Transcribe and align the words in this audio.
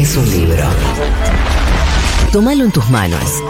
es 0.00 0.16
un 0.16 0.30
libro. 0.30 0.64
Tómalo 2.32 2.64
en 2.64 2.72
tus 2.72 2.88
manos. 2.88 3.42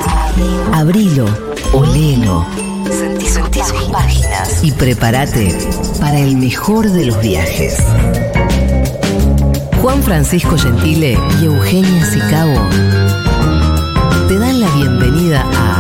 Abrilo, 0.73 1.27
olelo. 1.73 2.45
Sentí, 2.91 3.27
sentí 3.27 3.61
sus 3.61 3.85
páginas. 3.85 4.63
Y 4.63 4.73
prepárate 4.73 5.57
para 6.01 6.19
el 6.19 6.37
mejor 6.37 6.91
de 6.91 7.07
los 7.07 7.21
viajes. 7.21 7.77
Juan 9.81 10.03
Francisco 10.03 10.59
Gentile 10.59 11.17
y 11.41 11.45
Eugenia 11.45 12.05
Sicabo 12.07 12.69
te 14.29 14.39
dan 14.39 14.61
la 14.61 14.71
bienvenida 14.71 15.43
a 15.43 15.72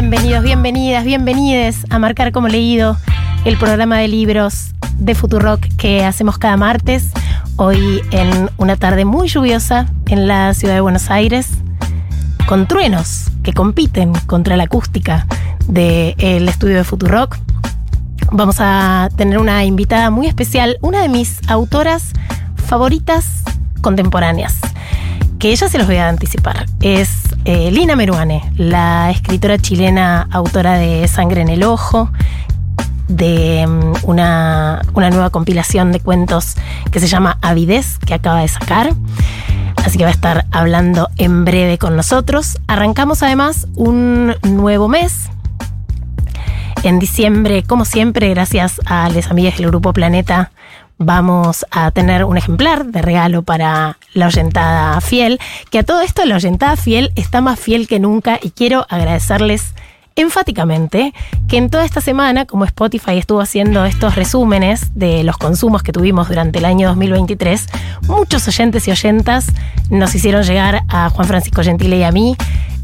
Bienvenidos, 0.00 0.42
bienvenidas, 0.42 1.04
bienvenides 1.04 1.76
a 1.90 1.98
Marcar 1.98 2.32
como 2.32 2.48
Leído, 2.48 2.96
el 3.44 3.58
programa 3.58 3.98
de 3.98 4.08
libros 4.08 4.70
de 4.96 5.14
Futurock 5.14 5.60
que 5.76 6.06
hacemos 6.06 6.38
cada 6.38 6.56
martes. 6.56 7.10
Hoy 7.56 8.00
en 8.10 8.48
una 8.56 8.76
tarde 8.76 9.04
muy 9.04 9.28
lluviosa 9.28 9.88
en 10.06 10.26
la 10.26 10.54
ciudad 10.54 10.72
de 10.72 10.80
Buenos 10.80 11.10
Aires, 11.10 11.50
con 12.48 12.66
truenos 12.66 13.26
que 13.42 13.52
compiten 13.52 14.14
contra 14.26 14.56
la 14.56 14.64
acústica 14.64 15.26
del 15.68 16.48
estudio 16.48 16.76
de 16.76 16.84
Futurock. 16.84 17.36
Vamos 18.32 18.56
a 18.58 19.10
tener 19.16 19.36
una 19.36 19.66
invitada 19.66 20.08
muy 20.08 20.28
especial, 20.28 20.78
una 20.80 21.02
de 21.02 21.10
mis 21.10 21.46
autoras 21.46 22.14
favoritas 22.56 23.42
contemporáneas 23.82 24.60
que 25.38 25.50
ella 25.50 25.68
se 25.68 25.76
los 25.76 25.86
voy 25.86 25.96
a 25.96 26.08
anticipar. 26.08 26.64
Es 26.80 27.19
eh, 27.50 27.68
Lina 27.72 27.96
Meruane, 27.96 28.48
la 28.56 29.10
escritora 29.10 29.58
chilena, 29.58 30.28
autora 30.30 30.74
de 30.74 31.08
Sangre 31.08 31.40
en 31.40 31.48
el 31.48 31.64
Ojo, 31.64 32.08
de 33.08 33.64
um, 33.66 33.92
una, 34.04 34.82
una, 34.94 35.10
nueva 35.10 35.30
compilación 35.30 35.90
de 35.90 35.98
cuentos 35.98 36.54
que 36.92 37.00
se 37.00 37.08
llama 37.08 37.38
Avidez, 37.42 37.98
que 38.06 38.14
acaba 38.14 38.42
de 38.42 38.46
sacar. 38.46 38.94
Así 39.84 39.98
que 39.98 40.04
va 40.04 40.10
a 40.10 40.12
estar 40.12 40.46
hablando 40.52 41.08
en 41.16 41.44
breve 41.44 41.76
con 41.76 41.96
nosotros. 41.96 42.56
Arrancamos 42.68 43.24
además 43.24 43.66
un 43.74 44.36
nuevo 44.44 44.88
mes. 44.88 45.28
En 46.84 47.00
diciembre, 47.00 47.64
como 47.64 47.84
siempre, 47.84 48.30
gracias 48.30 48.80
a 48.86 49.08
las 49.08 49.28
amigas 49.28 49.56
del 49.56 49.66
Grupo 49.66 49.92
Planeta, 49.92 50.52
vamos 51.00 51.66
a 51.70 51.90
tener 51.90 52.24
un 52.24 52.36
ejemplar 52.36 52.84
de 52.84 53.00
regalo 53.00 53.42
para 53.42 53.96
la 54.12 54.26
oyentada 54.26 55.00
fiel, 55.00 55.40
que 55.70 55.78
a 55.78 55.82
todo 55.82 56.02
esto 56.02 56.24
la 56.26 56.36
oyentada 56.36 56.76
fiel 56.76 57.10
está 57.16 57.40
más 57.40 57.58
fiel 57.58 57.88
que 57.88 57.98
nunca 57.98 58.38
y 58.40 58.50
quiero 58.50 58.86
agradecerles 58.88 59.74
enfáticamente 60.14 61.14
que 61.48 61.56
en 61.56 61.70
toda 61.70 61.86
esta 61.86 62.02
semana, 62.02 62.44
como 62.44 62.66
Spotify 62.66 63.16
estuvo 63.16 63.40
haciendo 63.40 63.86
estos 63.86 64.14
resúmenes 64.14 64.94
de 64.94 65.24
los 65.24 65.38
consumos 65.38 65.82
que 65.82 65.92
tuvimos 65.92 66.28
durante 66.28 66.58
el 66.58 66.66
año 66.66 66.88
2023, 66.88 67.66
muchos 68.06 68.46
oyentes 68.46 68.86
y 68.86 68.90
oyentas 68.90 69.46
nos 69.88 70.14
hicieron 70.14 70.42
llegar 70.42 70.82
a 70.88 71.08
Juan 71.08 71.26
Francisco 71.26 71.62
Gentile 71.62 71.96
y 71.96 72.02
a 72.02 72.12
mí 72.12 72.36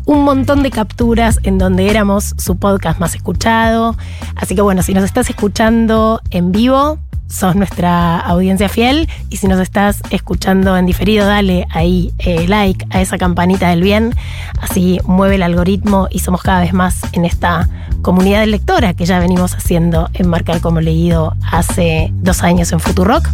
un 0.07 0.23
montón 0.23 0.63
de 0.63 0.71
capturas 0.71 1.41
en 1.43 1.59
donde 1.59 1.91
éramos 1.91 2.35
su 2.39 2.57
podcast 2.57 2.99
más 2.99 3.15
escuchado. 3.15 3.97
Así 4.37 4.55
que 4.55 4.63
bueno, 4.63 4.83
si 4.83 4.95
nos 4.95 5.05
estás 5.05 5.29
escuchando 5.29 6.23
en 6.31 6.53
vivo, 6.53 6.99
sos 7.29 7.57
nuestra 7.57 8.19
audiencia 8.19 8.69
fiel 8.69 9.09
y 9.31 9.37
si 9.37 9.49
nos 9.49 9.61
estás 9.61 10.03
escuchando 10.11 10.77
en 10.77 10.87
diferido, 10.87 11.27
dale 11.27 11.67
ahí 11.71 12.13
eh, 12.19 12.47
like 12.49 12.87
a 12.91 13.01
esa 13.01 13.19
campanita 13.19 13.69
del 13.71 13.83
bien, 13.83 14.15
así 14.61 15.01
mueve 15.05 15.37
el 15.37 15.43
algoritmo 15.43 16.09
y 16.11 16.21
somos 16.21 16.43
cada 16.43 16.61
vez 16.61 16.73
más 16.73 17.01
en 17.13 17.25
esta 17.25 17.69
comunidad 18.03 18.41
de 18.41 18.47
lectora 18.47 18.95
que 18.95 19.05
ya 19.05 19.19
venimos 19.19 19.55
haciendo 19.55 20.09
en 20.15 20.29
Marcar 20.29 20.61
como 20.61 20.81
leído 20.81 21.35
hace 21.51 22.11
dos 22.13 22.43
años 22.43 22.73
en 22.73 22.81
Futurock. 22.81 23.29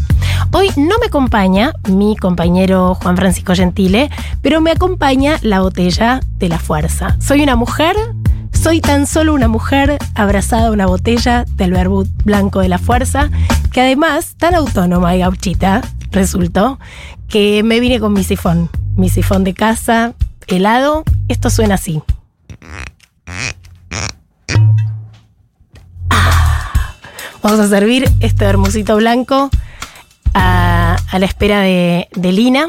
Hoy 0.53 0.71
no 0.77 0.99
me 0.99 1.07
acompaña 1.07 1.73
mi 1.89 2.17
compañero 2.17 2.95
Juan 2.95 3.17
Francisco 3.17 3.55
Gentile, 3.55 4.11
pero 4.41 4.61
me 4.61 4.71
acompaña 4.71 5.39
la 5.43 5.61
botella 5.61 6.21
de 6.39 6.49
la 6.49 6.59
fuerza. 6.59 7.17
Soy 7.21 7.43
una 7.43 7.57
mujer 7.57 7.97
soy 8.53 8.81
tan 8.81 9.07
solo 9.07 9.35
una 9.35 9.49
mujer 9.49 9.99
abrazada 10.15 10.69
a 10.69 10.71
una 10.71 10.87
botella 10.87 11.45
del 11.57 11.73
verbo 11.73 12.05
blanco 12.25 12.61
de 12.61 12.69
la 12.69 12.79
fuerza, 12.79 13.31
que 13.73 13.81
además, 13.81 14.35
tan 14.39 14.55
autónoma 14.55 15.17
y 15.17 15.21
gauchita, 15.21 15.83
resultó 16.11 16.79
que 17.29 17.63
me 17.63 17.81
vine 17.81 17.99
con 17.99 18.13
mi 18.13 18.25
sifón. 18.25 18.71
Mi 18.97 19.09
sifón 19.09 19.43
de 19.45 19.55
casa, 19.55 20.15
helado. 20.47 21.05
Esto 21.29 21.51
suena 21.51 21.77
así. 21.77 22.03
Ah, 26.11 26.95
vamos 27.43 27.59
a 27.59 27.69
servir 27.69 28.11
este 28.21 28.45
hermosito 28.45 28.97
blanco 28.97 29.51
a, 30.35 30.97
la 31.13 31.27
espera 31.27 31.61
de, 31.61 32.09
de 32.15 32.33
Lina. 32.33 32.69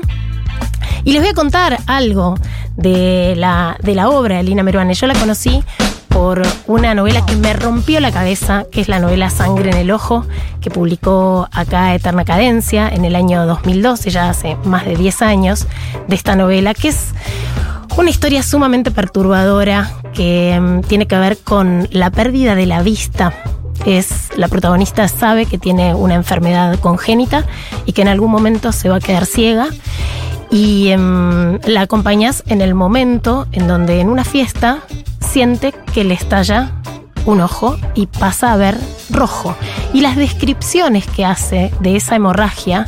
Y 1.04 1.12
les 1.12 1.22
voy 1.22 1.32
a 1.32 1.34
contar 1.34 1.78
algo 1.86 2.36
de 2.76 3.36
la, 3.38 3.78
de 3.82 3.96
la 3.96 4.10
obra 4.10 4.38
de 4.38 4.44
Lina 4.44 4.64
Meruane. 4.64 4.94
Yo 4.94 5.08
la 5.08 5.14
conocí 5.14 5.64
por 6.10 6.42
una 6.68 6.94
novela 6.94 7.26
que 7.26 7.36
me 7.36 7.54
rompió 7.54 8.00
la 8.00 8.12
cabeza, 8.12 8.66
que 8.72 8.82
es 8.82 8.88
la 8.88 9.00
novela 9.00 9.30
Sangre 9.30 9.72
en 9.72 9.78
el 9.78 9.92
Ojo, 9.92 10.26
que 10.62 10.70
publicó 10.70 11.48
acá 11.52 11.96
Eterna 11.96 12.24
Cadencia 12.24 12.88
en 12.88 13.04
el 13.04 13.16
año 13.16 13.46
2012, 13.46 14.12
ya 14.12 14.30
hace 14.30 14.56
más 14.64 14.86
de 14.86 14.96
10 14.96 15.22
años, 15.24 15.68
de 16.08 16.16
esta 16.16 16.36
novela, 16.36 16.74
que 16.74 16.90
es 16.90 17.14
una 17.98 18.10
historia 18.10 18.44
sumamente 18.44 18.92
perturbadora 18.92 19.92
que 20.14 20.60
mm, 20.60 20.82
tiene 20.82 21.08
que 21.08 21.18
ver 21.18 21.38
con 21.40 21.88
la 21.92 22.12
pérdida 22.12 22.56
de 22.56 22.66
la 22.68 22.84
vista 22.84 23.34
es 23.86 24.30
la 24.38 24.48
protagonista 24.48 25.08
sabe 25.08 25.46
que 25.46 25.58
tiene 25.58 25.94
una 25.94 26.16
enfermedad 26.16 26.80
congénita 26.80 27.46
y 27.86 27.94
que 27.94 28.02
en 28.02 28.08
algún 28.08 28.32
momento 28.32 28.72
se 28.72 28.90
va 28.90 28.98
a 28.98 29.00
quedar 29.00 29.26
ciega 29.26 29.68
y 30.54 30.90
em, 30.90 31.58
la 31.66 31.82
acompañas 31.82 32.44
en 32.46 32.62
el 32.62 32.76
momento 32.76 33.48
en 33.52 33.68
donde 33.68 34.00
en 34.00 34.08
una 34.08 34.24
fiesta 34.24 34.82
siente 35.20 35.74
que 35.94 36.04
le 36.04 36.14
estalla 36.14 36.72
un 37.26 37.42
ojo 37.42 37.76
y 37.96 38.06
pasa 38.06 38.54
a 38.54 38.58
ver 38.58 38.78
rojo. 39.10 39.56
Y 39.94 40.02
las 40.02 40.16
descripciones 40.16 41.08
que 41.08 41.26
hace 41.26 41.74
de 41.80 41.96
esa 41.96 42.16
hemorragia 42.16 42.88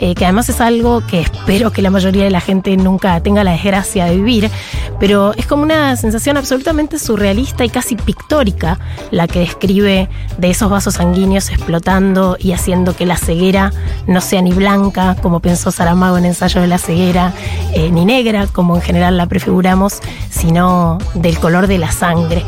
eh, 0.00 0.14
que 0.14 0.24
además 0.24 0.48
es 0.48 0.60
algo 0.60 1.06
que 1.06 1.20
espero 1.20 1.72
que 1.72 1.82
la 1.82 1.90
mayoría 1.90 2.24
de 2.24 2.30
la 2.30 2.40
gente 2.40 2.76
nunca 2.76 3.20
tenga 3.20 3.44
la 3.44 3.52
desgracia 3.52 4.06
de 4.06 4.16
vivir, 4.16 4.50
pero 4.98 5.34
es 5.34 5.46
como 5.46 5.62
una 5.62 5.96
sensación 5.96 6.36
absolutamente 6.36 6.98
surrealista 6.98 7.64
y 7.64 7.68
casi 7.68 7.96
pictórica 7.96 8.78
la 9.10 9.26
que 9.26 9.40
describe 9.40 10.08
de 10.38 10.50
esos 10.50 10.70
vasos 10.70 10.94
sanguíneos 10.94 11.50
explotando 11.50 12.36
y 12.38 12.52
haciendo 12.52 12.96
que 12.96 13.06
la 13.06 13.16
ceguera 13.16 13.72
no 14.06 14.20
sea 14.20 14.42
ni 14.42 14.52
blanca, 14.52 15.16
como 15.22 15.40
pensó 15.40 15.70
Saramago 15.70 16.18
en 16.18 16.26
Ensayo 16.26 16.60
de 16.60 16.66
la 16.66 16.78
ceguera, 16.78 17.32
eh, 17.72 17.90
ni 17.90 18.04
negra, 18.04 18.46
como 18.46 18.76
en 18.76 18.82
general 18.82 19.16
la 19.16 19.26
prefiguramos, 19.26 20.00
sino 20.30 20.98
del 21.14 21.38
color 21.38 21.66
de 21.66 21.78
la 21.78 21.90
sangre. 21.90 22.42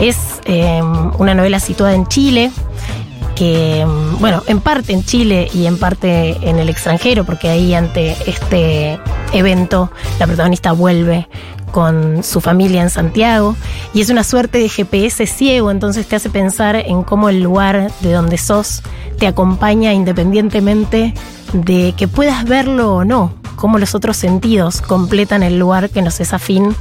Es 0.00 0.16
eh, 0.44 0.82
una 1.18 1.34
novela 1.34 1.60
situada 1.60 1.94
en 1.94 2.06
Chile, 2.06 2.50
que, 3.34 3.84
mm, 3.86 4.20
bueno, 4.20 4.42
en 4.46 4.60
parte 4.60 4.92
en 4.92 5.04
Chile 5.04 5.48
y 5.52 5.66
en 5.66 5.78
parte 5.78 6.36
en 6.42 6.58
el 6.58 6.68
extranjero, 6.68 7.24
porque 7.24 7.48
ahí 7.48 7.74
ante 7.74 8.16
este 8.26 8.98
evento 9.32 9.90
la 10.18 10.26
protagonista 10.26 10.72
vuelve 10.72 11.28
con 11.74 12.22
su 12.22 12.40
familia 12.40 12.82
en 12.82 12.88
Santiago 12.88 13.56
y 13.92 14.00
es 14.00 14.08
una 14.08 14.22
suerte 14.22 14.58
de 14.58 14.68
GPS 14.68 15.26
ciego, 15.26 15.72
entonces 15.72 16.06
te 16.06 16.14
hace 16.14 16.30
pensar 16.30 16.76
en 16.76 17.02
cómo 17.02 17.28
el 17.28 17.42
lugar 17.42 17.90
de 18.00 18.12
donde 18.12 18.38
sos 18.38 18.80
te 19.18 19.26
acompaña 19.26 19.92
independientemente 19.92 21.14
de 21.52 21.92
que 21.96 22.06
puedas 22.06 22.44
verlo 22.44 22.94
o 22.94 23.04
no, 23.04 23.34
cómo 23.56 23.80
los 23.80 23.96
otros 23.96 24.16
sentidos 24.16 24.82
completan 24.82 25.42
el 25.42 25.58
lugar 25.58 25.90
que 25.90 26.00
nos 26.00 26.20
es 26.20 26.32
afín. 26.32 26.76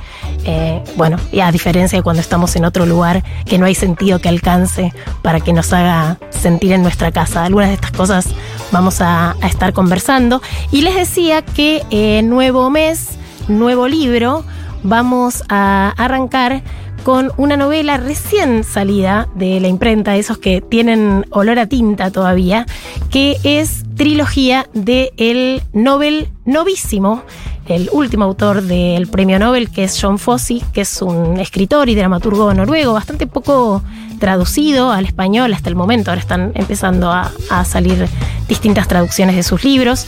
Eh, 0.46 0.84
bueno, 0.96 1.18
y 1.32 1.40
a 1.40 1.52
diferencia 1.52 1.98
de 1.98 2.04
cuando 2.04 2.22
estamos 2.22 2.56
en 2.56 2.64
otro 2.64 2.86
lugar 2.86 3.24
que 3.46 3.58
no 3.58 3.66
hay 3.66 3.74
sentido 3.74 4.20
que 4.20 4.30
alcance 4.30 4.94
para 5.24 5.40
que 5.40 5.54
nos 5.54 5.74
haga 5.74 6.20
sentir 6.30 6.72
en 6.72 6.84
nuestra 6.84 7.12
casa. 7.12 7.46
Algunas 7.46 7.70
de 7.70 7.76
estas 7.76 7.92
cosas 7.94 8.28
vamos 8.72 9.02
a, 9.02 9.36
estar 9.42 9.74
conversando. 9.74 10.40
Y 10.72 10.82
les 10.82 10.94
decía 10.94 11.42
que 11.42 11.82
eh, 11.90 12.22
nuevo 12.22 12.70
mes, 12.70 13.18
nuevo 13.48 13.88
libro, 13.88 14.46
vamos 14.84 15.44
a 15.50 15.94
arrancar 15.98 16.62
con 17.04 17.32
una 17.36 17.58
novela 17.58 17.98
recién 17.98 18.64
salida 18.64 19.28
de 19.36 19.60
la 19.60 19.68
imprenta, 19.68 20.16
esos 20.16 20.38
que 20.38 20.62
tienen 20.62 21.26
olor 21.32 21.60
a 21.60 21.68
tinta 21.68 22.12
todavía, 22.12 22.66
que 23.10 23.38
es 23.44 23.84
trilogía 23.96 24.68
de 24.74 25.12
el 25.18 25.62
Nobel 25.74 26.30
novísimo, 26.46 27.24
el 27.66 27.90
último 27.92 28.26
autor 28.26 28.62
del 28.64 29.08
premio 29.08 29.38
Nobel, 29.40 29.70
que 29.70 29.84
es 29.84 29.98
John 30.02 30.18
Fosse, 30.18 30.62
que 30.74 30.82
es 30.82 31.02
un 31.02 31.40
escritor 31.40 31.90
y 31.90 31.96
dramaturgo 31.96 32.54
noruego, 32.54 32.94
bastante 32.94 33.28
poco 33.28 33.82
traducido 34.20 34.92
al 34.92 35.06
español 35.06 35.54
hasta 35.54 35.70
el 35.70 35.76
momento. 35.76 36.12
Ahora 36.12 36.22
están 36.22 36.52
empezando 36.56 37.12
a 37.12 37.32
salir 37.66 38.08
distintas 38.48 38.88
traducciones 38.88 39.36
de 39.36 39.44
sus 39.44 39.64
libros. 39.64 40.06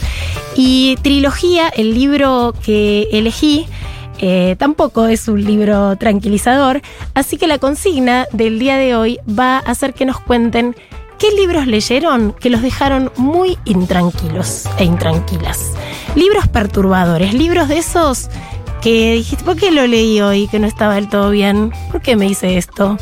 Y 0.54 0.96
Trilogía, 1.02 1.68
el 1.68 1.94
libro 1.94 2.54
que 2.64 3.08
elegí, 3.12 3.66
eh, 4.18 4.56
tampoco 4.58 5.06
es 5.06 5.28
un 5.28 5.44
libro 5.44 5.96
tranquilizador, 5.96 6.82
así 7.14 7.36
que 7.36 7.46
la 7.46 7.58
consigna 7.58 8.26
del 8.32 8.58
día 8.58 8.76
de 8.76 8.94
hoy 8.94 9.18
va 9.28 9.58
a 9.58 9.74
ser 9.74 9.94
que 9.94 10.06
nos 10.06 10.20
cuenten 10.20 10.74
qué 11.18 11.30
libros 11.32 11.66
leyeron 11.66 12.32
que 12.32 12.50
los 12.50 12.62
dejaron 12.62 13.10
muy 13.16 13.58
intranquilos 13.64 14.64
e 14.78 14.84
intranquilas. 14.84 15.72
Libros 16.14 16.48
perturbadores, 16.48 17.34
libros 17.34 17.68
de 17.68 17.78
esos 17.78 18.28
que 18.82 19.14
dijiste, 19.14 19.44
¿por 19.44 19.56
qué 19.56 19.70
lo 19.70 19.86
leí 19.86 20.20
hoy 20.20 20.48
que 20.48 20.58
no 20.58 20.66
estaba 20.66 20.94
del 20.94 21.08
todo 21.08 21.30
bien? 21.30 21.72
¿Por 21.90 22.00
qué 22.00 22.16
me 22.16 22.26
hice 22.26 22.56
esto? 22.56 22.96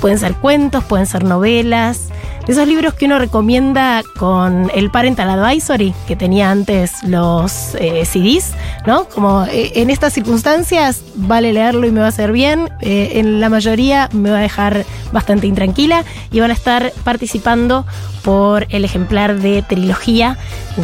Pueden 0.00 0.18
ser 0.18 0.34
cuentos, 0.34 0.84
pueden 0.84 1.06
ser 1.06 1.24
novelas, 1.24 2.08
esos 2.48 2.66
libros 2.66 2.94
que 2.94 3.04
uno 3.04 3.18
recomienda 3.18 4.02
con 4.18 4.70
el 4.74 4.90
Parental 4.90 5.28
Advisory 5.28 5.94
que 6.06 6.16
tenía 6.16 6.50
antes 6.50 7.02
los 7.04 7.74
eh, 7.74 8.04
CDs, 8.06 8.54
¿no? 8.86 9.04
Como 9.04 9.44
eh, 9.44 9.72
en 9.74 9.90
estas 9.90 10.14
circunstancias 10.14 11.02
vale 11.14 11.52
leerlo 11.52 11.86
y 11.86 11.90
me 11.90 12.00
va 12.00 12.06
a 12.06 12.08
hacer 12.08 12.32
bien, 12.32 12.70
eh, 12.80 13.12
en 13.16 13.38
la 13.40 13.50
mayoría 13.50 14.08
me 14.12 14.30
va 14.30 14.38
a 14.38 14.40
dejar 14.42 14.86
bastante 15.12 15.46
intranquila 15.46 16.04
y 16.32 16.40
van 16.40 16.50
a 16.50 16.54
estar 16.54 16.92
participando 17.04 17.84
por 18.22 18.66
el 18.70 18.84
ejemplar 18.84 19.40
de 19.40 19.62
trilogía 19.62 20.38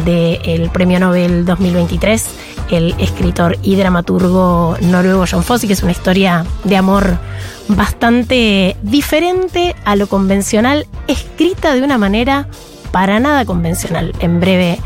del 0.05 0.69
Premio 0.69 0.99
Nobel 0.99 1.45
2023, 1.45 2.25
el 2.69 2.95
escritor 2.99 3.57
y 3.63 3.75
dramaturgo 3.75 4.77
noruego 4.81 5.25
John 5.29 5.43
Fosse, 5.43 5.67
que 5.67 5.73
es 5.73 5.83
una 5.83 5.91
historia 5.91 6.45
de 6.63 6.77
amor 6.77 7.17
bastante 7.67 8.75
diferente 8.81 9.75
a 9.85 9.95
lo 9.95 10.07
convencional, 10.07 10.87
escrita 11.07 11.73
de 11.73 11.83
una 11.83 11.97
manera 11.97 12.47
para 12.91 13.19
nada 13.19 13.45
convencional. 13.45 14.13
En 14.19 14.39
breve 14.39 14.79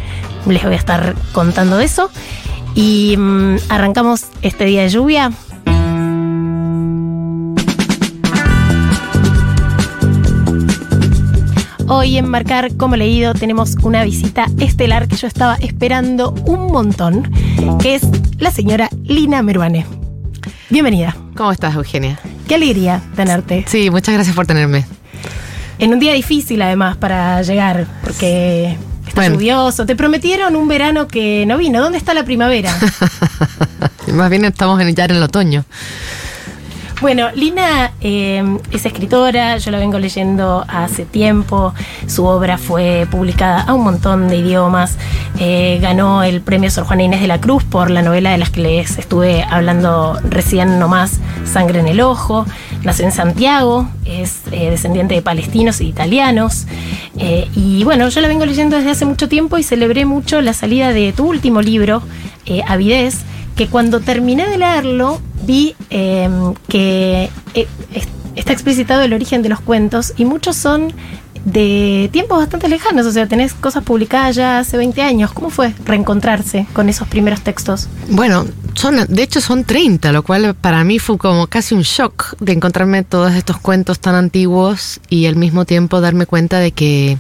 les 0.47 0.63
voy 0.63 0.73
a 0.73 0.77
estar 0.77 1.15
contando 1.33 1.79
eso. 1.79 2.09
Y 2.75 3.15
mm, 3.17 3.57
arrancamos 3.69 4.25
este 4.41 4.65
día 4.65 4.83
de 4.83 4.89
lluvia. 4.89 5.31
Hoy 11.87 12.17
en 12.17 12.29
Marcar 12.29 12.75
como 12.77 12.95
leído 12.95 13.33
tenemos 13.33 13.75
una 13.81 14.03
visita 14.03 14.45
estelar 14.59 15.07
que 15.07 15.15
yo 15.15 15.27
estaba 15.27 15.55
esperando 15.55 16.31
un 16.45 16.71
montón, 16.71 17.31
que 17.81 17.95
es 17.95 18.03
la 18.37 18.51
señora 18.51 18.89
Lina 19.03 19.41
Meruane. 19.41 19.87
Bienvenida. 20.69 21.15
¿Cómo 21.35 21.51
estás, 21.51 21.75
Eugenia? 21.75 22.19
Qué 22.49 22.55
alegría 22.55 22.99
tenerte. 23.15 23.63
Sí, 23.67 23.91
muchas 23.91 24.15
gracias 24.15 24.35
por 24.35 24.47
tenerme. 24.47 24.83
En 25.77 25.93
un 25.93 25.99
día 25.99 26.13
difícil 26.13 26.59
además 26.63 26.97
para 26.97 27.41
llegar, 27.43 27.85
porque 28.03 28.75
está 29.07 29.21
Bueno. 29.21 29.35
lluvioso. 29.35 29.85
Te 29.85 29.95
prometieron 29.95 30.55
un 30.55 30.67
verano 30.67 31.07
que 31.07 31.45
no 31.45 31.59
vino. 31.59 31.79
¿Dónde 31.79 31.99
está 31.99 32.15
la 32.15 32.25
primavera? 32.25 32.75
Más 34.13 34.29
bien 34.31 34.45
estamos 34.45 34.81
en, 34.81 34.95
ya 34.95 35.05
en 35.05 35.11
el 35.11 35.21
otoño. 35.23 35.63
Bueno, 37.01 37.29
Lina 37.33 37.93
eh, 38.01 38.43
es 38.71 38.85
escritora, 38.85 39.57
yo 39.57 39.71
la 39.71 39.79
vengo 39.79 39.97
leyendo 39.99 40.65
hace 40.67 41.05
tiempo, 41.05 41.73
su 42.07 42.25
obra 42.25 42.57
fue 42.57 43.07
publicada 43.09 43.61
a 43.61 43.73
un 43.73 43.85
montón 43.85 44.27
de 44.27 44.35
idiomas, 44.35 44.97
eh, 45.39 45.79
ganó 45.81 46.23
el 46.23 46.41
premio 46.41 46.69
Sor 46.69 46.83
Juana 46.83 47.03
Inés 47.03 47.21
de 47.21 47.27
la 47.27 47.39
Cruz 47.39 47.63
por 47.63 47.89
la 47.89 48.01
novela 48.01 48.31
de 48.31 48.37
las 48.37 48.49
que 48.49 48.59
les 48.59 48.97
estuve 48.97 49.43
hablando 49.43 50.19
recién 50.27 50.77
nomás, 50.77 51.21
Sangre 51.45 51.79
en 51.79 51.87
el 51.87 52.01
Ojo, 52.01 52.45
nació 52.83 53.05
en 53.05 53.13
Santiago, 53.13 53.87
es 54.03 54.41
eh, 54.51 54.69
descendiente 54.69 55.15
de 55.15 55.21
palestinos 55.21 55.79
e 55.79 55.85
italianos, 55.85 56.67
y 57.55 57.83
bueno, 57.85 58.09
yo 58.09 58.19
la 58.21 58.27
vengo 58.27 58.45
leyendo 58.45 58.75
desde 58.75 58.91
hace 58.91 59.05
mucho 59.05 59.29
tiempo 59.29 59.57
y 59.57 59.63
celebré 59.63 60.05
mucho 60.05 60.41
la 60.41 60.53
salida 60.53 60.91
de 60.91 61.13
tu 61.13 61.27
último 61.27 61.61
libro, 61.61 62.01
Avidez, 62.67 63.19
que 63.55 63.67
cuando 63.67 63.99
terminé 63.99 64.47
de 64.47 64.57
leerlo 64.57 65.19
vi 65.45 65.75
eh, 65.89 66.30
que 66.68 67.30
eh, 67.53 67.68
es- 67.94 68.07
está 68.36 68.53
explicitado 68.53 69.01
el 69.03 69.13
origen 69.13 69.41
de 69.41 69.50
los 69.50 69.59
cuentos 69.59 70.13
y 70.18 70.25
muchos 70.25 70.56
son 70.56 70.94
de 71.45 72.09
tiempos 72.12 72.38
bastante 72.38 72.68
lejanos, 72.68 73.06
o 73.06 73.12
sea, 73.12 73.27
tenés 73.27 73.53
cosas 73.53 73.83
publicadas 73.83 74.36
ya 74.36 74.59
hace 74.59 74.77
20 74.77 75.01
años. 75.01 75.31
¿Cómo 75.31 75.50
fue 75.50 75.74
reencontrarse 75.86 76.65
con 76.74 76.89
esos 76.89 77.07
primeros 77.07 77.41
textos? 77.41 77.88
Bueno, 78.09 78.45
son, 78.75 79.06
de 79.07 79.24
hecho 79.24 79.41
son 79.41 79.63
30, 79.63 80.12
lo 80.12 80.24
cual 80.24 80.56
para 80.56 80.83
mí 80.83 81.00
fue 81.00 81.18
como 81.18 81.47
casi 81.47 81.75
un 81.75 81.81
shock 81.81 82.36
de 82.39 82.53
encontrarme 82.53 83.03
todos 83.03 83.33
estos 83.33 83.57
cuentos 83.57 84.00
tan 84.00 84.15
antiguos 84.15 85.00
y 85.09 85.25
al 85.25 85.36
mismo 85.36 85.65
tiempo 85.65 86.01
darme 86.01 86.25
cuenta 86.25 86.59
de 86.59 86.71
que 86.71 87.18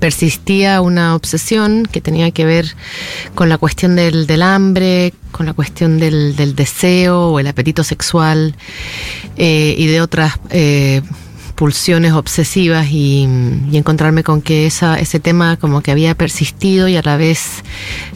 persistía 0.00 0.80
una 0.80 1.14
obsesión 1.14 1.86
que 1.90 2.00
tenía 2.00 2.30
que 2.30 2.44
ver 2.44 2.74
con 3.34 3.48
la 3.48 3.58
cuestión 3.58 3.96
del, 3.96 4.26
del 4.26 4.42
hambre, 4.42 5.12
con 5.32 5.46
la 5.46 5.52
cuestión 5.52 5.98
del, 5.98 6.36
del 6.36 6.54
deseo 6.54 7.28
o 7.28 7.40
el 7.40 7.46
apetito 7.46 7.84
sexual 7.84 8.54
eh, 9.36 9.74
y 9.76 9.86
de 9.86 10.00
otras 10.00 10.38
eh, 10.50 11.02
pulsiones 11.52 12.12
obsesivas 12.12 12.88
y, 12.90 13.28
encontrarme 13.72 14.22
con 14.22 14.42
que 14.42 14.66
ese 14.66 15.20
tema 15.20 15.56
como 15.56 15.80
que 15.80 15.90
había 15.90 16.14
persistido 16.14 16.88
y 16.88 16.96
a 16.96 17.02
la 17.02 17.16
vez 17.16 17.62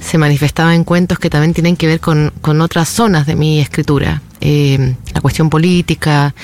se 0.00 0.19
manifestaba 0.19 0.75
en 0.75 0.85
cuentos 0.85 1.19
que 1.19 1.31
también 1.31 1.55
tienen 1.55 1.77
que 1.77 1.87
ver 1.87 2.00
con, 2.00 2.33
otras 2.61 2.88
zonas 2.88 3.27
de 3.27 3.37
mi 3.37 3.61
escritura. 3.61 4.23
Eh, 4.41 4.94
la 5.15 5.21
cuestión 5.21 5.50
política, 5.50 6.35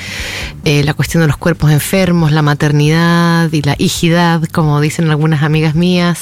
eh, 0.64 0.82
la 0.82 0.94
cuestión 0.94 1.20
de 1.20 1.26
los 1.26 1.36
cuerpos 1.36 1.70
enfermos, 1.70 2.32
la 2.32 2.42
maternidad 2.42 3.52
y 3.52 3.62
la 3.62 3.76
hijidad, 3.78 4.42
como 4.44 4.80
dicen 4.80 5.10
algunas 5.10 5.42
amigas 5.42 5.74
mías. 5.74 6.20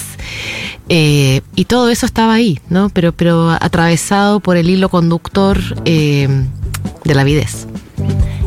Eh, 0.89 1.43
y 1.55 1.65
todo 1.67 1.89
eso 1.89 2.07
estaba 2.07 2.35
ahí, 2.35 2.59
¿no? 2.69 2.91
Pero, 2.91 3.13
pero 3.13 3.51
atravesado 3.51 4.41
por 4.41 4.57
el 4.57 4.69
hilo 4.69 4.89
conductor 4.89 5.59
de 5.85 6.49
la 7.05 7.21
avidez. 7.21 7.67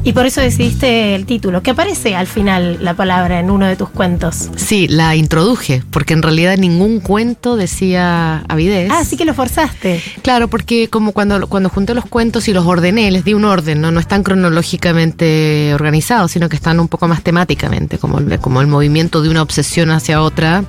Y 0.05 0.11
por 0.11 0.25
eso 0.25 0.41
decidiste 0.41 1.15
el 1.15 1.25
título, 1.25 1.63
que 1.63 1.71
aparece 1.71 2.15
al 2.15 2.27
final 2.27 2.77
la 2.81 2.93
palabra 2.93 3.39
en 3.39 3.49
uno 3.49 3.65
de 3.65 3.77
tus 3.77 3.89
cuentos. 3.89 4.49
Sí, 4.57 4.87
la 4.89 5.15
introduje, 5.15 5.81
porque 5.91 6.13
en 6.13 6.21
realidad 6.21 6.57
ningún 6.57 6.99
cuento 6.99 7.55
decía 7.55 8.43
avidez. 8.49 8.89
Ah, 8.91 9.05
sí 9.05 9.15
que 9.15 9.23
lo 9.23 9.33
forzaste. 9.33 10.03
Claro, 10.21 10.49
porque 10.49 10.89
como 10.89 11.13
cuando, 11.13 11.47
cuando 11.47 11.69
junté 11.69 11.93
los 11.93 12.05
cuentos 12.05 12.49
y 12.49 12.53
los 12.53 12.65
ordené, 12.65 13.11
les 13.11 13.23
di 13.23 13.33
un 13.33 13.45
orden, 13.45 13.79
¿no? 13.79 13.91
No 13.91 14.01
están 14.01 14.23
cronológicamente 14.23 15.73
organizados, 15.73 16.31
sino 16.31 16.49
que 16.49 16.57
están 16.57 16.81
un 16.81 16.89
poco 16.89 17.07
más 17.07 17.23
temáticamente, 17.23 17.97
como 17.97 18.19
el, 18.19 18.39
como 18.39 18.59
el 18.59 18.67
movimiento 18.67 19.21
de 19.21 19.29
una 19.29 19.41
obsesión 19.41 19.89
hacia 19.89 20.21
otra, 20.21 20.65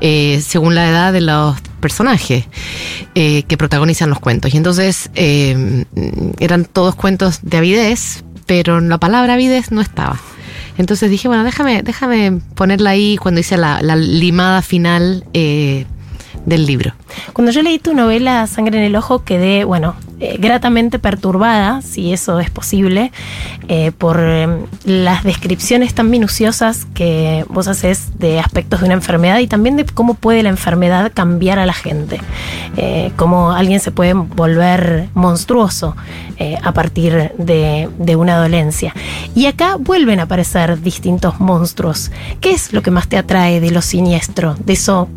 eh, 0.00 0.42
según 0.46 0.74
la 0.74 0.88
edad 0.88 1.12
de 1.12 1.20
los 1.20 1.56
personajes 1.78 2.46
eh, 3.14 3.44
que 3.44 3.56
protagonizan 3.56 4.10
los 4.10 4.20
cuentos. 4.20 4.52
Y 4.54 4.56
entonces 4.56 5.10
eh, 5.14 5.84
eran 6.38 6.64
todos 6.64 6.94
cuentos 6.94 7.40
de 7.42 7.56
avidez, 7.56 8.24
pero 8.48 8.80
la 8.80 8.98
palabra 8.98 9.34
avidez 9.34 9.70
no 9.70 9.80
estaba. 9.80 10.18
Entonces 10.78 11.10
dije, 11.10 11.28
bueno, 11.28 11.44
déjame, 11.44 11.82
déjame 11.82 12.40
ponerla 12.54 12.90
ahí 12.90 13.16
cuando 13.18 13.40
hice 13.40 13.56
la, 13.56 13.82
la 13.82 13.94
limada 13.94 14.62
final 14.62 15.24
eh, 15.34 15.84
del 16.48 16.66
libro. 16.66 16.92
Cuando 17.32 17.52
yo 17.52 17.62
leí 17.62 17.78
tu 17.78 17.94
novela 17.94 18.46
Sangre 18.46 18.78
en 18.78 18.84
el 18.84 18.96
Ojo 18.96 19.24
quedé, 19.24 19.64
bueno, 19.64 19.94
eh, 20.20 20.36
gratamente 20.38 20.98
perturbada, 20.98 21.82
si 21.82 22.12
eso 22.12 22.40
es 22.40 22.50
posible, 22.50 23.12
eh, 23.68 23.92
por 23.96 24.18
eh, 24.20 24.48
las 24.84 25.24
descripciones 25.24 25.94
tan 25.94 26.10
minuciosas 26.10 26.86
que 26.94 27.44
vos 27.48 27.68
haces 27.68 28.18
de 28.18 28.40
aspectos 28.40 28.80
de 28.80 28.86
una 28.86 28.94
enfermedad 28.94 29.38
y 29.38 29.46
también 29.46 29.76
de 29.76 29.84
cómo 29.84 30.14
puede 30.14 30.42
la 30.42 30.48
enfermedad 30.48 31.12
cambiar 31.14 31.58
a 31.58 31.66
la 31.66 31.74
gente, 31.74 32.20
eh, 32.76 33.12
cómo 33.16 33.52
alguien 33.52 33.80
se 33.80 33.90
puede 33.90 34.14
volver 34.14 35.08
monstruoso 35.14 35.96
eh, 36.38 36.56
a 36.62 36.72
partir 36.72 37.32
de, 37.36 37.88
de 37.98 38.16
una 38.16 38.38
dolencia. 38.38 38.94
Y 39.34 39.46
acá 39.46 39.76
vuelven 39.78 40.20
a 40.20 40.24
aparecer 40.24 40.80
distintos 40.80 41.40
monstruos. 41.40 42.10
¿Qué 42.40 42.50
es 42.52 42.72
lo 42.72 42.82
que 42.82 42.90
más 42.90 43.08
te 43.08 43.18
atrae 43.18 43.60
de 43.60 43.70
lo 43.70 43.82
siniestro, 43.82 44.56
de 44.64 44.72
eso 44.72 45.08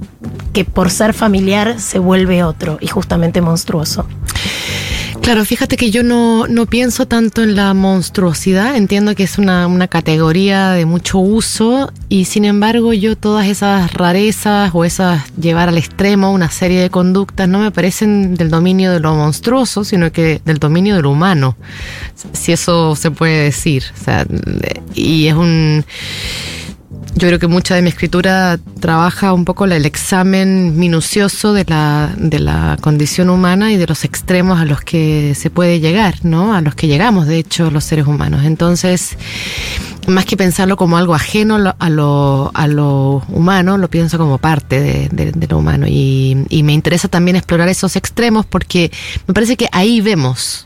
que 0.53 0.65
por 0.65 0.89
ser 0.89 1.13
familiar 1.21 1.79
se 1.79 1.99
vuelve 1.99 2.43
otro 2.43 2.79
y 2.81 2.87
justamente 2.87 3.41
monstruoso? 3.41 4.07
Claro, 5.21 5.45
fíjate 5.45 5.77
que 5.77 5.91
yo 5.91 6.01
no, 6.01 6.47
no 6.47 6.65
pienso 6.65 7.05
tanto 7.05 7.43
en 7.43 7.55
la 7.55 7.75
monstruosidad, 7.75 8.75
entiendo 8.75 9.13
que 9.13 9.21
es 9.21 9.37
una, 9.37 9.67
una, 9.67 9.87
categoría 9.87 10.71
de 10.71 10.87
mucho 10.87 11.19
uso 11.19 11.93
y 12.09 12.25
sin 12.25 12.43
embargo 12.43 12.91
yo 12.91 13.15
todas 13.15 13.45
esas 13.45 13.93
rarezas 13.93 14.71
o 14.73 14.83
esas 14.83 15.31
llevar 15.35 15.69
al 15.69 15.77
extremo 15.77 16.31
una 16.31 16.49
serie 16.49 16.81
de 16.81 16.89
conductas 16.89 17.47
no 17.47 17.59
me 17.59 17.69
parecen 17.69 18.33
del 18.33 18.49
dominio 18.49 18.91
de 18.91 18.99
lo 18.99 19.13
monstruoso, 19.13 19.83
sino 19.83 20.11
que 20.11 20.41
del 20.43 20.57
dominio 20.57 20.95
de 20.95 21.03
lo 21.03 21.11
humano, 21.11 21.55
si 22.33 22.51
eso 22.51 22.95
se 22.95 23.11
puede 23.11 23.43
decir. 23.43 23.83
O 23.95 24.03
sea, 24.03 24.25
y 24.95 25.27
es 25.27 25.35
un 25.35 25.85
yo 27.15 27.27
creo 27.27 27.39
que 27.39 27.47
mucha 27.47 27.75
de 27.75 27.81
mi 27.81 27.89
escritura 27.89 28.57
trabaja 28.79 29.33
un 29.33 29.45
poco 29.45 29.65
el 29.65 29.85
examen 29.85 30.77
minucioso 30.79 31.53
de 31.53 31.65
la, 31.65 32.13
de 32.17 32.39
la 32.39 32.77
condición 32.81 33.29
humana 33.29 33.71
y 33.71 33.77
de 33.77 33.85
los 33.85 34.05
extremos 34.05 34.59
a 34.59 34.65
los 34.65 34.81
que 34.81 35.35
se 35.35 35.49
puede 35.49 35.79
llegar, 35.79 36.15
¿no? 36.23 36.53
A 36.55 36.61
los 36.61 36.73
que 36.73 36.87
llegamos, 36.87 37.27
de 37.27 37.37
hecho, 37.37 37.69
los 37.69 37.83
seres 37.83 38.07
humanos. 38.07 38.43
Entonces, 38.45 39.17
más 40.07 40.25
que 40.25 40.37
pensarlo 40.37 40.77
como 40.77 40.97
algo 40.97 41.13
ajeno 41.13 41.75
a 41.77 41.89
lo, 41.89 42.51
a 42.53 42.67
lo 42.67 43.23
humano, 43.29 43.77
lo 43.77 43.89
pienso 43.89 44.17
como 44.17 44.37
parte 44.37 45.09
de, 45.11 45.47
lo 45.47 45.57
humano. 45.57 45.87
Y 45.87 46.61
me 46.63 46.73
interesa 46.73 47.07
también 47.07 47.35
explorar 47.35 47.67
esos 47.67 47.95
extremos 47.95 48.45
porque 48.45 48.91
me 49.27 49.33
parece 49.33 49.57
que 49.57 49.67
ahí 49.71 50.01
vemos 50.01 50.65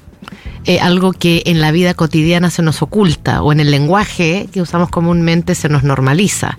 eh, 0.66 0.80
algo 0.80 1.14
que 1.14 1.44
en 1.46 1.62
la 1.62 1.72
vida 1.72 1.94
cotidiana 1.94 2.50
se 2.50 2.62
nos 2.62 2.82
oculta 2.82 3.42
o 3.42 3.52
en 3.52 3.60
el 3.60 3.72
lenguaje 3.72 4.48
que 4.52 4.62
usamos 4.62 4.90
comúnmente 4.90 5.56
se 5.56 5.70
nos 5.70 5.84
normaliza. 5.84 6.58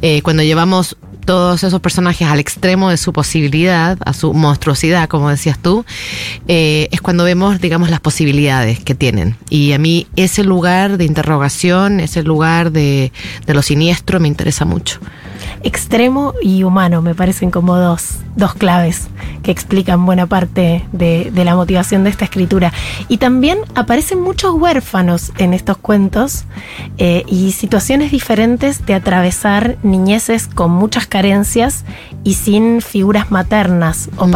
Eh, 0.00 0.22
cuando 0.22 0.42
llevamos 0.42 0.96
todos 1.24 1.62
esos 1.64 1.80
personajes 1.80 2.28
al 2.28 2.40
extremo 2.40 2.90
de 2.90 2.96
su 2.96 3.12
posibilidad, 3.12 3.98
a 4.04 4.12
su 4.12 4.34
monstruosidad, 4.34 5.08
como 5.08 5.30
decías 5.30 5.58
tú, 5.58 5.84
eh, 6.48 6.88
es 6.90 7.00
cuando 7.00 7.24
vemos, 7.24 7.60
digamos, 7.60 7.90
las 7.90 8.00
posibilidades 8.00 8.80
que 8.80 8.94
tienen. 8.94 9.36
Y 9.48 9.72
a 9.72 9.78
mí 9.78 10.06
ese 10.16 10.44
lugar 10.44 10.96
de 10.96 11.04
interrogación, 11.04 12.00
ese 12.00 12.22
lugar 12.22 12.72
de, 12.72 13.12
de 13.46 13.54
lo 13.54 13.62
siniestro 13.62 14.20
me 14.20 14.28
interesa 14.28 14.64
mucho 14.64 15.00
extremo 15.64 16.34
y 16.42 16.64
humano 16.64 17.02
me 17.02 17.14
parecen 17.14 17.50
como 17.50 17.76
dos, 17.76 18.18
dos 18.36 18.54
claves 18.54 19.08
que 19.42 19.50
explican 19.50 20.06
buena 20.06 20.26
parte 20.26 20.86
de, 20.92 21.30
de, 21.32 21.44
la 21.44 21.56
motivación 21.56 22.04
de 22.04 22.10
esta 22.10 22.24
escritura. 22.24 22.72
Y 23.08 23.18
también 23.18 23.58
aparecen 23.74 24.20
muchos 24.20 24.54
huérfanos 24.54 25.32
en 25.38 25.52
estos 25.54 25.76
cuentos 25.76 26.44
eh, 26.98 27.24
y 27.26 27.52
situaciones 27.52 28.10
diferentes 28.10 28.86
de 28.86 28.94
atravesar 28.94 29.76
niñeces 29.82 30.46
con 30.46 30.70
muchas 30.70 31.06
carencias 31.06 31.84
y 32.24 32.34
sin 32.34 32.80
figuras 32.80 33.30
maternas 33.30 34.08
o 34.16 34.26
mm. 34.26 34.30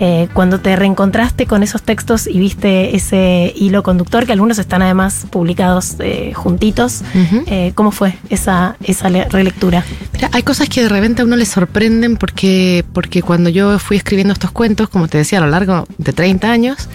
Eh, 0.00 0.28
cuando 0.32 0.60
te 0.60 0.76
reencontraste 0.76 1.46
con 1.46 1.64
esos 1.64 1.82
textos 1.82 2.28
y 2.28 2.38
viste 2.38 2.94
ese 2.94 3.52
hilo 3.56 3.82
conductor, 3.82 4.26
que 4.26 4.32
algunos 4.32 4.58
están 4.58 4.80
además 4.80 5.26
publicados 5.28 5.96
eh, 5.98 6.32
juntitos, 6.34 7.02
eh, 7.46 7.72
¿cómo 7.74 7.90
fue 7.90 8.16
esa, 8.30 8.76
esa 8.84 9.08
relectura? 9.08 9.84
Mira, 10.12 10.30
hay 10.32 10.44
cosas 10.44 10.68
que 10.68 10.82
de 10.82 10.88
repente 10.88 11.22
a 11.22 11.24
uno 11.24 11.34
le 11.34 11.46
sorprenden 11.46 12.16
porque, 12.16 12.84
porque 12.92 13.22
cuando 13.22 13.50
yo 13.50 13.78
fui 13.80 13.96
escribiendo 13.96 14.32
estos 14.32 14.52
cuentos, 14.52 14.88
como 14.88 15.08
te 15.08 15.18
decía, 15.18 15.38
a 15.38 15.42
lo 15.42 15.48
largo 15.48 15.86
de 15.98 16.12
30 16.12 16.48
años, 16.48 16.88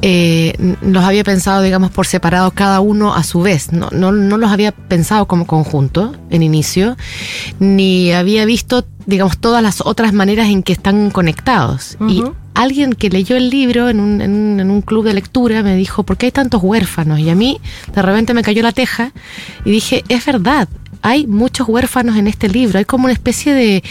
los 0.00 1.04
había 1.04 1.24
pensado, 1.24 1.60
digamos, 1.60 1.90
por 1.90 2.06
separado 2.06 2.52
cada 2.52 2.80
uno 2.80 3.14
a 3.14 3.22
su 3.22 3.42
vez. 3.42 3.70
No, 3.70 3.90
no, 3.92 4.12
no 4.12 4.38
los 4.38 4.50
había 4.50 4.72
pensado 4.72 5.26
como 5.26 5.46
conjunto 5.46 6.16
en 6.30 6.42
inicio, 6.42 6.96
ni 7.58 8.12
había 8.12 8.46
visto 8.46 8.86
digamos, 9.10 9.38
todas 9.38 9.62
las 9.62 9.82
otras 9.84 10.12
maneras 10.12 10.48
en 10.48 10.62
que 10.62 10.72
están 10.72 11.10
conectados. 11.10 11.98
Y 12.08 12.22
alguien 12.54 12.94
que 12.94 13.10
leyó 13.10 13.36
el 13.36 13.50
libro 13.50 13.88
en 13.88 14.00
un, 14.00 14.20
en, 14.20 14.70
un, 14.70 14.82
club 14.82 15.04
de 15.04 15.14
lectura 15.14 15.62
me 15.62 15.76
dijo, 15.76 16.02
¿por 16.02 16.16
qué 16.16 16.26
hay 16.26 16.32
tantos 16.32 16.62
huérfanos? 16.62 17.18
Y 17.18 17.28
a 17.28 17.34
mí 17.34 17.60
de 17.94 18.02
repente 18.02 18.32
me 18.34 18.42
cayó 18.42 18.62
la 18.62 18.72
teja 18.72 19.12
y 19.64 19.70
dije, 19.70 20.04
es 20.08 20.24
verdad, 20.24 20.68
hay 21.02 21.26
muchos 21.26 21.68
huérfanos 21.68 22.16
en 22.16 22.26
este 22.26 22.48
libro, 22.48 22.78
hay 22.78 22.84
como 22.84 23.04
una 23.04 23.12
especie 23.12 23.54
de 23.54 23.82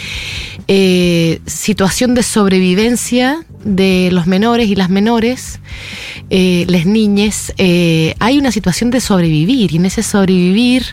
eh, 0.68 1.40
situación 1.46 2.14
de 2.14 2.22
sobrevivencia 2.22 3.44
de 3.64 4.10
los 4.12 4.26
menores 4.26 4.68
y 4.68 4.76
las 4.76 4.88
menores, 4.88 5.60
eh, 6.30 6.64
las 6.68 6.86
niñas, 6.86 7.52
eh, 7.58 8.14
hay 8.20 8.38
una 8.38 8.52
situación 8.52 8.90
de 8.90 9.00
sobrevivir 9.00 9.72
y 9.72 9.76
en 9.76 9.86
ese 9.86 10.02
sobrevivir 10.02 10.84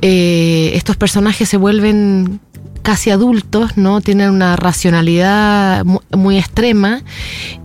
estos 0.00 0.96
personajes 0.96 1.48
se 1.48 1.56
vuelven 1.56 2.40
casi 2.88 3.10
adultos, 3.10 3.76
¿no? 3.76 4.00
Tienen 4.00 4.30
una 4.30 4.56
racionalidad 4.56 5.84
muy, 5.84 6.38
extrema 6.38 7.02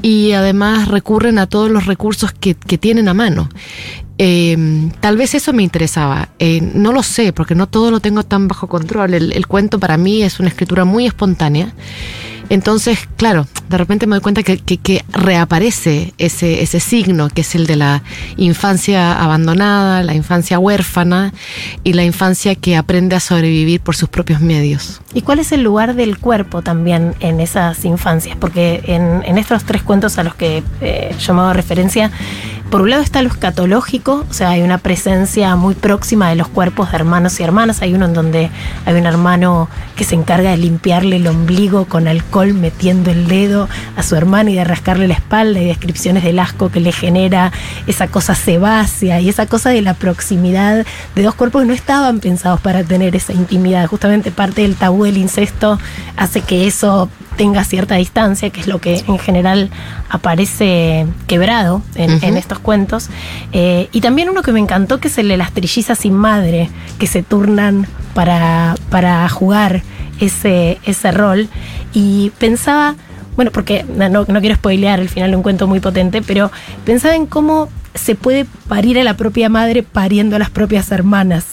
y 0.02 0.34
además 0.34 0.90
recurren 0.90 1.40
a 1.40 1.48
todos 1.48 1.72
los 1.72 1.86
recursos 1.86 2.34
que, 2.34 2.56
tienen 2.56 3.08
a 3.08 3.14
mano. 3.14 3.48
Eh, 4.18 4.58
tal 5.00 5.16
vez 5.16 5.34
eso 5.34 5.54
me 5.54 5.64
interesaba. 5.64 6.28
Eh, 6.40 6.60
no 6.60 6.92
lo 6.92 7.04
sé, 7.04 7.32
porque 7.32 7.56
no 7.56 7.68
todo 7.68 7.90
lo 7.90 8.02
tengo 8.02 8.24
tan 8.24 8.50
bajo 8.50 8.68
control. 8.68 9.14
el, 9.14 9.48
cuento 9.48 9.80
para 9.80 9.96
mí 9.96 10.24
es 10.24 10.42
una 10.42 10.50
escritura 10.50 10.84
muy 10.84 11.06
espontánea. 11.06 11.72
Entonces, 12.50 13.00
claro, 13.18 13.48
de 13.70 13.78
repente 13.78 14.08
me 14.08 14.16
doy 14.16 14.22
cuenta 14.22 14.44
que, 14.44 15.04
reaparece 15.12 16.14
ese, 16.18 16.80
signo, 16.80 17.30
que 17.30 17.42
es 17.42 17.56
el 17.56 17.66
de 17.66 17.76
la 17.76 18.04
infancia 18.38 19.22
abandonada, 19.22 20.04
la 20.04 20.14
infancia 20.14 20.60
huérfana 20.60 21.34
y 21.84 21.94
la 21.94 22.04
infancia 22.04 22.56
que 22.56 22.76
aprende 22.76 23.16
a 23.16 23.20
sobrevivir 23.20 23.82
por 23.82 23.96
sus 23.96 24.10
propios 24.10 24.42
medios. 24.42 25.02
¿Y 25.14 25.22
cuál 25.22 25.40
es 25.40 25.52
el 25.52 25.64
lugar 25.64 25.96
del 25.96 26.18
cuerpo 26.18 26.62
también 26.62 27.16
en 27.20 27.40
esas 27.40 27.84
infancias? 27.86 28.38
Porque 28.38 28.84
en, 28.86 29.38
estos 29.38 29.64
tres 29.64 29.84
cuentos 29.84 30.18
a 30.18 30.24
los 30.24 30.36
que 30.36 30.64
eh, 30.82 31.16
yo 31.20 31.34
referencia, 31.54 32.12
por 32.74 32.82
un 32.82 32.90
lado 32.90 33.04
está 33.04 33.22
lo 33.22 33.30
escatológico, 33.30 34.26
o 34.28 34.34
sea, 34.34 34.50
hay 34.50 34.64
una 34.64 34.80
presencia 34.80 35.56
muy 35.56 35.76
próxima 35.76 36.30
de 36.30 36.36
los 36.36 36.48
cuerpos 36.48 36.90
de 36.90 36.96
hermanos 36.96 37.40
y 37.40 37.44
hermanas. 37.44 37.84
Hay 37.84 37.94
uno 37.94 38.08
en 38.08 38.16
donde 38.16 38.50
hay 38.88 38.96
un 38.96 39.06
hermano 39.06 39.70
que 39.96 40.04
se 40.04 40.16
encarga 40.16 40.50
de 40.50 40.58
limpiarle 40.58 41.18
el 41.18 41.28
ombligo 41.28 41.86
con 41.86 42.08
alcohol 42.08 42.56
metiendo 42.56 43.12
el 43.12 43.28
dedo 43.28 43.70
a 43.96 44.02
su 44.02 44.16
hermano 44.16 44.50
y 44.50 44.56
de 44.56 44.64
rascarle 44.64 45.08
la 45.08 45.14
espalda 45.14 45.62
y 45.62 45.68
descripciones 45.68 46.24
del 46.24 46.40
asco 46.40 46.72
que 46.72 46.80
le 46.80 46.92
genera 46.92 47.52
esa 47.86 48.08
cosa 48.08 48.34
sebácea 48.34 49.22
y 49.22 49.30
esa 49.30 49.46
cosa 49.46 49.70
de 49.70 49.84
la 49.84 49.94
proximidad 49.94 50.84
de 51.14 51.22
dos 51.22 51.36
cuerpos 51.36 51.62
que 51.62 51.68
no 51.68 51.74
estaban 51.76 52.22
pensados 52.22 52.60
para 52.60 52.84
tener 52.84 53.16
esa 53.16 53.34
intimidad. 53.34 53.86
Justamente 53.86 54.32
parte 54.32 54.64
del 54.64 54.78
tabú 54.78 55.04
del 55.04 55.18
incesto 55.18 55.78
hace 56.18 56.42
que 56.42 56.66
eso 56.66 57.08
tenga 57.36 57.64
cierta 57.64 57.96
distancia, 57.96 58.50
que 58.50 58.62
es 58.62 58.68
lo 58.68 58.80
que 58.80 59.04
en 59.08 59.20
general 59.20 59.70
aparece 60.10 61.06
quebrado 61.28 61.82
en, 61.96 62.38
estos 62.38 62.60
cuentos. 62.60 63.10
Eh, 63.52 63.90
y 63.92 64.02
también 64.02 64.30
uno 64.30 64.42
que 64.42 64.52
me 64.52 64.60
encantó, 64.60 65.00
que 65.00 65.08
es 65.08 65.18
el 65.18 65.28
de 65.28 65.38
las 65.38 65.52
trillizas 65.52 66.00
sin 66.00 66.14
madre, 66.14 66.70
que 67.00 67.08
se 67.08 67.24
turnan 67.24 67.88
para, 68.14 68.76
para 68.90 69.28
jugar 69.30 69.82
ese, 70.20 70.80
ese 70.86 71.12
rol. 71.12 71.50
Y 71.94 72.32
pensaba, 72.40 72.96
bueno, 73.36 73.52
porque 73.52 73.84
no, 73.84 74.26
no 74.28 74.40
quiero 74.40 74.56
spoilear 74.56 75.00
el 75.00 75.10
final 75.10 75.32
de 75.32 75.38
un 75.38 75.44
cuento 75.44 75.68
muy 75.68 75.80
potente, 75.80 76.22
pero 76.22 76.52
pensaba 76.86 77.16
en 77.16 77.26
cómo 77.26 77.70
se 77.96 78.16
puede 78.16 78.46
parir 78.68 79.00
a 79.00 79.04
la 79.04 79.16
propia 79.16 79.50
madre 79.50 79.84
pariendo 79.84 80.36
a 80.36 80.40
las 80.40 80.50
propias 80.50 80.92
hermanas. 80.92 81.46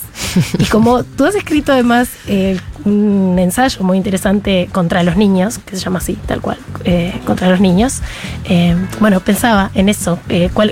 Y 0.59 0.65
como 0.67 1.05
tú 1.05 1.25
has 1.25 1.35
escrito 1.35 1.73
además 1.73 2.09
eh, 2.27 2.59
un 2.85 3.37
ensayo 3.39 3.83
muy 3.83 3.97
interesante 3.97 4.69
contra 4.73 5.03
los 5.03 5.17
niños, 5.17 5.59
que 5.59 5.77
se 5.77 5.83
llama 5.83 5.99
así, 5.99 6.15
tal 6.27 6.41
cual, 6.41 6.59
eh, 6.85 7.13
contra 7.25 7.49
los 7.51 7.61
niños, 7.61 8.01
eh, 8.45 8.77
bueno, 9.01 9.21
pensaba 9.21 9.71
en 9.75 9.89
eso, 9.89 10.19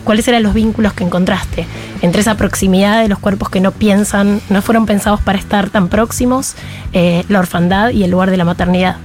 cuáles 0.05 0.27
eran 0.29 0.43
los 0.43 0.55
vínculos 0.55 0.93
que 0.95 1.05
encontraste 1.05 1.67
entre 2.01 2.21
esa 2.21 2.37
proximidad 2.37 3.03
de 3.03 3.09
los 3.09 3.19
cuerpos 3.19 3.51
que 3.51 3.61
no 3.61 3.73
piensan, 3.73 4.41
no 4.49 4.63
fueron 4.63 4.87
pensados 4.87 5.21
para 5.21 5.39
estar 5.39 5.71
tan 5.71 5.89
próximos, 5.89 6.55
la 6.93 7.39
orfandad 7.39 7.91
y 7.91 8.05
el 8.05 8.11
lugar 8.11 8.31
de 8.31 8.37
la 8.37 8.45
maternidad. 8.45 8.97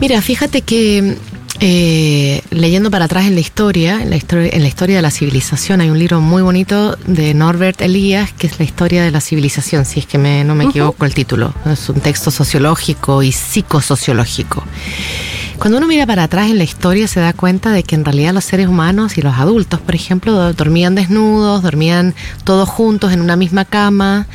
Mira, 0.00 0.22
fíjate 0.22 0.62
que 0.62 1.18
eh, 1.60 2.42
leyendo 2.50 2.90
para 2.90 3.06
atrás 3.06 3.26
en 3.26 3.34
la 3.34 3.40
historia, 3.40 4.02
en 4.02 4.10
la 4.10 4.16
historia, 4.16 4.50
en 4.52 4.62
la 4.62 4.68
historia 4.68 4.96
de 4.96 5.02
la 5.02 5.10
civilización, 5.10 5.80
hay 5.80 5.90
un 5.90 5.98
libro 5.98 6.20
muy 6.20 6.42
bonito 6.42 6.96
de 7.06 7.34
Norbert 7.34 7.80
Elias 7.80 8.32
que 8.32 8.46
es 8.46 8.58
la 8.58 8.64
historia 8.64 9.02
de 9.02 9.10
la 9.10 9.20
civilización, 9.20 9.84
si 9.84 10.00
es 10.00 10.06
que 10.06 10.18
no 10.18 10.54
me 10.54 10.64
equivoco 10.64 11.04
el 11.04 11.14
título. 11.14 11.52
Es 11.66 11.88
un 11.88 12.00
texto 12.00 12.30
sociológico 12.30 13.22
y 13.22 13.32
psicosociológico. 13.32 14.62
Cuando 15.58 15.78
uno 15.78 15.88
mira 15.88 16.06
para 16.06 16.22
atrás 16.22 16.50
en 16.50 16.58
la 16.58 16.62
historia 16.62 17.08
se 17.08 17.18
da 17.18 17.32
cuenta 17.32 17.72
de 17.72 17.82
que 17.82 17.96
en 17.96 18.04
realidad 18.04 18.32
los 18.32 18.44
seres 18.44 18.68
humanos 18.68 19.18
y 19.18 19.22
los 19.22 19.34
adultos, 19.34 19.80
por 19.80 19.96
ejemplo, 19.96 20.52
dormían 20.52 20.94
desnudos, 20.94 21.62
dormían 21.62 22.14
todos 22.44 22.68
juntos 22.68 23.12
en 23.12 23.20
una 23.20 23.34
misma 23.34 23.64
cama, 23.64 24.28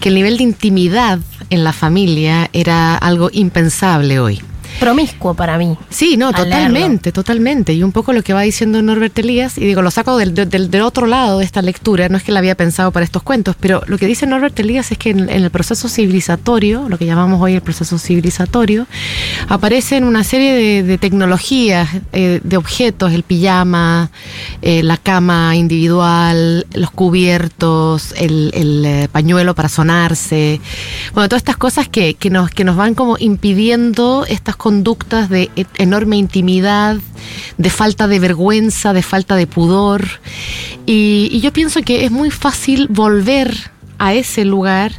que 0.00 0.10
el 0.10 0.14
nivel 0.14 0.36
de 0.36 0.44
intimidad 0.44 1.18
en 1.50 1.64
la 1.64 1.72
familia 1.72 2.48
era 2.52 2.96
algo 2.96 3.28
impensable 3.32 4.20
hoy. 4.20 4.40
Promiscuo 4.78 5.34
para 5.34 5.58
mí. 5.58 5.76
Sí, 5.90 6.16
no, 6.16 6.28
al 6.28 6.34
totalmente, 6.34 7.12
totalmente. 7.12 7.72
Y 7.74 7.82
un 7.82 7.92
poco 7.92 8.12
lo 8.12 8.22
que 8.22 8.32
va 8.32 8.42
diciendo 8.42 8.80
Norbert 8.82 9.18
Elías, 9.18 9.58
y 9.58 9.64
digo, 9.64 9.82
lo 9.82 9.90
saco 9.90 10.16
del, 10.16 10.34
del, 10.34 10.70
del 10.70 10.82
otro 10.82 11.06
lado 11.06 11.38
de 11.38 11.44
esta 11.44 11.62
lectura, 11.62 12.08
no 12.08 12.16
es 12.16 12.22
que 12.22 12.32
la 12.32 12.38
había 12.38 12.54
pensado 12.54 12.90
para 12.92 13.04
estos 13.04 13.22
cuentos, 13.22 13.56
pero 13.58 13.82
lo 13.86 13.98
que 13.98 14.06
dice 14.06 14.26
Norbert 14.26 14.58
Elías 14.58 14.90
es 14.92 14.98
que 14.98 15.10
en, 15.10 15.20
en 15.20 15.44
el 15.44 15.50
proceso 15.50 15.88
civilizatorio, 15.88 16.88
lo 16.88 16.98
que 16.98 17.06
llamamos 17.06 17.40
hoy 17.40 17.54
el 17.54 17.62
proceso 17.62 17.98
civilizatorio, 17.98 18.86
aparecen 19.48 20.04
una 20.04 20.24
serie 20.24 20.54
de, 20.54 20.82
de 20.82 20.98
tecnologías, 20.98 21.88
eh, 22.12 22.40
de 22.42 22.56
objetos, 22.56 23.12
el 23.12 23.22
pijama, 23.22 24.10
eh, 24.62 24.82
la 24.82 24.96
cama 24.96 25.56
individual, 25.56 26.66
los 26.72 26.90
cubiertos, 26.90 28.14
el, 28.16 28.50
el 28.54 28.84
eh, 28.84 29.08
pañuelo 29.10 29.54
para 29.54 29.68
sonarse, 29.68 30.60
bueno, 31.14 31.28
todas 31.28 31.40
estas 31.40 31.56
cosas 31.56 31.88
que, 31.88 32.14
que, 32.14 32.30
nos, 32.30 32.50
que 32.50 32.64
nos 32.64 32.76
van 32.76 32.94
como 32.94 33.16
impidiendo 33.18 34.24
estas 34.28 34.56
conductas 34.68 35.30
de 35.30 35.50
e- 35.56 35.64
enorme 35.78 36.18
intimidad, 36.18 36.98
de 37.56 37.70
falta 37.70 38.06
de 38.06 38.18
vergüenza, 38.18 38.92
de 38.92 39.02
falta 39.02 39.34
de 39.34 39.46
pudor. 39.46 40.06
Y, 40.84 41.40
yo 41.40 41.54
pienso 41.54 41.80
que 41.80 42.04
es 42.04 42.10
muy 42.10 42.30
fácil 42.30 42.86
volver 42.90 43.56
a 43.98 44.12
ese 44.12 44.44
lugar 44.44 44.92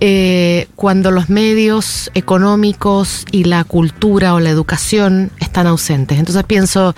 eh, 0.00 0.68
cuando 0.74 1.10
los 1.10 1.28
medios 1.28 2.10
económicos 2.14 3.26
y 3.30 3.44
la 3.44 3.64
cultura 3.64 4.32
o 4.32 4.40
la 4.40 4.48
educación 4.48 5.30
están 5.38 5.66
ausentes. 5.66 6.18
Entonces 6.18 6.44
pienso, 6.44 6.94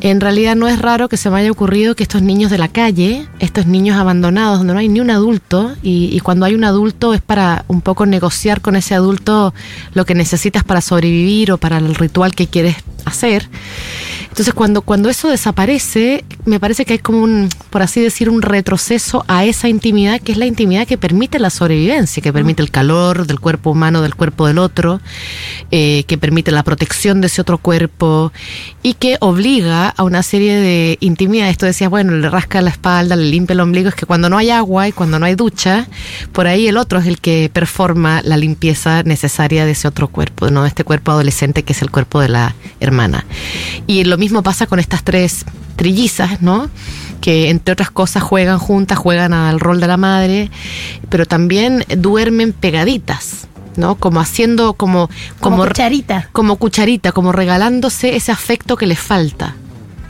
en 0.00 0.20
realidad 0.20 0.56
no 0.56 0.66
es 0.66 0.78
raro 0.78 1.08
que 1.08 1.16
se 1.16 1.30
me 1.30 1.38
haya 1.38 1.50
ocurrido 1.50 1.94
que 1.94 2.02
estos 2.02 2.22
niños 2.22 2.50
de 2.50 2.58
la 2.58 2.68
calle, 2.68 3.28
estos 3.38 3.66
niños 3.66 3.98
abandonados, 3.98 4.58
donde 4.58 4.72
no 4.72 4.78
hay 4.78 4.88
ni 4.88 5.00
un 5.00 5.10
adulto, 5.10 5.74
y, 5.82 6.18
cuando 6.20 6.46
hay 6.46 6.54
un 6.54 6.64
adulto 6.64 7.12
es 7.14 7.20
para 7.20 7.64
un 7.68 7.80
poco 7.80 8.06
negociar 8.06 8.60
con 8.60 8.76
ese 8.76 8.94
adulto 8.94 9.52
lo 9.94 10.04
que 10.04 10.14
necesitas 10.14 10.64
para 10.64 10.80
sobrevivir 10.80 11.52
o 11.52 11.58
para 11.58 11.78
el 11.78 11.94
ritual 11.94 12.34
que 12.34 12.46
quieres 12.46 12.76
hacer. 13.04 13.48
Entonces 14.30 14.54
cuando, 14.54 14.82
cuando 14.82 15.10
eso 15.10 15.28
desaparece, 15.28 16.24
me 16.44 16.60
parece 16.60 16.84
que 16.84 16.94
hay 16.94 16.98
como 17.00 17.22
un, 17.22 17.48
por 17.68 17.82
así 17.82 18.00
decir, 18.00 18.30
un 18.30 18.42
retroceso 18.42 19.24
a 19.26 19.44
esa 19.44 19.68
intimidad, 19.68 20.20
que 20.20 20.32
es 20.32 20.38
la 20.38 20.46
intimidad 20.46 20.86
que 20.86 20.96
permite 20.96 21.38
la 21.38 21.50
sobrevivencia, 21.50 22.22
que 22.22 22.32
permite 22.32 22.62
el 22.62 22.70
calor 22.70 23.26
del 23.26 23.40
cuerpo 23.40 23.70
humano, 23.70 24.02
del 24.02 24.14
cuerpo 24.14 24.46
del 24.46 24.58
otro, 24.58 25.00
eh, 25.72 26.04
que 26.06 26.16
permite 26.16 26.52
la 26.52 26.62
protección 26.62 27.20
de 27.20 27.26
ese 27.26 27.40
otro 27.40 27.58
cuerpo 27.58 28.32
y 28.82 28.94
que 28.94 29.16
obliga 29.20 29.88
a 29.88 30.04
una 30.04 30.22
serie 30.22 30.56
de 30.56 30.96
intimidades. 31.00 31.52
Esto 31.52 31.66
decías, 31.66 31.90
bueno, 31.90 32.12
le 32.12 32.30
rasca 32.30 32.62
la 32.62 32.70
espalda, 32.70 33.16
le 33.16 33.26
limpia 33.26 33.54
el 33.54 33.60
ombligo, 33.60 33.88
es 33.88 33.96
que 33.96 34.06
cuando 34.06 34.30
no 34.30 34.38
hay 34.38 34.50
agua 34.50 34.86
y 34.86 34.92
cuando 34.92 35.18
no 35.18 35.26
hay 35.26 35.34
ducha, 35.34 35.88
por 36.32 36.46
ahí 36.46 36.68
el 36.68 36.76
otro 36.76 37.00
es 37.00 37.06
el 37.06 37.20
que 37.20 37.50
performa 37.52 38.22
la 38.22 38.36
limpieza 38.36 39.02
necesaria 39.02 39.64
de 39.64 39.72
ese 39.72 39.88
otro 39.88 40.06
cuerpo, 40.06 40.50
¿no? 40.50 40.66
Este 40.66 40.84
cuerpo 40.84 41.10
adolescente 41.10 41.64
que 41.64 41.72
es 41.72 41.82
el 41.82 41.90
cuerpo 41.90 42.20
de 42.20 42.28
la 42.28 42.54
hermana. 42.78 43.26
Y 43.86 44.04
lo 44.04 44.19
mismo 44.20 44.42
pasa 44.42 44.66
con 44.66 44.78
estas 44.78 45.02
tres 45.02 45.44
trillizas, 45.74 46.40
¿no? 46.40 46.70
Que 47.20 47.50
entre 47.50 47.72
otras 47.72 47.90
cosas 47.90 48.22
juegan 48.22 48.58
juntas, 48.58 48.98
juegan 48.98 49.32
al 49.32 49.58
rol 49.58 49.80
de 49.80 49.88
la 49.88 49.96
madre, 49.96 50.50
pero 51.08 51.26
también 51.26 51.84
duermen 51.96 52.52
pegaditas. 52.52 53.48
¿no? 53.76 53.94
Como 53.94 54.20
haciendo 54.20 54.74
como 54.74 55.08
como, 55.40 55.56
como 55.56 55.66
cucharita. 55.68 56.28
Como 56.32 56.56
cucharita, 56.56 57.12
como 57.12 57.32
regalándose 57.32 58.16
ese 58.16 58.32
afecto 58.32 58.76
que 58.76 58.86
les 58.86 58.98
falta 58.98 59.54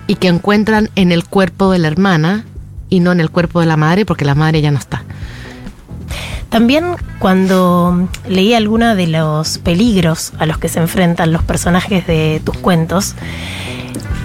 y 0.06 0.16
que 0.16 0.28
encuentran 0.28 0.90
en 0.96 1.12
el 1.12 1.24
cuerpo 1.24 1.70
de 1.70 1.78
la 1.78 1.88
hermana 1.88 2.46
y 2.88 3.00
no 3.00 3.12
en 3.12 3.20
el 3.20 3.30
cuerpo 3.30 3.60
de 3.60 3.66
la 3.66 3.76
madre 3.76 4.04
porque 4.04 4.24
la 4.24 4.34
madre 4.34 4.60
ya 4.60 4.70
no 4.70 4.78
está. 4.78 5.04
También 6.48 6.96
cuando 7.18 8.08
leí 8.28 8.54
algunos 8.54 8.96
de 8.96 9.06
los 9.06 9.58
peligros 9.58 10.32
a 10.38 10.46
los 10.46 10.58
que 10.58 10.68
se 10.68 10.80
enfrentan 10.80 11.32
los 11.32 11.42
personajes 11.42 12.06
de 12.06 12.40
tus 12.44 12.56
cuentos, 12.56 13.14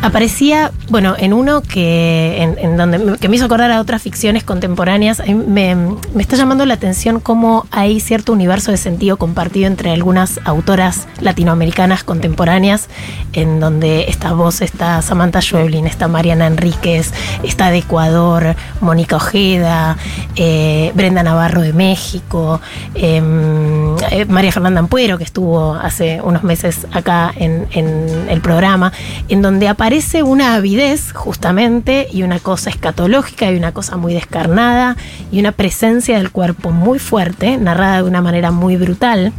aparecía, 0.05 0.71
bueno, 0.89 1.15
en 1.17 1.33
uno 1.33 1.61
que, 1.61 2.55
en, 2.61 2.77
donde 2.77 2.99
me, 2.99 3.17
que 3.17 3.27
me 3.27 3.35
hizo 3.35 3.45
acordar 3.45 3.71
a 3.71 3.81
otras 3.81 4.01
ficciones 4.01 4.43
contemporáneas, 4.43 5.21
me, 5.27 5.75
está 6.19 6.35
llamando 6.35 6.65
la 6.65 6.75
atención 6.75 7.19
cómo 7.19 7.65
hay 7.71 7.99
cierto 7.99 8.31
universo 8.33 8.71
de 8.71 8.77
sentido 8.77 9.17
compartido 9.17 9.67
entre 9.67 9.91
algunas 9.91 10.39
autoras 10.45 11.07
latinoamericanas 11.21 12.03
contemporáneas, 12.03 12.87
en 13.33 13.59
donde 13.59 14.05
esta 14.07 14.33
voz 14.33 14.61
está 14.61 15.01
Samantha 15.01 15.41
Schweblin, 15.41 15.87
está 15.87 16.07
Mariana 16.07 16.47
Enríquez, 16.47 17.11
está 17.43 17.71
de 17.71 17.79
Ecuador, 17.79 18.55
Mónica 18.81 19.15
Ojeda, 19.15 19.97
eh, 20.35 20.91
Brenda 20.93 21.23
Navarro 21.23 21.61
de 21.61 21.73
México, 21.75 22.61
em, 22.93 23.95
eh, 24.11 24.25
María 24.25 24.51
Fernanda 24.51 24.79
Ampuero, 24.79 25.17
que 25.17 25.23
estuvo 25.23 25.73
hace 25.73 26.21
unos 26.21 26.43
meses 26.43 26.85
acá 26.91 27.33
en, 27.35 27.67
en 27.71 28.27
el 28.29 28.41
programa, 28.41 28.91
en 29.29 29.41
donde 29.41 29.67
aparece 29.67 29.85
parece 29.85 30.23
una 30.23 30.55
avidez 30.55 31.13
justamente 31.13 32.07
y 32.11 32.23
una 32.23 32.39
cosa 32.39 32.71
escatológica 32.71 33.51
y 33.51 33.55
una 33.55 33.71
cosa 33.71 33.97
muy 33.97 34.15
descarnada 34.15 34.97
y 35.31 35.39
una 35.39 35.51
presencia 35.51 36.17
del 36.17 36.31
cuerpo 36.31 36.71
muy 36.71 36.97
fuerte, 36.97 37.57
narrada 37.57 37.97
de 37.97 38.09
una 38.09 38.23
manera 38.23 38.49
muy 38.49 38.75
brutal. 38.75 39.31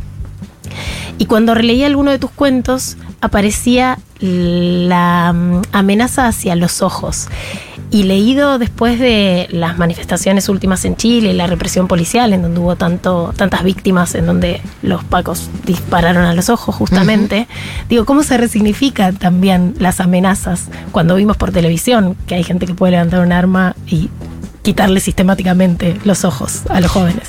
Y 1.18 1.26
cuando 1.26 1.52
releí 1.52 1.82
alguno 1.82 2.12
de 2.12 2.20
tus 2.20 2.30
cuentos 2.30 2.96
aparecía 3.20 3.98
la 4.20 5.34
amenaza 5.72 6.28
hacia 6.28 6.54
los 6.54 6.80
ojos. 6.80 7.26
Y 7.90 8.02
leído 8.02 8.58
después 8.58 8.98
de 8.98 9.48
las 9.50 9.78
manifestaciones 9.78 10.48
últimas 10.48 10.84
en 10.84 10.96
Chile, 10.96 11.32
la 11.34 11.46
represión 11.46 11.86
policial, 11.86 12.32
en 12.32 12.42
donde 12.42 12.60
hubo 12.60 12.76
tanto, 12.76 13.32
tantas 13.36 13.62
víctimas, 13.62 14.14
en 14.14 14.26
donde 14.26 14.60
los 14.82 15.04
pacos 15.04 15.48
dispararon 15.64 16.24
a 16.24 16.34
los 16.34 16.50
ojos 16.50 16.74
justamente, 16.74 17.46
uh 17.48 17.52
-huh. 17.52 17.88
digo, 17.88 18.04
¿cómo 18.04 18.22
se 18.24 18.36
resignifican 18.36 19.16
también 19.16 19.74
las 19.78 20.00
amenazas 20.00 20.64
cuando 20.90 21.14
vimos 21.14 21.36
por 21.36 21.52
televisión 21.52 22.16
que 22.26 22.34
hay 22.34 22.44
gente 22.44 22.66
que 22.66 22.74
puede 22.74 22.92
levantar 22.92 23.20
un 23.20 23.32
arma 23.32 23.76
y 23.86 24.10
quitarle 24.62 24.98
sistemáticamente 24.98 25.96
los 26.04 26.24
ojos 26.24 26.62
a 26.68 26.80
los 26.80 26.90
jóvenes? 26.90 27.28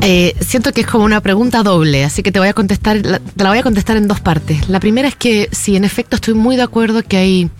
Eh, 0.00 0.36
siento 0.40 0.72
que 0.72 0.82
es 0.82 0.86
como 0.86 1.04
una 1.04 1.20
pregunta 1.20 1.64
doble, 1.64 2.04
así 2.04 2.22
que 2.22 2.30
te 2.30 2.38
voy 2.38 2.46
a 2.46 2.54
contestar, 2.54 3.04
la, 3.04 3.18
te 3.18 3.42
la 3.42 3.50
voy 3.50 3.58
a 3.58 3.62
contestar 3.64 3.96
en 3.96 4.06
dos 4.06 4.20
partes. 4.20 4.68
La 4.68 4.78
primera 4.78 5.08
es 5.08 5.16
que 5.16 5.48
sí, 5.50 5.74
en 5.74 5.84
efecto 5.84 6.14
estoy 6.14 6.34
muy 6.34 6.54
de 6.54 6.62
acuerdo 6.62 7.02
que 7.02 7.16
hay 7.16 7.50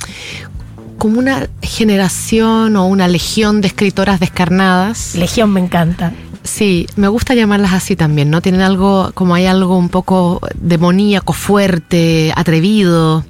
como 0.99 1.19
una 1.19 1.49
generación 1.63 2.77
o 2.77 2.87
una 2.87 3.09
legión 3.09 3.61
de 3.61 3.69
escritoras 3.69 4.21
descarnadas. 4.21 5.15
Legión 5.15 5.53
me 5.53 5.61
encanta. 5.61 6.13
Sí, 6.43 6.87
me 6.97 7.09
gusta 7.09 7.35
llamarlas 7.35 7.73
así 7.73 7.95
también, 7.97 8.31
¿no? 8.31 8.41
Tienen 8.41 8.63
algo, 8.63 9.11
como 9.15 9.35
hay 9.35 9.47
algo 9.47 9.77
un 9.77 9.89
poco 9.89 10.41
demoníaco, 10.57 11.33
fuerte, 11.33 12.33
atrevido, 12.35 13.25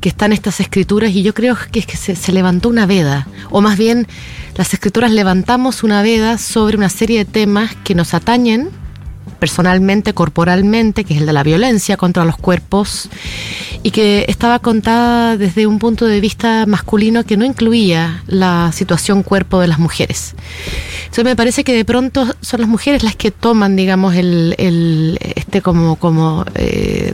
que 0.00 0.08
están 0.08 0.32
estas 0.32 0.60
escrituras 0.60 1.10
y 1.10 1.22
yo 1.22 1.34
creo 1.34 1.56
que 1.72 1.80
es 1.80 1.86
que 1.86 1.96
se, 1.96 2.14
se 2.16 2.32
levantó 2.32 2.68
una 2.68 2.86
veda, 2.86 3.26
o 3.50 3.60
más 3.60 3.76
bien 3.78 4.06
las 4.56 4.72
escrituras 4.72 5.10
levantamos 5.10 5.82
una 5.82 6.02
veda 6.02 6.38
sobre 6.38 6.76
una 6.76 6.90
serie 6.90 7.18
de 7.18 7.24
temas 7.24 7.74
que 7.84 7.94
nos 7.94 8.14
atañen 8.14 8.70
personalmente, 9.44 10.14
corporalmente, 10.14 11.04
que 11.04 11.12
es 11.12 11.20
el 11.20 11.26
de 11.26 11.34
la 11.34 11.42
violencia 11.42 11.98
contra 11.98 12.24
los 12.24 12.38
cuerpos, 12.38 13.10
y 13.82 13.90
que 13.90 14.24
estaba 14.26 14.58
contada 14.58 15.36
desde 15.36 15.66
un 15.66 15.78
punto 15.78 16.06
de 16.06 16.18
vista 16.18 16.64
masculino 16.66 17.24
que 17.24 17.36
no 17.36 17.44
incluía 17.44 18.22
la 18.26 18.72
situación 18.72 19.22
cuerpo 19.22 19.60
de 19.60 19.68
las 19.68 19.78
mujeres. 19.78 20.34
Entonces 21.02 21.24
me 21.26 21.36
parece 21.36 21.62
que 21.62 21.74
de 21.74 21.84
pronto 21.84 22.26
son 22.40 22.60
las 22.60 22.70
mujeres 22.70 23.02
las 23.02 23.16
que 23.16 23.30
toman, 23.30 23.76
digamos, 23.76 24.14
el, 24.14 25.18
este 25.36 25.60
como, 25.60 25.96
como 25.96 26.46
eh, 26.54 27.12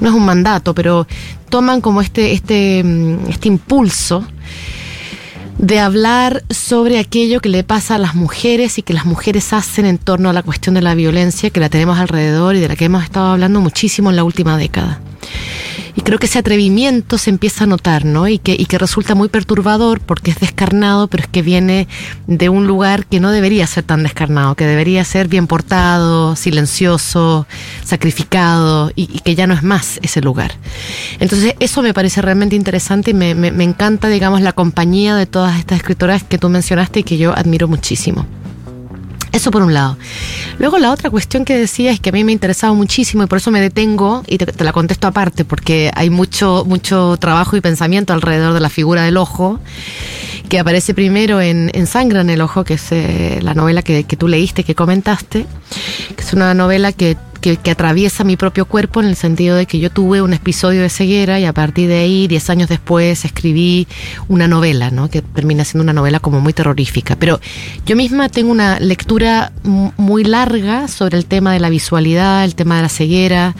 no 0.00 0.08
es 0.08 0.14
un 0.14 0.24
mandato, 0.24 0.74
pero 0.74 1.06
toman 1.50 1.82
como 1.82 2.00
este, 2.00 2.32
este, 2.32 2.82
este 3.28 3.48
impulso 3.48 4.26
de 5.58 5.80
hablar 5.80 6.44
sobre 6.50 6.98
aquello 6.98 7.40
que 7.40 7.48
le 7.48 7.64
pasa 7.64 7.96
a 7.96 7.98
las 7.98 8.14
mujeres 8.14 8.78
y 8.78 8.82
que 8.82 8.94
las 8.94 9.04
mujeres 9.04 9.52
hacen 9.52 9.86
en 9.86 9.98
torno 9.98 10.30
a 10.30 10.32
la 10.32 10.42
cuestión 10.42 10.74
de 10.74 10.82
la 10.82 10.94
violencia 10.94 11.50
que 11.50 11.60
la 11.60 11.68
tenemos 11.68 11.98
alrededor 11.98 12.54
y 12.56 12.60
de 12.60 12.68
la 12.68 12.76
que 12.76 12.84
hemos 12.84 13.02
estado 13.02 13.32
hablando 13.32 13.60
muchísimo 13.60 14.10
en 14.10 14.16
la 14.16 14.24
última 14.24 14.56
década. 14.56 15.00
Y 15.94 16.02
creo 16.02 16.18
que 16.18 16.26
ese 16.26 16.38
atrevimiento 16.38 17.18
se 17.18 17.30
empieza 17.30 17.64
a 17.64 17.66
notar, 17.66 18.04
¿no? 18.04 18.28
Y 18.28 18.38
que, 18.38 18.56
y 18.58 18.66
que 18.66 18.78
resulta 18.78 19.14
muy 19.14 19.28
perturbador 19.28 20.00
porque 20.00 20.30
es 20.30 20.40
descarnado, 20.40 21.08
pero 21.08 21.22
es 21.24 21.28
que 21.28 21.42
viene 21.42 21.88
de 22.26 22.48
un 22.48 22.66
lugar 22.66 23.06
que 23.06 23.20
no 23.20 23.30
debería 23.30 23.66
ser 23.66 23.84
tan 23.84 24.02
descarnado, 24.02 24.54
que 24.54 24.66
debería 24.66 25.04
ser 25.04 25.28
bien 25.28 25.46
portado, 25.46 26.36
silencioso, 26.36 27.46
sacrificado, 27.84 28.92
y, 28.94 29.06
que 29.20 29.34
ya 29.34 29.46
no 29.46 29.54
es 29.54 29.62
más 29.62 29.98
ese 30.02 30.20
lugar. 30.20 30.52
Entonces, 31.18 31.54
eso 31.60 31.82
me 31.82 31.94
parece 31.94 32.22
realmente 32.22 32.56
interesante 32.56 33.10
y 33.10 33.14
me, 33.14 33.34
me, 33.34 33.50
me 33.50 33.64
encanta, 33.64 34.08
digamos, 34.08 34.40
la 34.40 34.52
compañía 34.52 35.16
de 35.16 35.26
todas 35.26 35.58
estas 35.58 35.78
escritoras 35.78 36.22
que 36.22 36.38
tú 36.38 36.48
mencionaste 36.48 37.00
y 37.00 37.02
que 37.02 37.18
yo 37.18 37.36
admiro 37.36 37.68
muchísimo. 37.68 38.26
Eso 39.32 39.50
por 39.50 39.62
un 39.62 39.74
lado. 39.74 39.96
Luego 40.58 40.78
la 40.78 40.90
otra 40.90 41.10
cuestión 41.10 41.44
que 41.44 41.56
decía 41.56 41.90
es 41.90 42.00
que 42.00 42.10
a 42.10 42.12
mí 42.12 42.24
me 42.24 42.32
ha 42.32 42.34
interesado 42.34 42.74
muchísimo 42.74 43.22
y 43.22 43.26
por 43.26 43.38
eso 43.38 43.50
me 43.50 43.60
detengo 43.60 44.22
y 44.26 44.38
te, 44.38 44.64
la 44.64 44.72
contesto 44.72 45.06
aparte 45.06 45.44
porque 45.44 45.90
hay 45.94 46.10
mucho, 46.10 46.64
mucho 46.66 47.16
trabajo 47.18 47.56
y 47.56 47.60
pensamiento 47.60 48.12
alrededor 48.12 48.54
de 48.54 48.60
la 48.60 48.70
figura 48.70 49.02
del 49.02 49.16
ojo 49.16 49.60
que 50.48 50.58
aparece 50.58 50.94
primero 50.94 51.40
en, 51.40 51.70
en 51.74 51.86
Sangre 51.86 52.20
en 52.20 52.30
el 52.30 52.40
Ojo, 52.40 52.64
que 52.64 52.74
es 52.74 52.90
eh, 52.90 53.38
la 53.42 53.54
novela 53.54 53.82
que, 53.82 54.04
que, 54.04 54.16
tú 54.16 54.28
leíste, 54.28 54.64
que 54.64 54.74
comentaste, 54.74 55.46
que 56.16 56.22
es 56.22 56.32
una 56.32 56.54
novela 56.54 56.92
que, 56.92 57.18
que, 57.38 57.56
que, 57.56 57.70
atraviesa 57.70 58.24
mi 58.24 58.36
propio 58.36 58.64
cuerpo 58.64 59.00
en 59.00 59.06
el 59.06 59.16
sentido 59.16 59.56
de 59.56 59.66
que 59.66 59.78
yo 59.78 59.90
tuve 59.90 60.22
un 60.22 60.32
episodio 60.32 60.82
de 60.82 60.88
ceguera 60.88 61.38
y 61.40 61.44
a 61.44 61.52
partir 61.52 61.88
de 61.88 62.00
ahí, 62.00 62.28
diez 62.28 62.50
años 62.50 62.68
después, 62.68 63.24
escribí 63.24 63.86
una 64.28 64.48
novela, 64.48 64.90
¿no? 64.90 65.08
que 65.08 65.22
termina 65.22 65.64
siendo 65.64 65.82
una 65.82 65.92
novela 65.92 66.20
como 66.20 66.40
muy 66.40 66.52
terrorífica. 66.52 67.16
Pero 67.16 67.40
yo 67.86 67.96
misma 67.96 68.28
tengo 68.28 68.50
una 68.50 68.80
lectura 68.80 69.52
muy 69.62 70.24
larga 70.24 70.88
sobre 70.88 71.18
el 71.18 71.26
tema 71.26 71.52
de 71.52 71.60
la 71.60 71.70
visualidad, 71.70 72.44
el 72.44 72.54
tema 72.54 72.76
de 72.76 72.82
la 72.82 72.88
ceguera, 72.88 73.54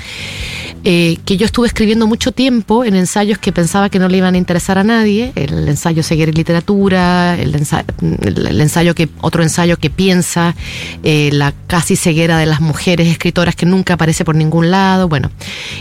eh, 0.85 1.19
que 1.25 1.37
yo 1.37 1.45
estuve 1.45 1.67
escribiendo 1.67 2.07
mucho 2.07 2.33
tiempo 2.33 2.85
en 2.85 2.95
ensayos 2.95 3.39
que 3.39 3.53
pensaba 3.53 3.91
que 3.91 3.99
no 3.99 4.09
le 4.09 4.19
iban 4.19 4.35
a 4.35 4.39
interesar 4.39 4.79
a 4.79 4.85
nadie, 4.85 5.33
el 5.35 5.69
ensayo 5.69 6.03
Ceguera 6.03 6.31
y 6.31 6.35
Literatura, 6.35 7.37
el 7.39 7.55
ensayo, 7.55 7.85
el 8.23 8.61
ensayo 8.61 8.95
que, 8.95 9.09
otro 9.21 9.43
ensayo 9.43 9.77
que 9.77 9.91
piensa 9.91 10.55
eh, 11.03 11.31
la 11.33 11.53
casi 11.67 11.97
ceguera 11.97 12.39
de 12.39 12.47
las 12.47 12.61
mujeres 12.61 13.09
escritoras 13.09 13.57
que 13.57 13.67
nunca 13.67 13.78
aparece 13.87 14.25
por 14.25 14.35
ningún 14.35 14.71
lado, 14.71 15.09
bueno. 15.09 15.31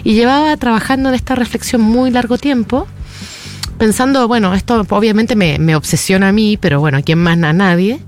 Y 0.03 0.13
llevaba 0.13 0.55
trabajando 0.57 1.09
en 1.09 1.15
esta 1.15 1.35
reflexión 1.35 1.81
muy 1.81 2.11
largo 2.11 2.37
tiempo, 2.37 2.87
pensando, 3.77 4.27
bueno, 4.27 4.53
esto 4.53 4.85
obviamente 4.89 5.35
me, 5.35 5.59
me 5.59 5.75
obsesiona 5.75 6.29
a 6.29 6.31
mí, 6.31 6.57
pero 6.57 6.79
bueno, 6.79 6.97
¿a 6.97 7.01
quién 7.01 7.19
más? 7.19 7.41
A 7.43 7.53
nadie. 7.53 7.99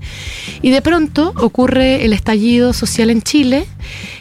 Y 0.62 0.70
de 0.70 0.82
pronto 0.82 1.32
ocurre 1.36 2.04
el 2.04 2.12
estallido 2.12 2.72
social 2.72 3.10
en 3.10 3.22
Chile, 3.22 3.66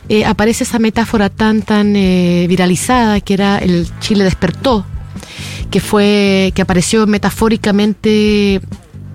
eh, 0.10 0.25
aparece 0.25 0.63
esa 0.63 0.79
metáfora 0.79 1.29
tan, 1.29 1.62
tan 1.62 1.95
eh, 1.95 2.45
viralizada 2.47 3.21
que 3.21 3.36
era 3.36 3.60
el 3.60 3.88
Chile 3.99 4.23
despertó, 4.23 4.86
que 5.69 5.79
fue, 5.79 6.51
que 6.55 6.62
apareció 6.62 7.05
metafóricamente 7.05 8.62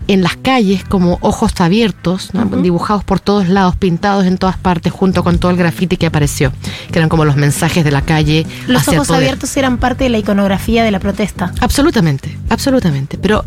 en 0.08 0.22
las 0.22 0.36
calles 0.36 0.84
como 0.84 1.18
ojos 1.20 1.52
abiertos, 1.58 2.30
dibujados 2.62 3.04
por 3.04 3.20
todos 3.20 3.48
lados, 3.48 3.76
pintados 3.76 4.26
en 4.26 4.38
todas 4.38 4.56
partes, 4.56 4.92
junto 4.92 5.24
con 5.24 5.38
todo 5.38 5.50
el 5.50 5.56
grafiti 5.56 5.96
que 5.96 6.06
apareció, 6.06 6.52
que 6.90 6.98
eran 6.98 7.08
como 7.08 7.24
los 7.24 7.36
mensajes 7.36 7.84
de 7.84 7.90
la 7.90 8.02
calle. 8.02 8.46
Los 8.66 8.86
ojos 8.88 9.10
abiertos 9.10 9.56
eran 9.56 9.78
parte 9.78 10.04
de 10.04 10.10
la 10.10 10.18
iconografía 10.18 10.84
de 10.84 10.90
la 10.90 11.00
protesta. 11.00 11.52
Absolutamente, 11.60 12.36
absolutamente. 12.48 13.18
Pero 13.18 13.44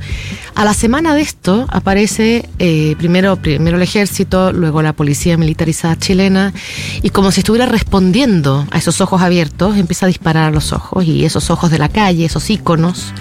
a 0.56 0.66
la 0.66 0.74
semana 0.74 1.14
de 1.16 1.22
esto 1.22 1.66
aparece 1.70 2.50
eh, 2.60 2.96
primero, 2.98 3.36
primero 3.38 3.78
el 3.78 3.84
ejército, 3.84 4.52
luego 4.52 4.82
la 4.82 4.94
policía 4.94 5.38
militarizada 5.38 5.98
chilena, 5.98 6.54
y 7.02 7.10
como 7.12 7.32
si 7.32 7.42
estuviera 7.42 7.66
respondiendo 7.66 8.68
a 8.72 8.78
esos 8.78 9.02
ojos 9.02 9.22
abiertos, 9.22 9.78
empieza 9.78 10.06
a 10.06 10.08
disparar 10.08 10.46
a 10.46 10.52
los 10.52 10.74
ojos, 10.74 11.06
y 11.06 11.26
esos 11.26 11.50
ojos 11.50 11.72
de 11.72 11.80
la 11.80 11.90
calle, 11.90 12.26
esos 12.26 12.50
iconos, 12.50 13.14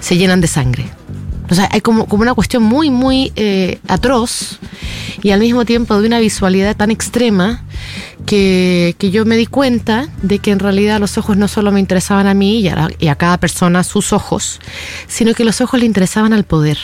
se 0.00 0.16
llenan 0.16 0.40
de 0.40 0.48
sangre. 0.48 0.86
O 1.50 1.54
sea, 1.54 1.68
hay 1.72 1.80
como, 1.80 2.06
una 2.10 2.34
cuestión 2.34 2.62
muy, 2.62 2.90
muy 2.90 3.32
eh, 3.36 3.78
atroz 3.88 4.58
y 5.22 5.30
al 5.30 5.40
mismo 5.40 5.64
tiempo 5.64 6.00
de 6.00 6.06
una 6.06 6.18
visualidad 6.18 6.76
tan 6.76 6.90
extrema 6.90 7.62
que, 8.26 8.94
que, 8.98 9.10
yo 9.10 9.24
me 9.24 9.36
di 9.36 9.46
cuenta 9.46 10.08
de 10.22 10.38
que 10.38 10.50
en 10.50 10.58
realidad 10.58 11.00
los 11.00 11.16
ojos 11.16 11.36
no 11.36 11.48
solo 11.48 11.72
me 11.72 11.80
interesaban 11.80 12.26
a 12.26 12.34
mí 12.34 12.60
y 12.60 12.68
a, 12.68 12.88
y 12.98 13.08
a 13.08 13.14
cada 13.14 13.38
persona 13.38 13.82
sus 13.84 14.12
ojos, 14.12 14.60
sino 15.06 15.32
que 15.32 15.44
los 15.44 15.60
ojos 15.60 15.80
le 15.80 15.86
interesaban 15.86 16.32
al 16.32 16.44
poder. 16.44 16.78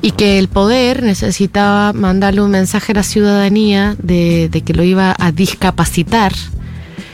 Y 0.00 0.12
que 0.12 0.38
el 0.38 0.48
poder 0.48 1.02
necesitaba 1.02 1.92
mandarle 1.92 2.40
un 2.40 2.50
mensaje 2.50 2.92
a 2.92 2.96
la 2.96 3.02
ciudadanía 3.02 3.96
de 3.98 4.62
que 4.64 4.72
lo 4.72 4.84
iba 4.84 5.14
a 5.18 5.32
discapacitar 5.32 6.32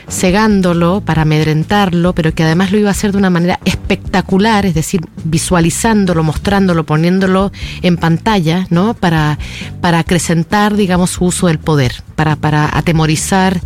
cegándolo 0.09 1.01
para 1.01 1.23
amedrentarlo, 1.23 2.13
pero 2.13 2.33
que 2.33 2.43
además 2.43 2.71
lo 2.71 2.77
iba 2.77 2.89
a 2.89 2.91
hacer 2.91 3.11
de 3.11 3.17
una 3.17 3.29
manera 3.29 3.59
espectacular, 3.65 4.65
es 4.65 4.73
decir, 4.73 5.01
visualizándolo, 5.23 6.23
mostrándolo, 6.23 6.85
poniéndolo 6.85 7.51
en 7.81 7.97
pantalla, 7.97 8.67
¿no? 8.69 8.93
Para, 8.93 9.37
para 9.81 9.99
acrecentar, 9.99 10.75
digamos, 10.75 11.11
su 11.11 11.25
uso 11.25 11.47
del 11.47 11.59
poder, 11.59 12.03
para, 12.15 12.35
para 12.35 12.77
atemorizar 12.77 13.59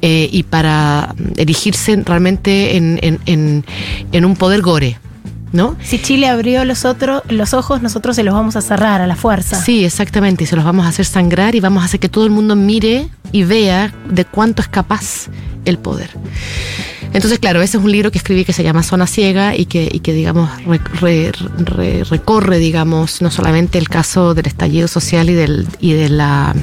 eh, 0.00 0.28
y 0.32 0.44
para 0.44 1.14
erigirse 1.36 1.96
realmente 2.04 2.76
en, 2.76 2.98
en, 3.26 3.64
en, 4.12 4.24
un 4.24 4.36
poder 4.36 4.62
gore. 4.62 4.98
¿No? 5.52 5.76
Si 5.82 6.00
Chile 6.00 6.28
abrió 6.28 6.64
los, 6.64 6.84
otros, 6.84 7.22
los 7.28 7.52
ojos, 7.52 7.82
nosotros 7.82 8.16
se 8.16 8.22
los 8.22 8.32
vamos 8.32 8.56
a 8.56 8.62
cerrar 8.62 9.02
a 9.02 9.06
la 9.06 9.16
fuerza. 9.16 9.62
Sí, 9.62 9.84
exactamente, 9.84 10.44
y 10.44 10.46
se 10.46 10.56
los 10.56 10.64
vamos 10.64 10.86
a 10.86 10.88
hacer 10.88 11.04
sangrar 11.04 11.54
y 11.54 11.60
vamos 11.60 11.82
a 11.82 11.86
hacer 11.86 12.00
que 12.00 12.08
todo 12.08 12.24
el 12.24 12.30
mundo 12.30 12.56
mire 12.56 13.10
y 13.32 13.44
vea 13.44 13.92
de 14.08 14.24
cuánto 14.24 14.62
es 14.62 14.68
capaz 14.68 15.28
el 15.64 15.78
poder. 15.78 16.10
Entonces, 17.14 17.38
claro, 17.38 17.60
ese 17.60 17.76
es 17.76 17.84
un 17.84 17.92
libro 17.92 18.10
que 18.10 18.18
escribí 18.18 18.44
que 18.44 18.52
se 18.52 18.62
llama 18.62 18.82
Zona 18.82 19.06
Ciega 19.06 19.54
y 19.54 19.66
que, 19.66 19.88
y 19.90 20.00
que 20.00 20.12
digamos, 20.12 20.50
recorre, 22.10 22.58
digamos, 22.58 23.20
no 23.20 23.30
solamente 23.30 23.78
el 23.78 23.88
caso 23.88 24.34
del 24.34 24.46
estallido 24.46 24.88
social 24.88 25.28
y 25.28 25.34
del, 25.34 25.66
y 25.78 25.92
de 25.92 26.08
la, 26.08 26.54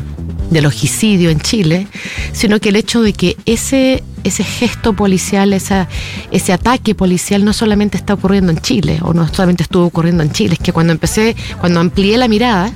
del 0.50 0.66
homicidio 0.66 1.30
en 1.30 1.40
Chile, 1.40 1.88
sino 2.32 2.60
que 2.60 2.70
el 2.70 2.76
hecho 2.76 3.02
de 3.02 3.14
que 3.14 3.38
ese, 3.46 4.04
ese 4.24 4.44
gesto 4.44 4.94
policial, 4.94 5.54
esa, 5.54 5.88
ese 6.32 6.54
ataque 6.54 6.96
policial 6.96 7.46
no 7.46 7.54
solamente 7.54 7.98
está 7.98 8.16
ocurriendo 8.16 8.52
en 8.52 8.60
Chile, 8.60 9.00
o 9.04 9.14
no 9.14 9.28
solamente 9.28 9.64
estuvo 9.64 9.86
ocurriendo 9.86 10.24
en 10.24 10.32
Chile, 10.32 10.54
es 10.54 10.60
que 10.60 10.74
cuando 10.74 10.94
empecé, 10.94 11.36
cuando 11.60 11.80
amplié 11.80 12.18
la 12.18 12.28
mirada, 12.28 12.74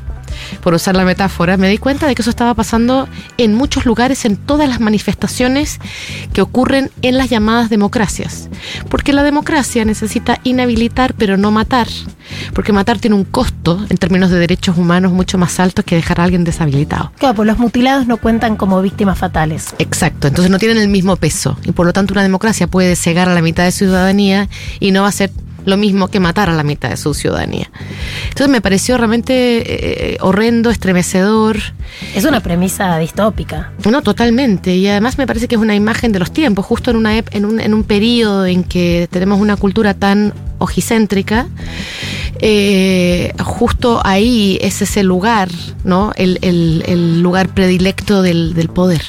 por 0.62 0.74
usar 0.74 0.96
la 0.96 1.06
metáfora, 1.06 1.58
me 1.58 1.70
di 1.70 1.78
cuenta 1.78 2.08
de 2.08 2.16
que 2.16 2.22
eso 2.22 2.30
estaba 2.30 2.54
pasando 2.54 3.08
en 3.38 3.54
muchos 3.54 3.86
lugares, 3.86 4.26
en 4.26 4.38
todas 4.38 4.68
las 4.70 4.80
manifestaciones 4.80 5.80
que 6.34 6.42
ocurren 6.42 6.92
en 7.02 7.18
las 7.18 7.30
llamadas 7.30 7.70
democracias. 7.70 8.50
Porque 8.90 9.14
la 9.14 9.24
democracia 9.24 9.86
necesita 9.86 10.40
inhabilitar 10.44 11.14
pero 11.16 11.38
no 11.38 11.52
matar. 11.52 11.88
Porque 12.54 12.74
matar 12.74 13.00
tiene 13.00 13.16
un 13.16 13.26
costo 13.26 13.86
en 13.90 13.98
términos 13.98 14.30
de 14.30 14.40
derechos 14.40 14.78
humanos 14.78 15.12
mucho 15.12 15.38
más 15.38 15.60
alto 15.60 15.84
que 15.84 15.96
dejar 15.96 16.20
a 16.20 16.24
alguien 16.24 16.44
deshabilitado. 16.44 17.12
Claro, 17.18 17.36
pues 17.36 17.48
los 17.48 17.58
mutilados 17.58 18.08
no 18.08 18.18
cuentan 18.18 18.56
como 18.56 18.82
víctimas 18.82 19.18
fatales. 19.18 19.76
Exacto, 19.80 20.28
entonces 20.28 20.52
no 20.52 20.60
tienen 20.60 20.78
el 20.78 20.88
mismo 20.88 21.16
peso. 21.16 21.58
Y 21.64 21.72
por 21.72 21.86
lo 21.86 21.94
tanto 21.94 22.14
una 22.14 22.24
democracia 22.24 22.68
puede 22.68 22.96
cegar 22.96 23.30
a 23.30 23.34
la 23.34 23.42
mitad 23.42 23.64
de 23.64 23.72
ciudadanía 23.72 24.50
y 24.80 24.92
no 24.92 25.04
va 25.04 25.10
a 25.10 25.12
ser 25.12 25.32
lo 25.66 25.78
mismo 25.78 26.08
que 26.08 26.20
matar 26.20 26.50
a 26.50 26.54
la 26.54 26.64
mitad 26.64 26.90
de 26.90 26.98
su 26.98 27.14
ciudadanía. 27.14 27.70
Entonces 28.24 28.50
me 28.50 28.62
pareció 28.62 28.98
realmente 28.98 30.14
eh, 30.14 30.18
horrendo, 30.22 30.70
estremecedor. 30.70 31.58
Es 32.16 32.26
una 32.26 32.42
premisa 32.42 32.98
distópica. 32.98 33.72
No, 33.90 34.02
totalmente. 34.02 34.76
Y 34.76 34.88
además 34.88 35.18
me 35.18 35.28
parece 35.28 35.48
que 35.48 35.56
es 35.56 35.62
una 35.62 35.76
imagen 35.76 36.12
de 36.12 36.20
los 36.20 36.32
tiempos, 36.32 36.66
justo 36.66 36.92
en, 36.92 36.98
una, 36.98 37.18
en, 37.18 37.46
un, 37.46 37.60
en 37.60 37.74
un 37.74 37.84
periodo 37.84 38.46
en 38.46 38.64
que 38.64 39.08
tenemos 39.12 39.40
una 39.40 39.56
cultura 39.56 39.94
tan 39.94 40.34
ojicéntrica. 40.58 41.48
Eh, 42.40 43.34
justo 43.42 44.02
ahí 44.04 44.58
es 44.62 44.82
ese 44.82 45.04
lugar, 45.04 45.50
¿no? 45.84 46.12
El, 46.16 46.40
el, 46.42 46.84
el 46.88 47.22
lugar 47.22 47.50
predilecto 47.50 48.22
del, 48.22 48.54
del 48.54 48.70
poder. 48.70 49.04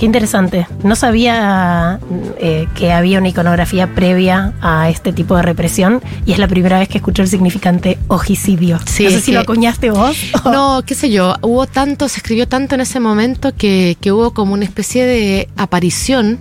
Qué 0.00 0.06
interesante. 0.06 0.66
No 0.82 0.96
sabía 0.96 2.00
eh, 2.38 2.66
que 2.74 2.90
había 2.90 3.18
una 3.18 3.28
iconografía 3.28 3.94
previa 3.94 4.54
a 4.62 4.88
este 4.88 5.12
tipo 5.12 5.36
de 5.36 5.42
represión 5.42 6.00
y 6.24 6.32
es 6.32 6.38
la 6.38 6.48
primera 6.48 6.78
vez 6.78 6.88
que 6.88 6.96
escucho 6.96 7.20
el 7.20 7.28
significante 7.28 7.98
ojicidio. 8.08 8.78
no 8.78 9.10
sé 9.10 9.20
si 9.20 9.30
lo 9.30 9.40
acuñaste 9.40 9.90
vos. 9.90 10.16
No, 10.46 10.82
qué 10.86 10.94
sé 10.94 11.10
yo. 11.10 11.34
Hubo 11.42 11.66
tanto, 11.66 12.08
se 12.08 12.16
escribió 12.16 12.48
tanto 12.48 12.76
en 12.76 12.80
ese 12.80 12.98
momento 12.98 13.54
que, 13.54 13.98
que 14.00 14.10
hubo 14.10 14.32
como 14.32 14.54
una 14.54 14.64
especie 14.64 15.04
de 15.04 15.50
aparición 15.58 16.38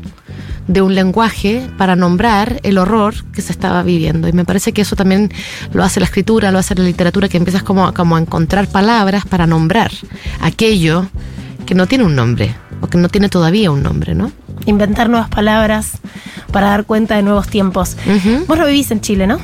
de 0.69 0.82
un 0.82 0.95
lenguaje 0.95 1.69
para 1.78 1.98
nombrar 1.98 2.62
el 2.63 2.78
horror 2.78 3.13
que 3.34 3.41
se 3.41 3.52
estaba 3.52 3.84
viviendo. 3.84 4.30
Y 4.30 4.32
me 4.32 4.45
parece 4.45 4.72
que 4.72 4.84
eso 4.84 4.95
también 4.95 5.34
lo 5.74 5.84
hace 5.84 6.00
la 6.00 6.06
escritura, 6.06 6.50
lo 6.54 6.60
hace 6.60 6.76
la 6.76 6.86
literatura, 6.86 7.28
que 7.28 7.36
empiezas 7.36 7.63
como, 7.63 7.93
como 7.93 8.15
a 8.15 8.22
encontrar 8.22 8.69
palabras 8.69 9.26
para 9.26 9.45
nombrar 9.45 9.91
aquello 10.39 11.10
que 11.65 11.76
no 11.76 11.88
tiene 11.88 12.06
un 12.06 12.15
nombre 12.15 12.56
o 12.82 12.88
que 12.88 12.98
no 12.98 13.10
tiene 13.10 13.30
todavía 13.30 13.72
un 13.72 13.84
nombre, 13.84 14.15
¿no? 14.15 14.32
Inventar 14.65 15.10
nuevas 15.10 15.30
palabras 15.30 16.00
para 16.52 16.68
dar 16.68 16.86
cuenta 16.86 17.15
de 17.15 17.24
nuevos 17.24 17.48
tiempos. 17.48 17.96
Vos 18.48 18.58
lo 18.58 18.65
vivís 18.65 18.92
en 18.92 19.02
Chile, 19.02 19.28
¿no? 19.28 19.39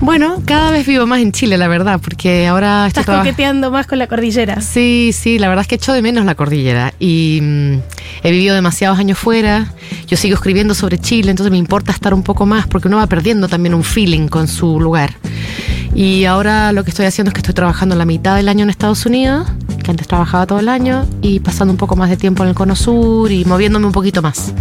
Bueno, 0.00 0.42
cada 0.44 0.70
vez 0.70 0.86
vivo 0.86 1.06
más 1.06 1.20
en 1.20 1.32
Chile, 1.32 1.56
la 1.56 1.68
verdad, 1.68 2.00
porque 2.02 2.46
ahora 2.46 2.86
estás 2.86 3.06
coqueteando 3.06 3.70
más 3.70 3.86
con 3.86 3.98
la 3.98 4.06
cordillera. 4.06 4.60
Sí, 4.60 5.12
sí, 5.14 5.38
la 5.38 5.48
verdad 5.48 5.62
es 5.62 5.68
que 5.68 5.76
echo 5.76 5.92
de 5.92 6.02
menos 6.02 6.24
la 6.24 6.34
cordillera 6.34 6.92
y 6.98 7.38
mm, 7.40 7.74
he 8.22 8.30
vivido 8.30 8.54
demasiados 8.54 8.98
años 8.98 9.18
fuera. 9.18 9.72
Yo 10.06 10.16
sigo 10.16 10.34
escribiendo 10.34 10.74
sobre 10.74 10.98
Chile, 10.98 11.30
entonces 11.30 11.50
me 11.50 11.58
importa 11.58 11.92
estar 11.92 12.12
un 12.12 12.22
poco 12.22 12.44
más 12.44 12.66
porque 12.66 12.88
uno 12.88 12.98
va 12.98 13.06
perdiendo 13.06 13.48
también 13.48 13.74
un 13.74 13.84
feeling 13.84 14.28
con 14.28 14.48
su 14.48 14.78
lugar. 14.80 15.14
Y 15.94 16.24
ahora 16.24 16.72
lo 16.72 16.84
que 16.84 16.90
estoy 16.90 17.06
haciendo 17.06 17.30
es 17.30 17.34
que 17.34 17.40
estoy 17.40 17.54
trabajando 17.54 17.94
la 17.94 18.04
mitad 18.04 18.36
del 18.36 18.48
año 18.48 18.64
en 18.64 18.70
Estados 18.70 19.06
Unidos, 19.06 19.46
que 19.84 19.92
antes 19.92 20.08
trabajaba 20.08 20.46
todo 20.46 20.58
el 20.58 20.68
año, 20.68 21.06
y 21.22 21.38
pasando 21.38 21.70
un 21.72 21.78
poco 21.78 21.94
más 21.94 22.10
de 22.10 22.16
tiempo 22.16 22.42
en 22.42 22.48
el 22.48 22.54
Cono 22.56 22.74
Sur 22.74 23.30
y 23.30 23.44
moviéndome 23.44 23.86
un 23.86 23.92
poquito 23.92 24.20
más. 24.22 24.52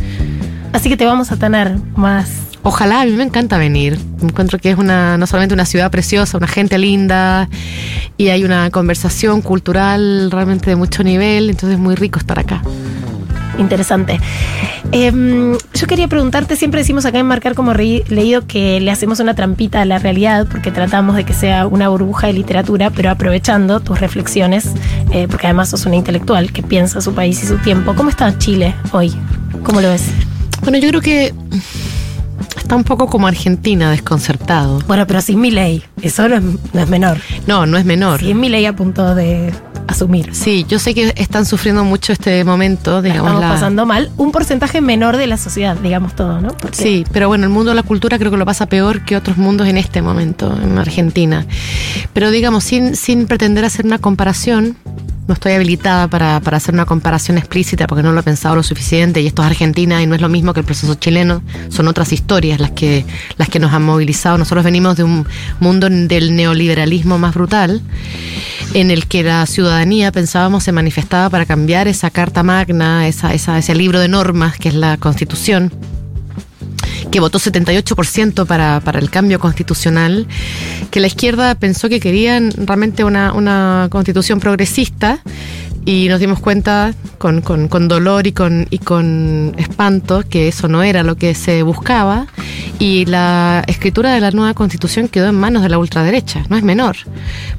Así 0.72 0.90
que 0.90 0.98
te 0.98 1.06
vamos 1.06 1.32
a 1.32 1.38
tener 1.38 1.78
más. 1.96 2.30
Ojalá, 2.62 3.02
a 3.02 3.06
mí 3.06 3.12
me 3.12 3.24
encanta 3.24 3.58
venir. 3.58 4.00
Me 4.22 4.28
encuentro 4.28 4.60
que 4.60 4.70
es 4.70 4.78
una, 4.78 5.18
no 5.18 5.26
solamente 5.26 5.54
una 5.56 5.66
ciudad 5.66 5.90
preciosa, 5.90 6.38
una 6.38 6.48
gente 6.48 6.78
linda, 6.78 7.50
y 8.18 8.28
hay 8.28 8.44
una 8.44 8.70
conversación 8.70 9.42
cultural 9.42 10.30
realmente 10.30 10.70
de 10.70 10.76
mucho 10.76 11.04
nivel, 11.04 11.50
entonces 11.50 11.78
es 11.78 11.80
muy 11.80 11.96
rico 11.96 12.20
estar 12.20 12.38
acá 12.38 12.62
interesante. 13.58 14.20
Em, 14.92 15.58
yo 15.74 15.88
quería 15.88 16.08
preguntarte, 16.08 16.56
siempre 16.56 16.82
decimos 16.82 17.06
acá 17.06 17.20
en 17.20 17.26
Marcar 17.26 17.56
como 17.56 17.74
leído 17.74 18.46
que 18.46 18.80
le 18.80 18.92
hacemos 18.92 19.20
una 19.20 19.34
trampita 19.34 19.82
a 19.82 19.86
la 19.86 20.00
realidad 20.00 20.48
porque 20.50 20.72
tratamos 20.72 21.16
de 21.16 21.24
que 21.24 21.34
sea 21.34 21.68
una 21.68 21.90
burbuja 21.90 22.28
de 22.28 22.34
literatura, 22.34 22.92
pero 22.92 23.10
aprovechando 23.10 23.80
tus 23.80 24.00
reflexiones 24.00 24.72
eh, 25.12 25.28
porque 25.30 25.48
además 25.48 25.70
sos 25.70 25.86
una 25.86 25.96
intelectual 25.96 26.52
que 26.52 26.64
piensa 26.64 27.02
su 27.02 27.14
país 27.14 27.42
y 27.44 27.48
su 27.48 27.58
tiempo. 27.58 27.96
¿Cómo 27.96 28.10
está 28.10 28.38
Chile 28.38 28.76
hoy? 28.92 29.14
¿Cómo 29.64 29.82
lo 29.82 29.90
ves? 29.90 30.10
Bueno, 30.62 30.78
yo 30.78 30.88
creo 30.90 31.02
que 31.02 31.34
está 32.58 32.76
un 32.76 32.84
poco 32.84 33.08
como 33.08 33.28
Argentina, 33.28 33.92
desconcertado. 33.92 34.80
Bueno, 34.88 35.06
pero 35.08 35.22
sin 35.22 35.42
mi 35.42 35.52
ley, 35.52 35.84
eso 36.02 36.28
no 36.30 36.36
es, 36.36 36.44
no 36.74 36.82
es 36.82 36.90
menor. 36.90 37.18
No, 37.48 37.66
no 37.66 37.78
es 37.78 37.86
menor. 37.86 38.20
Sin 38.20 38.40
mi 38.40 38.50
ley 38.50 38.66
a 38.66 38.76
punto 38.76 39.16
de 39.16 39.52
asumir. 39.88 40.34
Sí, 40.34 40.66
yo 40.68 40.80
sé 40.80 40.94
que 40.94 41.14
están 41.18 41.46
sufriendo 41.46 41.84
mucho 41.84 42.14
este 42.14 42.44
momento, 42.44 42.96
La 42.96 43.02
digamos. 43.02 43.28
estamos 43.28 43.42
la- 43.42 43.50
pasando 43.50 43.86
mal. 43.86 44.10
Un 44.18 44.32
porcentaje 44.32 44.82
menor 44.82 45.18
de 45.18 45.28
la 45.28 45.38
sociedad, 45.38 45.76
digamos 45.78 46.16
todo, 46.16 46.40
¿no? 46.42 46.50
Porque 46.50 46.76
Sí, 46.78 47.06
pero 47.12 47.28
bueno, 47.28 47.44
el 47.46 47.50
mundo 47.50 47.72
de 47.72 47.76
la 47.76 47.84
cultura 47.84 48.18
creo 48.18 48.32
que 48.32 48.38
lo 48.38 48.46
pasa 48.46 48.66
peor 48.68 49.04
que 49.06 49.16
otros 49.16 49.38
mundos 49.38 49.68
en 49.68 49.78
este 49.78 50.02
momento, 50.02 50.58
en 50.62 50.78
Argentina. 50.78 51.46
Pero 52.14 52.32
digamos, 52.32 52.64
sin, 52.64 52.96
sin 52.96 53.28
pretender 53.28 53.66
hacer 53.66 53.86
una 53.86 54.00
comparación, 54.00 54.76
no 55.28 55.34
estoy 55.34 55.54
habilitada 55.54 56.08
para, 56.08 56.40
para 56.42 56.58
hacer 56.58 56.74
una 56.74 56.86
comparación 56.86 57.38
explícita 57.38 57.88
porque 57.88 58.04
no 58.04 58.12
lo 58.12 58.20
he 58.20 58.24
pensado 58.24 58.56
lo 58.56 58.64
suficiente 58.64 59.22
y 59.22 59.28
esto 59.28 59.42
es 59.42 59.48
Argentina 59.48 60.02
y 60.02 60.08
no 60.08 60.16
es 60.16 60.22
lo 60.22 60.30
mismo 60.30 60.54
que 60.54 60.60
el 60.60 60.66
proceso 60.66 60.96
chileno, 60.96 61.42
son 61.70 61.88
otras 61.88 62.12
historias 62.12 62.60
las 62.60 62.72
que, 62.72 63.06
las 63.38 63.50
que 63.50 63.60
nos 63.60 63.74
han 63.74 63.84
movilizado. 63.84 64.38
Nosotros 64.38 64.64
venimos 64.64 64.98
de 64.98 65.04
un 65.04 65.26
mundo 65.60 65.90
del 65.90 66.36
neoliberalismo 66.36 67.18
más 67.18 67.34
brutal 67.34 67.82
en 68.74 68.92
el 68.92 69.08
que 69.08 69.24
la 69.24 69.46
ciudadanía 69.46 70.12
pensábamos 70.12 70.64
se 70.64 70.72
manifestaba 70.72 71.30
para 71.30 71.46
cambiar 71.46 71.88
esa 71.88 72.10
carta 72.10 72.44
magna, 72.44 73.08
esa, 73.08 73.34
esa, 73.34 73.58
ese 73.58 73.76
libro 73.76 74.00
de 74.00 74.08
normas 74.08 74.58
que 74.58 74.70
es 74.70 74.76
la 74.76 74.98
constitución 74.98 75.72
que 77.14 77.20
votó 77.20 77.38
78% 77.38 78.48
para, 78.48 78.80
para 78.80 78.98
el 78.98 79.12
cambio 79.12 79.40
constitucional, 79.40 80.26
que 80.90 81.00
la 81.00 81.06
izquierda 81.06 81.54
pensó 81.54 81.88
que 81.88 82.00
querían 82.00 82.52
realmente 82.58 83.04
una, 83.04 83.34
una 83.34 83.88
constitución 83.92 84.40
progresista 84.40 85.20
y 85.86 86.08
nos 86.10 86.20
dimos 86.20 86.40
cuenta 86.40 86.96
con, 87.20 87.42
con- 87.42 87.68
con 87.68 87.88
dolor 87.88 88.26
y 88.26 88.32
con, 88.32 88.66
y 88.72 88.80
con 88.80 89.54
espanto 89.60 90.24
que 90.28 90.48
eso 90.48 90.68
no 90.68 90.82
era 90.82 91.04
lo 91.04 91.16
que 91.16 91.36
se 91.36 91.62
buscaba 91.62 92.26
y 92.80 93.06
la 93.06 93.64
escritura 93.68 94.12
de 94.12 94.20
la 94.20 94.32
nueva 94.32 94.56
constitución 94.56 95.08
quedó 95.08 95.28
en 95.28 95.36
manos 95.36 95.62
de 95.62 95.70
la 95.70 95.78
ultraderecha, 95.78 96.44
no 96.50 96.58
es 96.58 96.64
menor, 96.64 96.96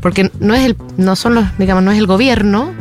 porque 0.00 0.32
no 0.40 0.54
es 0.56 0.64
el, 0.64 0.76
no 0.96 1.14
son 1.14 1.36
los, 1.36 1.44
digamos, 1.58 1.84
no 1.84 1.92
es 1.92 1.98
el 1.98 2.06
gobierno, 2.08 2.72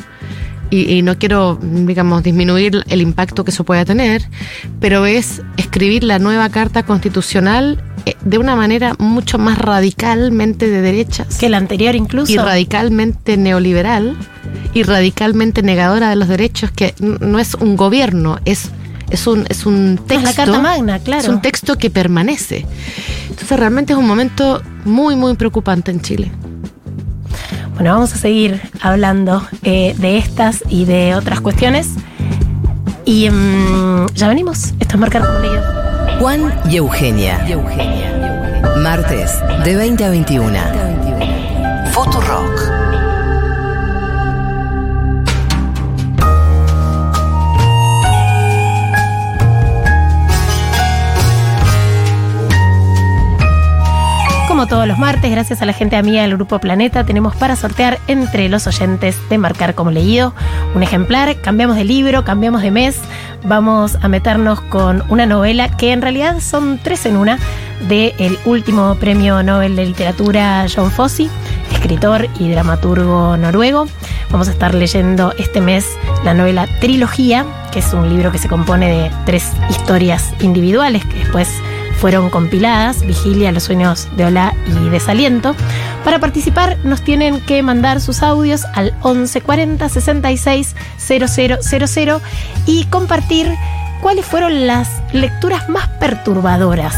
y, 0.73 0.91
y 0.91 1.01
no 1.03 1.19
quiero, 1.19 1.59
digamos, 1.61 2.23
disminuir 2.23 2.83
el 2.87 3.01
impacto 3.01 3.45
que 3.45 3.51
eso 3.51 3.63
pueda 3.63 3.85
tener, 3.85 4.23
pero 4.79 5.05
es 5.05 5.43
escribir 5.55 6.03
la 6.03 6.17
nueva 6.17 6.49
Carta 6.49 6.81
Constitucional 6.81 7.83
eh, 8.07 8.15
de 8.25 8.39
una 8.39 8.55
manera 8.55 8.95
mucho 8.97 9.37
más 9.37 9.59
radicalmente 9.59 10.67
de 10.67 10.81
derechas 10.81 11.37
que 11.37 11.47
la 11.47 11.57
anterior 11.57 11.93
incluso. 11.93 12.31
y 12.31 12.37
radicalmente 12.37 13.37
neoliberal 13.37 14.17
y 14.73 14.81
radicalmente 14.81 15.61
negadora 15.61 16.09
de 16.09 16.15
los 16.15 16.27
derechos, 16.27 16.71
que 16.71 16.95
no 16.99 17.37
es 17.37 17.53
un 17.53 17.77
gobierno, 17.77 18.39
es, 18.45 18.71
es, 19.11 19.27
un, 19.27 19.45
es 19.49 19.67
un 19.67 19.99
texto. 20.07 20.25
la 20.25 20.33
Carta 20.33 20.59
Magna, 20.59 20.97
claro. 20.97 21.21
Es 21.21 21.29
un 21.29 21.41
texto 21.41 21.77
que 21.77 21.91
permanece. 21.91 22.65
Entonces 23.29 23.59
realmente 23.59 23.93
es 23.93 23.99
un 23.99 24.07
momento 24.07 24.63
muy, 24.85 25.15
muy 25.15 25.35
preocupante 25.35 25.91
en 25.91 26.01
Chile. 26.01 26.31
Bueno, 27.75 27.93
vamos 27.93 28.13
a 28.13 28.17
seguir 28.17 28.61
hablando 28.81 29.45
eh, 29.63 29.95
de 29.97 30.17
estas 30.17 30.63
y 30.69 30.85
de 30.85 31.15
otras 31.15 31.41
cuestiones. 31.41 31.89
Y 33.05 33.29
mm, 33.29 34.07
ya 34.13 34.27
venimos. 34.27 34.73
Esto 34.79 34.97
es 35.03 35.11
como 35.11 35.39
leído. 35.39 35.63
Juan 36.19 36.53
y 36.69 36.77
Eugenia. 36.77 37.45
Martes, 38.77 39.31
de 39.63 39.75
20 39.75 40.05
a 40.05 40.09
21. 40.09 40.57
Futurock. 41.91 42.52
Todos 54.69 54.87
los 54.87 54.97
martes, 54.97 55.29
gracias 55.29 55.61
a 55.61 55.65
la 55.65 55.73
gente 55.73 55.97
amiga 55.97 56.21
del 56.21 56.35
Grupo 56.35 56.57
Planeta, 56.57 57.03
tenemos 57.03 57.35
para 57.35 57.55
sortear 57.55 57.99
entre 58.07 58.47
los 58.49 58.65
oyentes 58.65 59.17
de 59.29 59.37
Marcar 59.37 59.75
como 59.75 59.91
leído 59.91 60.33
un 60.73 60.81
ejemplar. 60.81 61.35
Cambiamos 61.41 61.75
de 61.75 61.83
libro, 61.83 62.23
cambiamos 62.23 62.61
de 62.61 62.71
mes. 62.71 62.97
Vamos 63.43 63.97
a 64.01 64.07
meternos 64.07 64.61
con 64.61 65.03
una 65.09 65.25
novela 65.25 65.69
que 65.69 65.91
en 65.91 66.01
realidad 66.01 66.39
son 66.39 66.79
tres 66.81 67.05
en 67.05 67.17
una 67.17 67.37
del 67.87 68.39
último 68.45 68.95
premio 68.95 69.43
Nobel 69.43 69.75
de 69.75 69.85
Literatura 69.85 70.65
John 70.73 70.89
Fosse, 70.91 71.29
escritor 71.73 72.27
y 72.39 72.49
dramaturgo 72.49 73.35
noruego. 73.37 73.85
Vamos 74.31 74.47
a 74.47 74.51
estar 74.51 74.73
leyendo 74.73 75.33
este 75.37 75.61
mes 75.61 75.85
la 76.23 76.33
novela 76.33 76.67
Trilogía, 76.79 77.45
que 77.71 77.79
es 77.79 77.93
un 77.93 78.09
libro 78.09 78.31
que 78.31 78.37
se 78.37 78.47
compone 78.47 78.89
de 78.89 79.11
tres 79.25 79.51
historias 79.69 80.33
individuales 80.39 81.05
que 81.05 81.19
después 81.19 81.49
fueron 82.03 82.29
compiladas, 82.29 83.07
Vigilia, 83.07 83.53
Los 83.53 83.63
sueños 83.63 84.09
de 84.17 84.25
Ola 84.25 84.53
y 84.67 84.89
Desaliento. 84.89 85.55
Para 86.03 86.19
participar 86.19 86.77
nos 86.83 87.01
tienen 87.01 87.39
que 87.39 87.63
mandar 87.63 88.01
sus 88.01 88.23
audios 88.23 88.65
al 88.73 88.91
1140 89.05 89.87
66 89.87 90.75
000 90.97 92.21
y 92.65 92.83
compartir 92.87 93.49
cuáles 94.01 94.25
fueron 94.25 94.67
las 94.67 94.89
lecturas 95.13 95.69
más 95.69 95.87
perturbadoras 96.01 96.93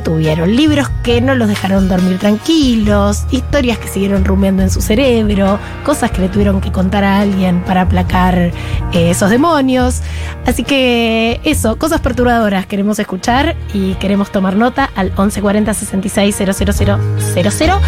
tuvieron. 0.00 0.54
Libros 0.54 0.88
que 1.02 1.20
no 1.20 1.34
los 1.34 1.48
dejaron 1.48 1.88
dormir 1.88 2.18
tranquilos, 2.18 3.24
historias 3.30 3.78
que 3.78 3.88
siguieron 3.88 4.24
rumiando 4.24 4.62
en 4.62 4.70
su 4.70 4.80
cerebro, 4.80 5.58
cosas 5.84 6.10
que 6.10 6.20
le 6.20 6.28
tuvieron 6.28 6.60
que 6.60 6.72
contar 6.72 7.04
a 7.04 7.20
alguien 7.20 7.62
para 7.62 7.82
aplacar 7.82 8.36
eh, 8.38 8.52
esos 8.92 9.30
demonios. 9.30 10.02
Así 10.46 10.64
que 10.64 11.40
eso, 11.44 11.78
cosas 11.78 12.00
perturbadoras 12.00 12.66
queremos 12.66 12.98
escuchar 12.98 13.56
y 13.74 13.94
queremos 13.94 14.30
tomar 14.30 14.56
nota 14.56 14.90
al 14.94 15.06
1140 15.06 15.74
66 15.74 16.36
000 16.36 17.80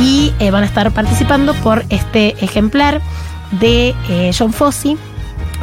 y 0.00 0.32
eh, 0.38 0.50
van 0.50 0.62
a 0.62 0.66
estar 0.66 0.90
participando 0.92 1.54
por 1.54 1.84
este 1.88 2.34
ejemplar 2.44 3.00
de 3.60 3.94
eh, 4.08 4.30
John 4.36 4.52
Fosse 4.52 4.96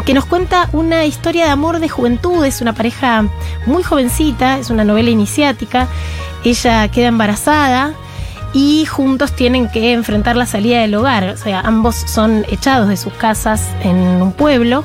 que 0.04 0.14
nos 0.14 0.26
cuenta 0.26 0.70
una 0.74 1.06
historia 1.06 1.46
de 1.46 1.52
amor 1.52 1.80
de 1.80 1.90
juventud. 1.90 2.44
Es 2.46 2.62
una 2.62 2.74
pareja 2.74 3.26
muy 3.66 3.84
jovencita, 3.84 4.58
es 4.58 4.70
una 4.70 4.84
novela 4.84 5.10
iniciática. 5.10 5.88
Ella 6.44 6.88
queda 6.90 7.08
embarazada 7.08 7.94
y 8.54 8.86
juntos 8.86 9.34
tienen 9.36 9.70
que 9.70 9.94
enfrentar 9.94 10.36
la 10.36 10.46
salida 10.46 10.82
del 10.82 10.96
hogar. 10.96 11.30
O 11.30 11.38
sea, 11.38 11.62
ambos 11.62 11.96
son 11.96 12.46
echados 12.50 12.88
de 12.88 12.98
sus 12.98 13.14
casas 13.14 13.70
en 13.82 13.98
un 14.22 14.32
pueblo 14.32 14.84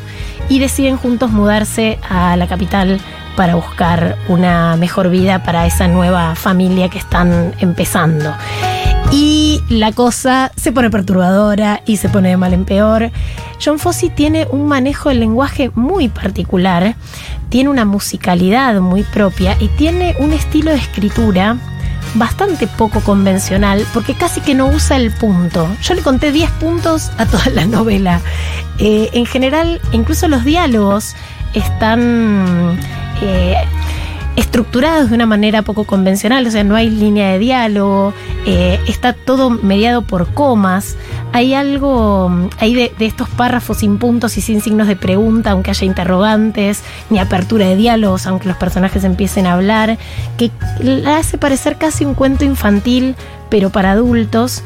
y 0.48 0.58
deciden 0.58 0.96
juntos 0.96 1.30
mudarse 1.30 1.98
a 2.08 2.36
la 2.36 2.46
capital 2.46 3.00
para 3.36 3.54
buscar 3.54 4.16
una 4.28 4.76
mejor 4.76 5.10
vida 5.10 5.42
para 5.42 5.66
esa 5.66 5.88
nueva 5.88 6.34
familia 6.34 6.88
que 6.88 6.98
están 6.98 7.54
empezando. 7.58 8.34
Y 9.12 9.60
la 9.68 9.92
cosa 9.92 10.52
se 10.56 10.70
pone 10.70 10.88
perturbadora 10.88 11.82
y 11.84 11.96
se 11.96 12.08
pone 12.08 12.28
de 12.28 12.36
mal 12.36 12.52
en 12.52 12.64
peor. 12.64 13.10
John 13.62 13.78
Fosse 13.78 14.08
tiene 14.08 14.46
un 14.50 14.68
manejo 14.68 15.08
del 15.08 15.20
lenguaje 15.20 15.70
muy 15.74 16.08
particular, 16.08 16.94
tiene 17.48 17.70
una 17.70 17.84
musicalidad 17.84 18.80
muy 18.80 19.02
propia 19.02 19.56
y 19.58 19.68
tiene 19.68 20.14
un 20.20 20.32
estilo 20.32 20.70
de 20.70 20.78
escritura 20.78 21.56
bastante 22.14 22.66
poco 22.66 23.00
convencional 23.00 23.86
porque 23.92 24.14
casi 24.14 24.40
que 24.40 24.54
no 24.54 24.68
usa 24.68 24.96
el 24.96 25.10
punto. 25.10 25.68
Yo 25.82 25.94
le 25.94 26.02
conté 26.02 26.32
10 26.32 26.50
puntos 26.52 27.10
a 27.18 27.26
toda 27.26 27.46
la 27.52 27.66
novela. 27.66 28.20
Eh, 28.78 29.10
en 29.12 29.26
general, 29.26 29.80
incluso 29.92 30.28
los 30.28 30.44
diálogos 30.44 31.14
están... 31.54 32.78
eh, 33.22 33.56
estructurados 34.36 35.10
de 35.10 35.16
una 35.16 35.26
manera 35.26 35.62
poco 35.62 35.84
convencional, 35.84 36.46
o 36.46 36.50
sea, 36.50 36.64
no 36.64 36.76
hay 36.76 36.88
línea 36.88 37.32
de 37.32 37.38
diálogo, 37.38 38.14
eh, 38.46 38.80
está 38.86 39.12
todo 39.12 39.50
mediado 39.50 40.02
por 40.02 40.32
comas, 40.32 40.96
hay 41.32 41.54
algo 41.54 42.28
mm, 42.28 42.48
ahí 42.58 42.74
de, 42.74 42.92
estos 43.00 43.28
párrafos 43.28 43.78
sin 43.78 43.98
puntos 43.98 44.38
y 44.38 44.40
sin 44.40 44.60
signos 44.60 44.86
de 44.86 44.96
pregunta, 44.96 45.50
aunque 45.50 45.70
haya 45.70 45.84
interrogantes, 45.84 46.82
ni 47.10 47.18
apertura 47.18 47.66
de 47.66 47.76
diálogos, 47.76 48.26
aunque 48.26 48.48
los 48.48 48.56
personajes 48.56 49.04
empiecen 49.04 49.46
a 49.46 49.54
hablar, 49.54 49.98
que 50.36 50.50
hace 51.06 51.36
parecer 51.36 51.76
casi 51.76 52.04
un 52.04 52.14
cuento 52.14 52.44
infantil, 52.44 53.16
pero 53.50 53.70
para 53.70 53.92
adultos, 53.92 54.62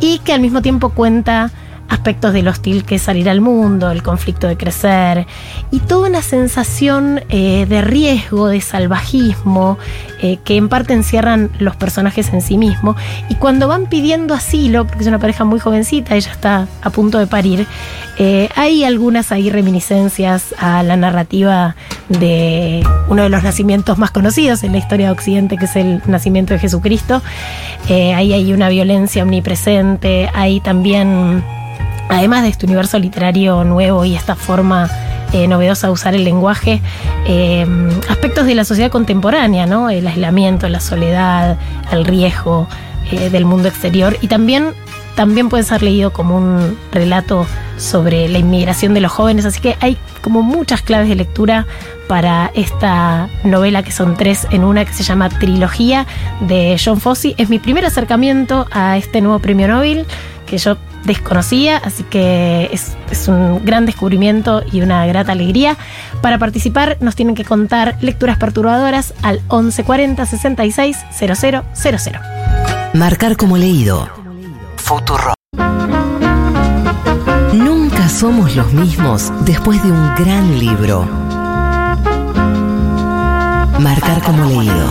y 0.00 0.18
que 0.20 0.32
al 0.32 0.40
mismo 0.40 0.62
tiempo 0.62 0.90
cuenta 0.90 1.50
aspectos 1.88 2.32
del 2.32 2.48
hostil 2.48 2.84
que 2.84 2.96
es 2.96 3.02
salir 3.02 3.28
al 3.28 3.40
mundo, 3.40 3.90
el 3.90 4.02
conflicto 4.02 4.46
de 4.48 4.56
crecer 4.56 5.26
y 5.70 5.80
toda 5.80 6.08
una 6.08 6.22
sensación 6.22 7.20
eh, 7.28 7.66
de 7.68 7.80
riesgo, 7.80 8.48
de 8.48 8.60
salvajismo 8.60 9.78
eh, 10.20 10.38
que 10.44 10.56
en 10.56 10.68
parte 10.68 10.92
encierran 10.94 11.50
los 11.58 11.76
personajes 11.76 12.32
en 12.32 12.42
sí 12.42 12.58
mismos 12.58 12.96
y 13.28 13.34
cuando 13.36 13.68
van 13.68 13.86
pidiendo 13.86 14.34
asilo, 14.34 14.86
porque 14.86 15.02
es 15.02 15.06
una 15.06 15.18
pareja 15.18 15.44
muy 15.44 15.60
jovencita, 15.60 16.14
ella 16.14 16.32
está 16.32 16.68
a 16.82 16.90
punto 16.90 17.18
de 17.18 17.26
parir, 17.26 17.66
eh, 18.18 18.48
hay 18.56 18.84
algunas 18.84 19.30
ahí 19.30 19.50
reminiscencias 19.50 20.54
a 20.58 20.82
la 20.82 20.96
narrativa 20.96 21.76
de 22.08 22.86
uno 23.08 23.22
de 23.22 23.28
los 23.28 23.42
nacimientos 23.42 23.98
más 23.98 24.10
conocidos 24.10 24.62
en 24.64 24.72
la 24.72 24.78
historia 24.78 25.06
de 25.06 25.12
Occidente, 25.12 25.56
que 25.56 25.66
es 25.66 25.76
el 25.76 26.02
nacimiento 26.06 26.54
de 26.54 26.60
Jesucristo. 26.60 27.22
Ahí 27.88 28.32
hay 28.32 28.52
una 28.52 28.68
violencia 28.68 29.22
omnipresente, 29.22 30.30
hay 30.34 30.60
también 30.60 31.44
además 32.08 32.42
de 32.42 32.48
este 32.48 32.66
universo 32.66 32.98
literario 32.98 33.64
nuevo 33.64 34.04
y 34.04 34.14
esta 34.14 34.36
forma 34.36 34.88
eh, 35.32 35.48
novedosa 35.48 35.88
de 35.88 35.92
usar 35.92 36.14
el 36.14 36.24
lenguaje, 36.24 36.80
eh, 37.26 37.66
aspectos 38.08 38.46
de 38.46 38.54
la 38.54 38.64
sociedad 38.64 38.90
contemporánea, 38.90 39.66
¿no? 39.66 39.90
El 39.90 40.06
aislamiento, 40.06 40.68
la 40.68 40.80
soledad, 40.80 41.58
el 41.90 42.04
riesgo 42.04 42.68
eh, 43.10 43.28
del 43.30 43.44
mundo 43.44 43.68
exterior 43.68 44.16
y 44.20 44.28
también, 44.28 44.72
también 45.16 45.48
puede 45.48 45.64
ser 45.64 45.82
leído 45.82 46.12
como 46.12 46.36
un 46.36 46.78
relato 46.92 47.46
sobre 47.76 48.28
la 48.28 48.38
inmigración 48.38 48.94
de 48.94 49.00
los 49.00 49.12
jóvenes, 49.12 49.44
así 49.44 49.60
que 49.60 49.76
hay 49.80 49.98
como 50.22 50.42
muchas 50.42 50.82
claves 50.82 51.08
de 51.08 51.16
lectura 51.16 51.66
para 52.08 52.50
esta 52.54 53.28
novela 53.42 53.82
que 53.82 53.92
son 53.92 54.16
tres 54.16 54.46
en 54.50 54.64
una 54.64 54.84
que 54.84 54.92
se 54.92 55.02
llama 55.02 55.28
Trilogía 55.28 56.06
de 56.40 56.80
John 56.82 57.00
Fossey. 57.00 57.34
Es 57.36 57.48
mi 57.48 57.58
primer 57.58 57.84
acercamiento 57.84 58.66
a 58.70 58.96
este 58.96 59.20
nuevo 59.20 59.40
premio 59.40 59.66
Nobel 59.68 60.06
que 60.46 60.58
yo 60.58 60.76
desconocía, 61.06 61.78
así 61.78 62.02
que 62.02 62.68
es, 62.72 62.96
un 63.28 63.64
gran 63.64 63.86
descubrimiento 63.86 64.62
y 64.70 64.82
una 64.82 65.06
grata 65.06 65.32
alegría. 65.32 65.76
Para 66.20 66.38
participar 66.38 66.98
nos 67.00 67.16
tienen 67.16 67.34
que 67.34 67.44
contar 67.44 67.96
lecturas 68.00 68.36
perturbadoras 68.36 69.14
al 69.22 69.40
1140 69.50 70.26
66 70.26 70.98
0000. 71.18 71.62
Marcar 72.94 73.36
como 73.36 73.56
leído. 73.56 74.08
Futuro. 74.76 75.34
Nunca 77.52 78.08
somos 78.08 78.54
los 78.54 78.72
mismos 78.72 79.32
después 79.44 79.82
de 79.82 79.90
un 79.90 80.14
gran 80.14 80.58
libro. 80.58 81.06
Marcar 83.80 84.22
como 84.22 84.44
leído. 84.44 84.86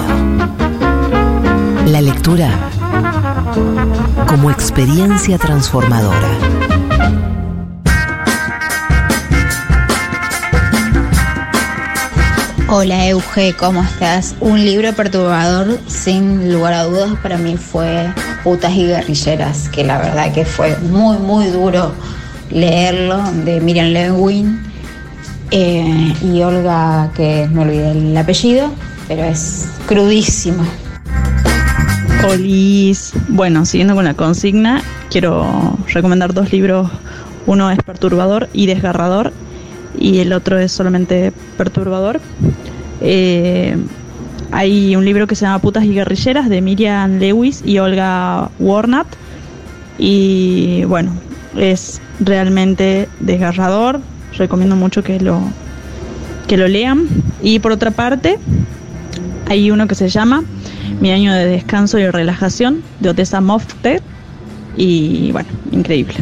La 1.88 2.02
lectura 2.02 2.50
como 4.36 4.52
experiencia 4.52 5.38
transformadora. 5.38 6.30
Hola 12.68 13.08
Euge, 13.08 13.54
¿cómo 13.54 13.82
estás? 13.82 14.36
Un 14.42 14.60
libro 14.66 14.92
perturbador, 14.92 15.80
sin 15.88 16.52
lugar 16.52 16.74
a 16.74 16.84
dudas, 16.84 17.18
para 17.24 17.38
mí 17.38 17.56
fue 17.56 18.12
Putas 18.44 18.74
y 18.74 18.88
Guerrilleras, 18.88 19.70
que 19.70 19.86
la 19.86 20.00
verdad 20.00 20.34
que 20.34 20.44
fue 20.44 20.76
muy, 20.80 21.16
muy 21.16 21.48
duro 21.48 21.94
leerlo, 22.52 23.24
de 23.46 23.62
Miriam 23.62 23.88
Lewin 23.88 24.62
eh, 25.52 26.14
y 26.22 26.42
Olga, 26.42 27.10
que 27.16 27.48
me 27.54 27.62
olvidé 27.62 27.92
el 27.92 28.18
apellido, 28.18 28.70
pero 29.08 29.24
es 29.24 29.70
crudísimo. 29.88 30.66
Polis. 32.28 33.14
Bueno, 33.28 33.66
siguiendo 33.66 33.94
con 33.96 34.06
la 34.06 34.16
consigna, 34.16 34.82
quiero 35.10 35.78
recomendar 35.94 36.34
dos 36.34 36.52
libros. 36.52 36.90
Uno 37.46 37.70
es 37.70 37.78
Perturbador 37.84 38.50
y 38.52 38.66
Desgarrador 38.66 39.32
y 39.98 40.20
el 40.20 40.34
otro 40.34 40.58
es 40.58 40.72
solamente 40.72 41.32
Perturbador. 41.58 42.20
Eh, 43.02 43.78
hay 44.52 44.96
un 44.96 45.06
libro 45.06 45.28
que 45.28 45.36
se 45.36 45.46
llama 45.46 45.60
Putas 45.60 45.86
y 45.86 45.94
Guerrilleras 45.94 46.50
de 46.50 46.62
Miriam 46.62 47.20
Lewis 47.20 47.62
y 47.64 47.78
Olga 47.78 48.50
Warnat. 48.60 49.08
Y 50.00 50.84
bueno, 50.86 51.12
es 51.56 52.02
realmente 52.20 53.08
desgarrador. 53.20 54.00
Recomiendo 54.36 54.76
mucho 54.76 55.04
que 55.04 55.20
lo, 55.20 55.40
que 56.48 56.58
lo 56.58 56.68
lean. 56.68 57.08
Y 57.42 57.60
por 57.60 57.72
otra 57.72 57.92
parte, 57.92 58.40
hay 59.48 59.70
uno 59.70 59.88
que 59.88 59.96
se 59.96 60.10
llama 60.10 60.44
mi 61.00 61.12
año 61.12 61.34
de 61.34 61.46
descanso 61.46 61.98
y 62.00 62.10
relajación 62.10 62.84
de 63.00 63.10
Otessa 63.10 63.42
Mofte 63.42 64.02
y 64.78 65.32
bueno, 65.32 65.50
increíble. 65.72 66.16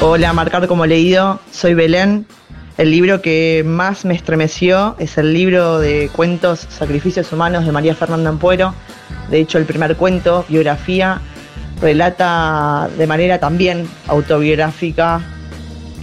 Hola, 0.00 0.32
marcar 0.32 0.66
como 0.66 0.86
leído, 0.86 1.40
soy 1.50 1.74
Belén. 1.74 2.26
El 2.76 2.90
libro 2.90 3.22
que 3.22 3.62
más 3.64 4.04
me 4.04 4.14
estremeció 4.14 4.96
es 4.98 5.16
el 5.16 5.32
libro 5.32 5.78
de 5.78 6.10
cuentos 6.12 6.66
Sacrificios 6.68 7.32
Humanos 7.32 7.64
de 7.64 7.72
María 7.72 7.94
Fernanda 7.94 8.30
Ampuero. 8.30 8.74
De 9.30 9.38
hecho, 9.38 9.58
el 9.58 9.64
primer 9.64 9.96
cuento, 9.96 10.44
biografía, 10.48 11.20
relata 11.80 12.88
de 12.98 13.06
manera 13.06 13.38
también 13.38 13.88
autobiográfica 14.08 15.20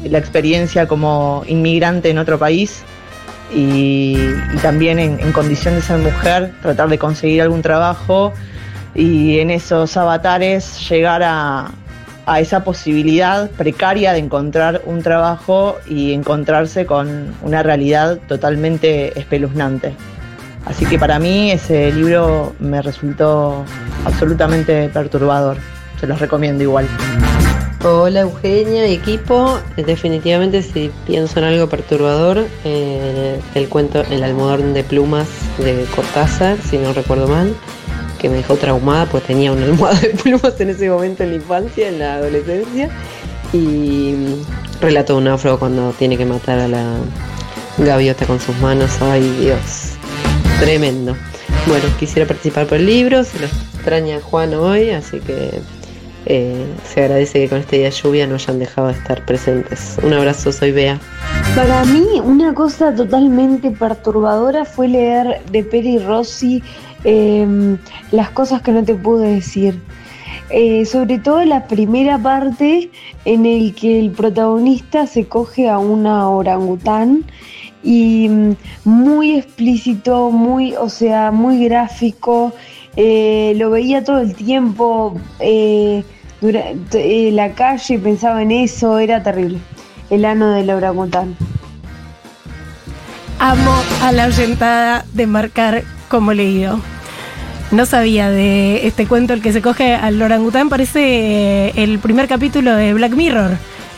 la 0.10 0.18
experiencia 0.18 0.88
como 0.88 1.44
inmigrante 1.48 2.10
en 2.10 2.18
otro 2.18 2.40
país 2.40 2.84
y, 3.54 4.18
también 4.62 5.00
en, 5.00 5.32
condición 5.32 5.76
de 5.76 5.82
ser 5.82 6.00
mujer, 6.00 6.54
tratar 6.62 6.90
de 6.90 6.98
conseguir 6.98 7.42
algún 7.42 7.62
trabajo 7.62 8.34
y 8.96 9.40
en 9.40 9.50
esos 9.52 9.96
avatares 9.98 10.90
llegar 10.90 11.24
a, 11.24 11.72
a 12.26 12.40
esa 12.40 12.64
posibilidad 12.64 13.50
precaria 13.52 14.14
de 14.14 14.20
encontrar 14.20 14.82
un 14.86 15.02
trabajo 15.02 15.78
y 15.88 16.14
encontrarse 16.14 16.86
con 16.86 17.34
una 17.42 17.64
realidad 17.64 18.20
totalmente 18.28 19.18
espeluznante. 19.20 19.94
Así 20.66 20.86
que 20.86 21.00
para 21.00 21.20
mí 21.20 21.52
ese 21.52 21.92
libro 21.92 22.54
me 22.60 22.82
resultó 22.82 23.66
absolutamente 24.06 24.90
perturbador. 24.90 25.58
Se 26.00 26.08
los 26.08 26.20
recomiendo 26.20 26.64
igual. 26.64 26.88
Hola 27.84 28.20
Eugenia 28.20 28.86
equipo. 28.86 29.60
Definitivamente 29.76 30.62
si 30.62 30.92
pienso 31.08 31.40
en 31.40 31.46
algo 31.46 31.68
perturbador, 31.68 32.46
eh, 32.64 33.40
el 33.56 33.70
cuento 33.70 34.04
El 34.12 34.24
almohadón 34.24 34.76
de 34.76 34.84
plumas 34.84 35.28
de 35.58 35.86
Cortázar, 35.96 36.60
si 36.62 36.78
no 36.78 36.94
recuerdo 36.94 37.28
mal, 37.28 37.56
que 38.20 38.30
me 38.30 38.36
dejó 38.36 38.56
traumada 38.56 39.08
pues 39.08 39.24
tenía 39.24 39.52
un 39.52 39.64
almohada 39.64 40.00
de 40.00 40.10
plumas 40.10 40.62
en 40.62 40.70
ese 40.70 40.92
momento 40.92 41.24
en 41.24 41.30
la 41.30 41.36
infancia, 41.38 41.90
en 41.90 41.98
la 41.98 42.14
adolescencia. 42.16 42.92
Y 43.52 44.14
relato 44.80 45.18
un 45.18 45.28
afro 45.28 45.58
cuando 45.58 45.92
tiene 45.94 46.18
que 46.20 46.26
matar 46.26 46.60
a 46.60 46.68
la 46.68 46.86
gaviota 47.80 48.28
con 48.28 48.40
sus 48.40 48.56
manos. 48.60 49.02
Ay 49.02 49.28
Dios, 49.40 49.94
tremendo. 50.60 51.18
Bueno, 51.66 51.86
quisiera 52.00 52.28
participar 52.28 52.68
por 52.68 52.78
el 52.78 52.86
libro, 52.86 53.24
se 53.24 53.40
lo 53.40 53.48
extraña 53.48 54.20
Juan 54.22 54.54
hoy, 54.54 54.92
así 54.92 55.20
que 55.20 55.62
eh, 56.34 56.66
se 56.86 57.02
agradece 57.02 57.42
que 57.42 57.50
con 57.50 57.58
este 57.58 57.76
día 57.76 57.88
de 57.88 57.92
lluvia 57.92 58.26
no 58.26 58.36
hayan 58.36 58.58
dejado 58.58 58.88
de 58.88 58.94
estar 58.94 59.26
presentes. 59.26 59.98
Un 60.02 60.14
abrazo, 60.14 60.54
soy 60.54 60.72
Bea. 60.72 60.98
Para 61.58 61.84
mí, 61.84 62.22
una 62.24 62.54
cosa 62.54 62.96
totalmente 62.96 63.70
perturbadora 63.70 64.64
fue 64.64 64.88
leer 64.88 65.42
de 65.52 65.62
Peri 65.62 66.00
Rossi 66.00 66.64
em, 67.04 67.78
las 68.12 68.30
cosas 68.30 68.62
que 68.62 68.72
no 68.72 68.82
te 68.82 68.96
pude 68.96 69.28
decir. 69.28 69.78
Eh, 70.52 70.86
sobre 70.86 71.20
todo 71.20 71.44
la 71.44 71.68
primera 71.68 72.18
parte 72.18 72.90
en 73.26 73.46
el 73.46 73.76
que 73.76 74.00
el 74.00 74.12
protagonista 74.12 75.08
se 75.08 75.26
coge 75.26 75.68
a 75.68 75.80
una 75.80 76.30
orangután 76.30 77.26
y 77.84 78.30
mm, 78.30 78.56
muy 78.86 79.36
explícito, 79.36 80.32
muy, 80.32 80.76
o 80.76 80.88
sea, 80.88 81.32
muy 81.32 81.66
gráfico 81.66 82.54
eh, 82.96 83.54
lo 83.56 83.70
veía 83.70 84.04
todo 84.04 84.20
el 84.20 84.36
tiempo 84.36 85.16
durante 86.42 87.28
eh, 87.28 87.32
la 87.32 87.54
calle, 87.54 88.00
pensaba 88.00 88.42
en 88.42 88.52
eso, 88.52 88.98
era 88.98 89.24
terrible. 89.24 89.60
El 90.10 90.26
ano 90.26 90.52
de 90.52 90.66
Laura 90.66 90.92
Montán. 90.92 91.38
Amo 93.40 93.74
a 94.02 94.12
la 94.12 94.26
oyentada 94.26 95.06
de 95.14 95.28
marcar 95.28 95.84
como 96.10 96.34
leído. 96.34 96.80
No 97.72 97.86
sabía 97.86 98.30
de 98.30 98.86
este 98.86 99.08
cuento, 99.08 99.34
el 99.34 99.42
que 99.42 99.54
se 99.54 99.62
coge 99.62 99.96
al 99.96 100.22
orangután, 100.22 100.68
parece 100.68 101.70
el 101.82 102.00
primer 102.00 102.28
capítulo 102.28 102.76
de 102.76 102.94
Black 102.94 103.14
Mirror, 103.14 103.52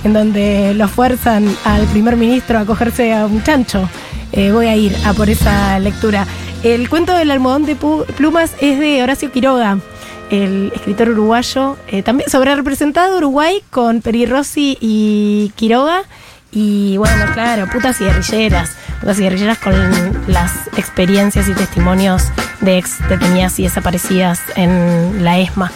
en 0.03 0.13
donde 0.13 0.75
lo 0.75 0.87
fuerzan 0.87 1.47
al 1.65 1.85
primer 1.87 2.15
ministro 2.15 2.59
a 2.59 2.65
cogerse 2.65 3.13
a 3.13 3.25
un 3.25 3.41
chancho. 3.41 3.89
voy 4.31 4.67
a 4.67 4.75
ir 4.75 4.95
a 5.05 5.13
por 5.13 5.29
esa 5.29 5.79
lectura. 5.79 6.27
El 6.61 6.87
cuento 6.87 7.17
del 7.17 7.31
almohadón 7.31 7.65
de 7.65 7.75
plumas 7.75 8.55
es 8.61 8.79
de 8.79 9.01
Horacio 9.01 9.31
Quiroga, 9.31 9.79
el 10.29 10.71
escritor 10.73 11.09
uruguayo, 11.09 11.77
eh, 11.87 12.03
también 12.03 12.29
sobre 12.29 12.55
representado 12.55 13.17
Uruguay 13.17 13.61
con 13.69 14.01
Peri 14.01 14.25
Rossi 14.25 14.77
y 14.79 15.51
Quiroga. 15.55 16.03
Y 16.51 16.97
bueno, 16.97 17.25
claro, 17.33 17.67
putas 17.67 17.99
y 17.99 18.03
guerrilleras. 18.03 18.71
Putas 18.99 19.19
y 19.19 19.23
guerrilleras 19.23 19.57
con 19.57 19.73
las 20.27 20.67
experiencias 20.77 21.47
y 21.49 21.53
testimonios 21.53 22.23
de 22.61 22.77
ex 22.77 23.07
detenidas 23.09 23.59
y 23.59 23.63
desaparecidas 23.63 24.39
en 24.55 25.23
la 25.23 25.39
ESMA 25.39 25.71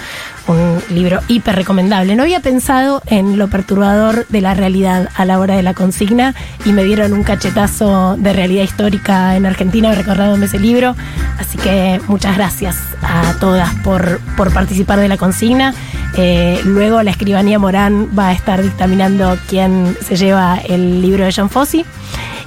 un 0.48 0.82
libro 0.90 1.20
hiper 1.28 1.56
recomendable. 1.56 2.16
No 2.16 2.24
había 2.24 2.40
pensado 2.40 3.02
en 3.06 3.38
lo 3.38 3.48
perturbador 3.50 4.26
de 4.28 4.42
la 4.42 4.54
realidad 4.54 5.10
a 5.16 5.26
la 5.26 5.40
hora 5.40 5.56
de 5.56 5.64
la 5.64 5.74
consigna 5.74 6.34
y 6.66 6.74
me 6.74 6.84
dieron 6.84 7.14
un 7.14 7.24
cachetazo 7.24 8.16
de 8.18 8.34
realidad 8.34 8.64
histórica 8.64 9.36
en 9.36 9.46
Argentina 9.46 9.94
recordándome 9.94 10.46
ese 10.46 10.60
libro. 10.60 10.96
Así 11.40 11.58
que 11.58 12.02
muchas 12.08 12.36
gracias 12.36 12.78
a 13.02 13.34
todas 13.40 13.74
por, 13.84 14.20
por 14.36 14.54
participar 14.54 15.00
de 15.00 15.08
la 15.08 15.18
consigna. 15.18 15.74
Eh, 16.16 16.62
luego 16.64 17.04
la 17.04 17.12
escribanía 17.12 17.60
Morán 17.60 18.10
va 18.18 18.30
a 18.30 18.32
estar 18.32 18.62
dictaminando 18.62 19.38
quién 19.48 19.96
se 20.02 20.16
lleva 20.16 20.58
el 20.58 21.02
libro 21.02 21.26
de 21.26 21.32
Jean 21.32 21.50
Fossi. 21.50 21.86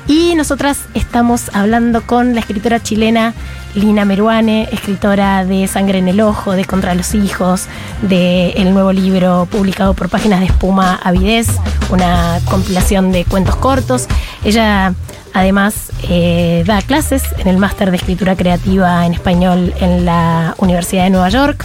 Y 0.07 0.35
nosotras 0.35 0.79
estamos 0.95 1.51
hablando 1.55 2.03
con 2.03 2.35
la 2.35 2.41
escritora 2.41 2.83
chilena 2.83 3.33
Lina 3.75 4.05
Meruane, 4.05 4.69
escritora 4.73 5.45
de 5.45 5.67
Sangre 5.69 5.99
en 5.99 6.09
el 6.09 6.21
Ojo, 6.21 6.53
de 6.53 6.65
Contra 6.65 6.95
los 6.95 7.15
Hijos, 7.15 7.67
del 8.03 8.53
el 8.57 8.75
nuevo 8.75 8.93
libro 8.93 9.47
publicado 9.51 9.95
por 9.95 10.09
Páginas 10.09 10.41
de 10.41 10.47
Espuma 10.47 10.99
Avidez, 11.03 11.47
una 11.91 12.41
compilación 12.47 13.13
de 13.13 13.25
cuentos 13.25 13.57
cortos. 13.57 14.07
Ella 14.45 14.95
además 15.33 15.93
eh, 16.09 16.65
da 16.67 16.83
clases 16.83 17.23
en 17.39 17.47
el 17.47 17.59
máster 17.59 17.91
de 17.91 17.97
escritura 17.97 18.35
creativa 18.37 19.07
en 19.07 19.15
español 19.15 19.73
en 19.81 20.05
la 20.05 20.55
Universidad 20.59 21.05
de 21.05 21.11
Nueva 21.11 21.29
York. 21.29 21.65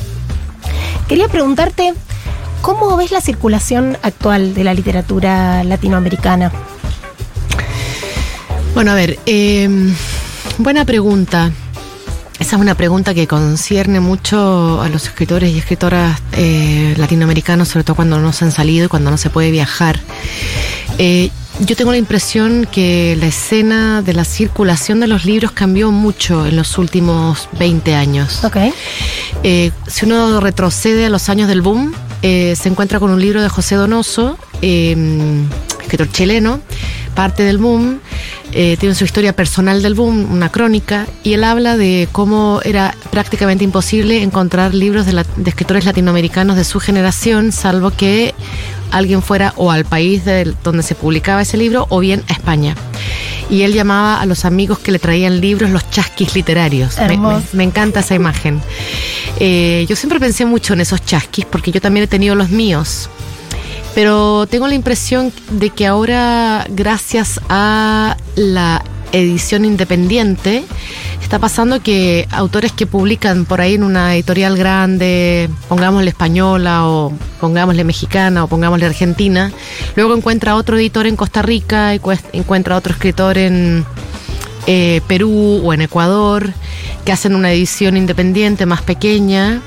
Quería 1.07 1.27
preguntarte, 1.27 1.93
¿cómo 2.61 2.95
ves 2.97 3.11
la 3.11 3.21
circulación 3.21 3.97
actual 4.03 4.53
de 4.53 4.63
la 4.63 4.73
literatura 4.73 5.63
latinoamericana? 5.63 6.51
Bueno, 8.75 8.91
a 8.91 8.95
ver, 8.95 9.17
eh, 9.25 9.69
buena 10.59 10.85
pregunta. 10.85 11.51
Esa 12.39 12.57
es 12.57 12.61
una 12.61 12.75
pregunta 12.75 13.13
que 13.13 13.27
concierne 13.27 14.01
mucho 14.01 14.81
a 14.81 14.89
los 14.89 15.05
escritores 15.05 15.53
y 15.53 15.57
escritoras 15.57 16.21
eh, 16.33 16.93
latinoamericanos, 16.97 17.69
sobre 17.69 17.85
todo 17.85 17.95
cuando 17.95 18.19
no 18.19 18.33
se 18.33 18.43
han 18.43 18.51
salido 18.51 18.85
y 18.85 18.87
cuando 18.89 19.09
no 19.09 19.17
se 19.17 19.29
puede 19.29 19.51
viajar. 19.51 20.01
Eh, 20.97 21.29
yo 21.61 21.77
tengo 21.77 21.91
la 21.91 21.97
impresión 21.97 22.67
que 22.69 23.15
la 23.17 23.27
escena 23.27 24.01
de 24.01 24.13
la 24.13 24.25
circulación 24.25 24.99
de 24.99 25.07
los 25.07 25.23
libros 25.23 25.51
cambió 25.51 25.91
mucho 25.91 26.45
en 26.45 26.57
los 26.57 26.77
últimos 26.77 27.47
20 27.57 27.95
años. 27.95 28.43
Ok. 28.43 28.57
Eh, 29.43 29.71
si 29.87 30.05
uno 30.05 30.41
retrocede 30.41 31.05
a 31.05 31.09
los 31.09 31.29
años 31.29 31.47
del 31.47 31.61
boom, 31.61 31.93
se 32.21 32.67
encuentra 32.67 32.99
con 32.99 33.11
un 33.11 33.21
libro 33.21 33.41
de 33.41 33.49
José 33.49 33.75
Donoso, 33.75 34.37
escritor 34.61 36.11
chileno, 36.11 36.59
parte 37.13 37.43
del 37.43 37.59
boom, 37.59 38.01
eh, 38.55 38.77
tiene 38.79 38.95
su 38.95 39.03
historia 39.03 39.35
personal 39.35 39.81
del 39.83 39.93
boom, 39.93 40.31
una 40.31 40.49
crónica, 40.49 41.05
y 41.23 41.33
él 41.33 41.43
habla 41.43 41.75
de 41.77 42.07
cómo 42.11 42.61
era 42.63 42.95
prácticamente 43.11 43.63
imposible 43.63 44.23
encontrar 44.23 44.73
libros 44.73 45.05
de, 45.05 45.13
la- 45.13 45.25
de 45.35 45.49
escritores 45.49 45.85
latinoamericanos 45.85 46.55
de 46.55 46.63
su 46.63 46.79
generación, 46.79 47.51
salvo 47.51 47.91
que 47.91 48.33
alguien 48.91 49.21
fuera 49.21 49.53
o 49.57 49.71
al 49.71 49.83
país 49.85 50.23
del- 50.25 50.55
donde 50.63 50.81
se 50.83 50.95
publicaba 50.95 51.41
ese 51.41 51.57
libro 51.57 51.85
o 51.89 51.99
bien 51.99 52.23
a 52.29 52.33
España. 52.33 52.75
Y 53.49 53.61
él 53.61 53.73
llamaba 53.73 54.21
a 54.21 54.25
los 54.25 54.43
amigos 54.45 54.79
que 54.79 54.91
le 54.91 54.97
traían 54.99 55.39
libros 55.41 55.69
los 55.69 55.87
chasquis 55.91 56.33
literarios. 56.33 56.97
Me- 57.51 57.57
me 57.57 57.63
encanta 57.65 57.99
esa 57.99 58.15
imagen. 58.15 58.61
Eh, 59.39 59.85
yo 59.89 59.95
siempre 59.95 60.19
pensé 60.19 60.45
mucho 60.45 60.73
en 60.73 60.81
esos 60.81 61.03
chasquis 61.05 61.45
porque 61.45 61.71
yo 61.71 61.81
también 61.81 62.05
he 62.05 62.07
tenido 62.07 62.35
los 62.35 62.49
míos. 62.49 63.09
Pero 63.95 64.45
tengo 64.45 64.67
la 64.67 64.75
impresión 64.75 65.31
de 65.51 65.69
que 65.69 65.87
ahora, 65.87 66.67
gracias 66.69 67.39
a 67.47 68.17
la 68.35 68.83
edición 69.13 69.63
independiente, 69.63 70.65
está 71.21 71.39
pasando 71.39 71.81
que 71.81 72.27
autores 72.29 72.73
que 72.73 72.85
publican 72.85 73.45
por 73.45 73.61
ahí 73.61 73.75
en 73.75 73.83
una 73.83 74.13
editorial 74.13 74.57
grande, 74.57 75.49
pongámosle 75.69 76.09
española 76.09 76.87
o 76.87 77.13
pongámosle 77.39 77.85
mexicana 77.85 78.43
o 78.43 78.47
pongámosle 78.47 78.85
argentina, 78.85 79.53
luego 79.95 80.13
encuentra 80.13 80.55
otro 80.55 80.77
editor 80.77 81.07
en 81.07 81.15
Costa 81.15 81.41
Rica 81.41 81.95
y 81.95 82.01
encuentra 82.33 82.75
otro 82.75 82.91
escritor 82.91 83.37
en 83.37 83.85
eh, 84.67 85.01
Perú 85.07 85.61
o 85.63 85.73
en 85.73 85.81
Ecuador, 85.81 86.51
que 87.05 87.11
hacen 87.11 87.35
una 87.35 87.51
edición 87.51 87.97
independiente 87.97 88.65
más 88.65 88.81
pequeña 88.81 89.61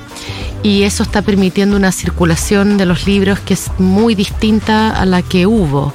y 0.61 0.83
eso 0.83 1.03
está 1.03 1.21
permitiendo 1.21 1.77
una 1.77 1.91
circulación 1.91 2.77
de 2.77 2.85
los 2.85 3.07
libros 3.07 3.39
que 3.39 3.53
es 3.53 3.71
muy 3.77 4.13
distinta 4.13 4.89
a 4.89 5.05
la 5.05 5.21
que 5.21 5.47
hubo. 5.47 5.93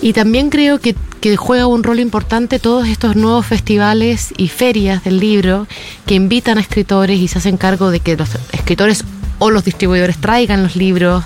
Y 0.00 0.12
también 0.14 0.48
creo 0.48 0.80
que, 0.80 0.94
que 1.20 1.36
juega 1.36 1.66
un 1.66 1.82
rol 1.82 2.00
importante 2.00 2.58
todos 2.58 2.88
estos 2.88 3.16
nuevos 3.16 3.44
festivales 3.44 4.32
y 4.36 4.48
ferias 4.48 5.04
del 5.04 5.20
libro 5.20 5.66
que 6.06 6.14
invitan 6.14 6.58
a 6.58 6.62
escritores 6.62 7.18
y 7.20 7.28
se 7.28 7.38
hacen 7.38 7.58
cargo 7.58 7.90
de 7.90 8.00
que 8.00 8.16
los 8.16 8.30
escritores 8.52 9.04
o 9.38 9.50
los 9.50 9.64
distribuidores 9.64 10.18
traigan 10.18 10.62
los 10.62 10.76
libros, 10.76 11.24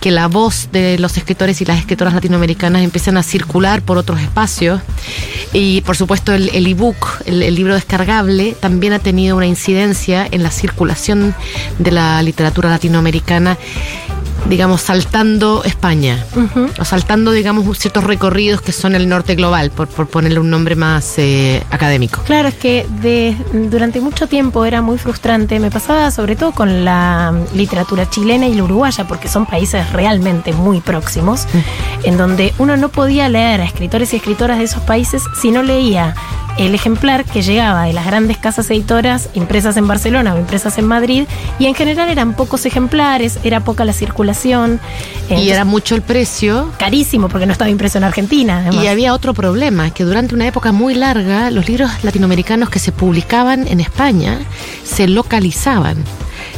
que 0.00 0.10
la 0.10 0.28
voz 0.28 0.68
de 0.72 0.98
los 0.98 1.16
escritores 1.16 1.60
y 1.60 1.64
las 1.64 1.78
escritoras 1.78 2.14
latinoamericanas 2.14 2.82
empiecen 2.82 3.16
a 3.16 3.22
circular 3.22 3.82
por 3.82 3.98
otros 3.98 4.20
espacios. 4.20 4.80
Y 5.52 5.80
por 5.82 5.96
supuesto 5.96 6.32
el 6.32 6.66
ebook, 6.66 7.22
el, 7.26 7.42
el 7.42 7.54
libro 7.54 7.74
descargable, 7.74 8.54
también 8.58 8.92
ha 8.92 8.98
tenido 8.98 9.36
una 9.36 9.46
incidencia 9.46 10.26
en 10.30 10.42
la 10.42 10.50
circulación 10.50 11.34
de 11.78 11.90
la 11.90 12.22
literatura 12.22 12.70
latinoamericana, 12.70 13.56
digamos, 14.48 14.80
saltando 14.80 15.62
España, 15.64 16.24
o 16.78 16.84
saltando, 16.84 17.32
digamos, 17.32 17.78
ciertos 17.78 18.04
recorridos 18.04 18.60
que 18.62 18.72
son 18.72 18.94
el 18.94 19.08
norte 19.08 19.34
global, 19.34 19.70
por, 19.70 19.88
por 19.88 20.08
ponerle 20.08 20.40
un 20.40 20.50
nombre 20.50 20.74
más 20.74 21.14
eh, 21.18 21.62
académico. 21.70 22.22
Claro, 22.24 22.48
es 22.48 22.54
que 22.54 22.86
de- 23.02 23.36
durante 23.70 24.00
mucho 24.00 24.26
tiempo 24.26 24.64
era 24.64 24.80
muy 24.82 24.98
frustrante. 24.98 25.60
Me 25.60 25.70
pasaba 25.70 26.10
sobre 26.10 26.34
todo 26.36 26.52
con 26.52 26.84
la 26.84 27.32
mm, 27.32 27.56
literatura 27.56 28.08
chilena 28.08 28.46
y 28.48 28.54
la 28.54 28.64
uruguaya, 28.64 29.06
porque 29.06 29.28
son 29.28 29.44
países 29.46 29.92
realmente 29.92 30.52
muy 30.52 30.80
próximos, 30.80 31.46
en 32.04 32.16
donde 32.16 32.54
uno 32.58 32.76
no 32.76 32.88
podía 32.88 33.28
leer 33.28 33.60
a 33.60 33.64
escritores 33.64 34.12
y 34.12 34.16
escritoras 34.16 34.58
de 34.58 34.64
esos 34.64 34.82
países 34.82 35.22
si 35.40 35.50
no 35.50 35.62
leía 35.62 36.14
el 36.58 36.74
ejemplar 36.74 37.24
que 37.24 37.42
llegaba 37.42 37.84
de 37.84 37.92
las 37.92 38.04
grandes 38.04 38.36
casas 38.36 38.70
editoras 38.70 39.28
impresas 39.34 39.76
en 39.76 39.86
Barcelona 39.86 40.34
o 40.34 40.38
impresas 40.38 40.76
en 40.78 40.86
Madrid, 40.86 41.24
y 41.58 41.66
en 41.66 41.74
general 41.74 42.10
eran 42.10 42.34
pocos 42.34 42.66
ejemplares, 42.66 43.38
era 43.44 43.60
poca 43.60 43.84
la 43.84 43.92
circulación. 43.92 44.80
y 45.30 45.50
era 45.50 45.64
mucho 45.64 45.94
el 45.94 46.02
precio. 46.02 46.70
carísimo 46.78 47.28
porque 47.28 47.46
no 47.46 47.52
estaba 47.52 47.70
impreso 47.70 47.98
en 47.98 48.04
Argentina. 48.04 48.58
además. 48.58 48.84
Y 48.84 48.88
había 48.88 49.14
otro 49.14 49.34
problema, 49.34 49.90
que 49.90 50.04
durante 50.04 50.34
una 50.34 50.46
época 50.46 50.72
muy 50.72 50.94
larga 50.94 51.50
los 51.50 51.68
libros 51.68 51.90
latinoamericanos 52.02 52.70
que 52.70 52.78
se 52.78 52.92
publicaban 52.92 53.68
en 53.68 53.80
España 53.80 54.38
se 54.84 55.06
localizaban. 55.06 55.96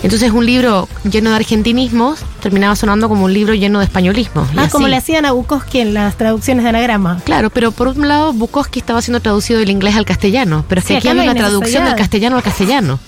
Entonces 0.03 0.31
un 0.33 0.47
libro 0.47 0.89
lleno 1.11 1.31
de 1.31 1.37
argentinismos 1.37 2.21
terminaba 2.41 2.75
sonando 2.75 3.09
como 3.09 3.25
un 3.25 3.35
libro 3.35 3.55
lleno 3.55 3.81
de 3.81 3.85
españolismos. 3.85 4.49
Ah, 4.57 4.69
como 4.71 4.89
le 4.89 4.97
hacían 4.97 5.27
a 5.27 5.33
Bukowski 5.33 5.81
en 5.81 5.93
las 5.93 6.17
traducciones 6.17 6.65
de 6.65 6.71
anagrama. 6.71 7.21
Claro, 7.25 7.51
pero 7.51 7.71
por 7.71 7.89
un 7.89 8.09
lado 8.09 8.33
Bukowski 8.33 8.79
estaba 8.79 9.03
siendo 9.03 9.21
traducido 9.21 9.61
del 9.61 9.71
inglés 9.71 9.97
al 9.97 10.07
castellano, 10.07 10.65
pero 10.69 10.81
es 10.81 10.87
Sí, 10.87 10.95
que 10.95 10.99
aquí 10.99 11.09
había 11.09 11.25
una 11.25 11.35
traducción 11.35 11.85
del 11.85 11.97
castellano 11.97 12.37
al 12.37 12.43
castellano. 12.43 12.99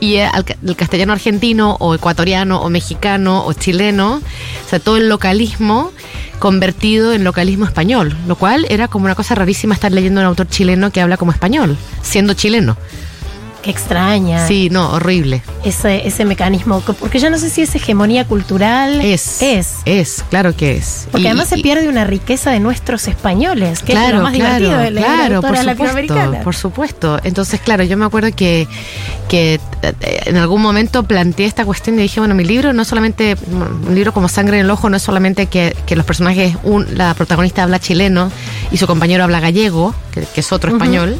Y 0.00 0.16
eh, 0.16 0.26
al 0.26 0.44
del 0.60 0.76
castellano 0.76 1.14
argentino 1.14 1.76
o 1.80 1.94
ecuatoriano 1.94 2.60
o 2.60 2.68
mexicano 2.68 3.46
o 3.46 3.52
chileno, 3.54 4.16
o 4.16 4.68
sea, 4.68 4.78
todo 4.80 4.98
el 4.98 5.08
localismo 5.08 5.92
convertido 6.38 7.14
en 7.14 7.24
localismo 7.24 7.64
español, 7.64 8.14
lo 8.26 8.36
cual 8.36 8.66
era 8.68 8.88
como 8.88 9.06
una 9.06 9.14
cosa 9.14 9.34
rarísima 9.34 9.72
estar 9.72 9.92
leyendo 9.92 10.20
a 10.20 10.24
un 10.24 10.28
autor 10.28 10.48
chileno 10.48 10.90
que 10.90 11.00
habla 11.00 11.16
como 11.16 11.32
español, 11.32 11.78
siendo 12.02 12.34
chileno. 12.34 12.76
Qué 13.64 13.70
extraña. 13.70 14.46
Sí, 14.46 14.68
no, 14.70 14.90
horrible. 14.92 15.42
Ese, 15.64 16.06
ese 16.06 16.26
mecanismo. 16.26 16.84
que- 16.84 16.92
Porque 16.92 17.18
yo 17.18 17.30
no 17.30 17.38
sé 17.38 17.48
si 17.48 17.62
es 17.62 17.74
hegemonía 17.74 18.26
cultural. 18.26 19.00
Es. 19.00 19.40
Es. 19.40 19.76
Es, 19.86 20.22
claro 20.28 20.54
que 20.54 20.76
es. 20.76 21.08
Porque 21.10 21.24
Y- 21.24 21.26
además 21.28 21.48
se 21.48 21.56
pierde 21.58 21.88
una 21.88 22.04
riqueza 22.04 22.50
de 22.50 22.60
nuestros 22.60 23.08
españoles, 23.08 23.80
que 23.80 23.92
es 23.92 23.98
claro, 23.98 24.18
lo 24.18 24.22
más 24.24 24.34
claro, 24.34 24.56
divertido 24.56 24.78
de 24.80 24.90
leer 24.90 25.06
claro, 25.06 25.40
por 25.40 25.56
supuesto, 25.56 26.34
por 26.44 26.54
supuesto. 26.54 27.20
Entonces, 27.24 27.58
claro, 27.60 27.84
yo 27.84 27.96
me 27.96 28.04
acuerdo 28.04 28.28
que, 28.36 28.68
que 29.28 29.58
eh, 29.82 30.20
en 30.26 30.36
algún 30.36 30.60
momento 30.60 31.04
planteé 31.04 31.46
esta 31.46 31.64
cuestión 31.64 31.98
y 31.98 32.02
dije, 32.02 32.20
bueno, 32.20 32.34
mi 32.34 32.44
libro 32.44 32.74
no 32.74 32.82
es 32.82 32.88
solamente, 32.88 33.36
un 33.50 33.94
libro 33.94 34.12
como 34.12 34.28
Sangre 34.28 34.58
en 34.58 34.66
el 34.66 34.70
Ojo, 34.70 34.90
no 34.90 34.98
es 34.98 35.02
solamente 35.02 35.46
que, 35.46 35.74
que 35.86 35.96
los 35.96 36.04
personajes, 36.04 36.54
un, 36.64 36.86
la 36.98 37.14
protagonista 37.14 37.62
habla 37.62 37.78
chileno 37.78 38.30
y 38.70 38.76
su 38.76 38.86
compañero 38.86 39.24
habla 39.24 39.40
gallego, 39.40 39.94
que, 40.12 40.20
que 40.34 40.40
es 40.40 40.52
otro 40.52 40.70
español, 40.72 41.18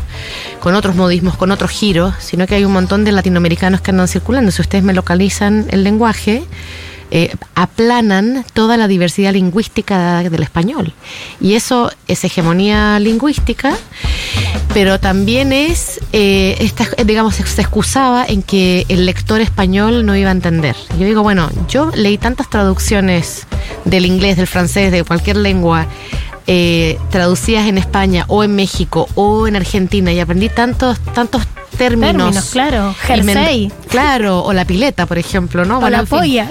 con 0.61 0.75
otros 0.75 0.95
modismos, 0.95 1.37
con 1.37 1.51
otros 1.51 1.71
giros, 1.71 2.15
sino 2.35 2.49
que 2.49 2.57
hay 2.57 2.65
un 2.65 2.73
montón 2.73 3.05
de 3.05 3.13
latinoamericanos 3.13 3.81
que 3.81 3.93
andan 3.93 4.09
circulando. 4.09 4.51
Si 4.51 4.61
ustedes 4.61 4.83
me 4.83 4.93
localizan 4.93 5.67
el 5.71 5.85
lenguaje, 5.85 6.43
eh, 7.13 7.33
aplanan 7.55 8.45
toda 8.55 8.77
la 8.77 8.89
diversidad 8.89 9.33
lingüística 9.33 10.29
del 10.29 10.43
español. 10.43 10.93
Y 11.41 11.55
eso 11.55 11.93
es 12.09 12.25
hegemonía 12.25 12.99
lingüística, 12.99 13.77
pero 14.73 14.99
también 14.99 15.53
es, 15.53 16.01
eh, 16.13 16.57
esta, 16.59 16.89
digamos, 17.05 17.37
se 17.37 17.61
excusaba 17.63 18.27
en 18.27 18.43
que 18.43 18.85
el 18.89 19.07
lector 19.07 19.41
español 19.41 20.05
no 20.05 20.17
iba 20.17 20.31
a 20.31 20.33
entender. 20.33 20.75
Yo 20.99 21.07
digo, 21.07 21.23
bueno, 21.23 21.49
yo 21.69 21.93
leí 21.95 22.19
tantas 22.19 22.51
traducciones 22.51 23.47
del 23.85 24.07
inglés, 24.07 24.39
del 24.39 24.49
francés, 24.49 24.91
de 24.91 25.05
cualquier 25.05 25.37
lengua, 25.37 25.87
eh, 26.49 26.99
traducidas 27.11 27.69
en 27.69 27.79
España 27.79 28.25
o 28.27 28.43
en 28.43 28.57
México 28.57 29.09
o 29.15 29.47
en 29.47 29.55
Argentina 29.55 30.13
y 30.13 30.19
aprendí 30.19 30.49
tantos, 30.49 30.99
tantos 31.15 31.47
términos. 31.75 32.15
Términos, 32.15 32.51
claro. 32.51 32.95
Jersey. 33.03 33.73
Claro, 33.89 34.43
o 34.43 34.53
la 34.53 34.65
pileta, 34.65 35.07
por 35.07 35.19
ejemplo, 35.19 35.65
¿no? 35.65 35.79
O 35.79 35.89
la 35.91 36.01
en 36.01 36.07
fin. 36.07 36.19
polla. 36.19 36.51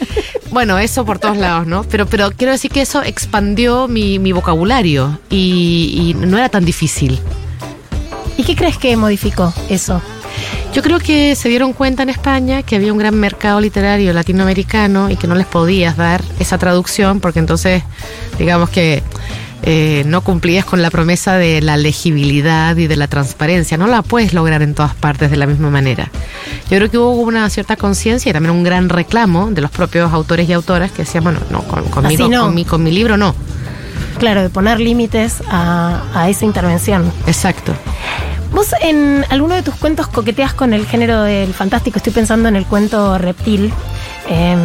Bueno, 0.51 0.77
eso 0.77 1.03
por 1.03 1.19
todos 1.19 1.37
lados, 1.37 1.65
¿no? 1.65 1.83
Pero, 1.83 2.05
pero 2.05 2.31
quiero 2.31 2.51
decir 2.51 2.69
que 2.69 2.81
eso 2.81 3.01
expandió 3.01 3.87
mi, 3.87 4.19
mi 4.19 4.31
vocabulario 4.31 5.19
y, 5.29 6.13
y 6.19 6.25
no 6.25 6.37
era 6.37 6.49
tan 6.49 6.63
difícil. 6.63 7.19
¿Y 8.37 8.43
qué 8.43 8.55
crees 8.55 8.77
que 8.77 8.95
modificó 8.97 9.53
eso? 9.69 10.01
Yo 10.73 10.81
creo 10.81 10.99
que 10.99 11.35
se 11.35 11.49
dieron 11.49 11.73
cuenta 11.73 12.01
en 12.03 12.09
España 12.09 12.63
que 12.63 12.75
había 12.75 12.91
un 12.91 12.97
gran 12.97 13.15
mercado 13.15 13.61
literario 13.61 14.11
latinoamericano 14.11 15.09
y 15.11 15.15
que 15.15 15.27
no 15.27 15.35
les 15.35 15.45
podías 15.45 15.97
dar 15.97 16.23
esa 16.39 16.57
traducción 16.57 17.19
porque 17.19 17.39
entonces, 17.39 17.83
digamos 18.39 18.69
que 18.71 19.03
eh, 19.63 20.03
no 20.05 20.21
cumplías 20.21 20.65
con 20.65 20.81
la 20.81 20.89
promesa 20.89 21.37
de 21.37 21.61
la 21.61 21.77
legibilidad 21.77 22.75
y 22.75 22.87
de 22.87 22.95
la 22.95 23.07
transparencia. 23.07 23.77
No 23.77 23.87
la 23.87 24.01
puedes 24.01 24.33
lograr 24.33 24.61
en 24.61 24.75
todas 24.75 24.93
partes 24.93 25.31
de 25.31 25.37
la 25.37 25.45
misma 25.45 25.69
manera. 25.69 26.09
Yo 26.69 26.77
creo 26.77 26.91
que 26.91 26.97
hubo 26.97 27.21
una 27.21 27.49
cierta 27.49 27.75
conciencia 27.75 28.29
y 28.29 28.33
también 28.33 28.53
un 28.53 28.63
gran 28.63 28.89
reclamo 28.89 29.51
de 29.51 29.61
los 29.61 29.71
propios 29.71 30.11
autores 30.13 30.47
y 30.49 30.53
autoras 30.53 30.91
que 30.91 31.03
decían, 31.03 31.23
bueno, 31.23 31.39
no, 31.49 31.63
con, 31.63 31.85
conmigo, 31.85 32.27
no. 32.27 32.43
Con, 32.43 32.55
mi, 32.55 32.65
con 32.65 32.83
mi 32.83 32.91
libro 32.91 33.17
no. 33.17 33.33
Claro, 34.19 34.43
de 34.43 34.49
poner 34.49 34.79
límites 34.79 35.41
a, 35.49 36.03
a 36.13 36.29
esa 36.29 36.45
intervención. 36.45 37.11
Exacto. 37.25 37.73
Vos 38.51 38.67
en 38.81 39.25
alguno 39.29 39.55
de 39.55 39.63
tus 39.63 39.73
cuentos 39.75 40.07
coqueteas 40.07 40.53
con 40.53 40.73
el 40.73 40.85
género 40.85 41.23
del 41.23 41.53
fantástico. 41.53 41.97
Estoy 41.97 42.13
pensando 42.13 42.49
en 42.49 42.55
el 42.55 42.65
cuento 42.65 43.17
Reptil, 43.17 43.73
em, 44.29 44.59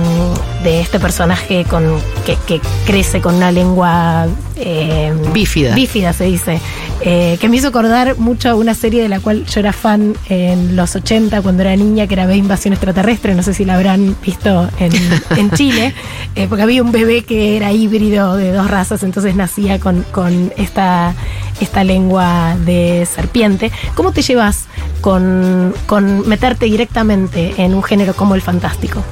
de 0.62 0.80
este 0.80 0.98
personaje 1.00 1.64
con, 1.64 1.84
que, 2.26 2.36
que 2.46 2.60
crece 2.86 3.20
con 3.20 3.34
una 3.34 3.52
lengua 3.52 4.26
em, 4.56 5.32
Bífida. 5.32 5.74
Bífida 5.74 6.12
se 6.12 6.24
dice. 6.24 6.60
Eh, 7.00 7.38
que 7.40 7.48
me 7.48 7.56
hizo 7.56 7.68
acordar 7.68 8.18
mucho 8.18 8.50
a 8.50 8.54
una 8.56 8.74
serie 8.74 9.02
de 9.02 9.08
la 9.08 9.20
cual 9.20 9.46
yo 9.46 9.60
era 9.60 9.72
fan 9.72 10.16
en 10.28 10.74
los 10.74 10.96
80 10.96 11.42
cuando 11.42 11.62
era 11.62 11.76
niña, 11.76 12.08
que 12.08 12.14
era 12.14 12.26
B 12.26 12.36
Invasión 12.36 12.74
Extraterrestre. 12.74 13.34
No 13.34 13.42
sé 13.44 13.54
si 13.54 13.64
la 13.64 13.76
habrán 13.76 14.16
visto 14.20 14.68
en, 14.80 14.92
en 15.36 15.50
Chile, 15.52 15.94
eh, 16.34 16.46
porque 16.48 16.62
había 16.62 16.82
un 16.82 16.90
bebé 16.90 17.22
que 17.22 17.56
era 17.56 17.72
híbrido 17.72 18.36
de 18.36 18.52
dos 18.52 18.68
razas, 18.68 19.04
entonces 19.04 19.36
nacía 19.36 19.78
con, 19.78 20.02
con 20.10 20.52
esta, 20.56 21.14
esta 21.60 21.84
lengua 21.84 22.56
de 22.64 23.06
serpiente. 23.06 23.70
¿Cómo 23.94 24.10
te 24.12 24.22
llevas 24.22 24.66
con, 25.00 25.74
con 25.86 26.28
meterte 26.28 26.66
directamente 26.66 27.54
en 27.58 27.74
un 27.74 27.82
género 27.84 28.14
como 28.14 28.34
el 28.34 28.42
fantástico? 28.42 29.04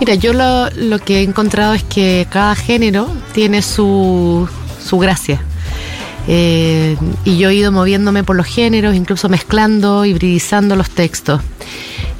Mira, 0.00 0.14
yo 0.14 0.32
lo, 0.32 0.70
lo 0.70 0.98
que 0.98 1.20
he 1.20 1.22
encontrado 1.22 1.74
es 1.74 1.82
que 1.82 2.26
cada 2.30 2.54
género 2.54 3.08
tiene 3.32 3.62
su, 3.62 4.48
su 4.84 4.98
gracia. 4.98 5.40
Eh, 6.26 6.96
y 7.24 7.36
yo 7.38 7.50
he 7.50 7.54
ido 7.54 7.70
moviéndome 7.70 8.24
por 8.24 8.36
los 8.36 8.46
géneros, 8.46 8.94
incluso 8.94 9.28
mezclando, 9.28 10.04
hibridizando 10.04 10.76
los 10.76 10.90
textos. 10.90 11.40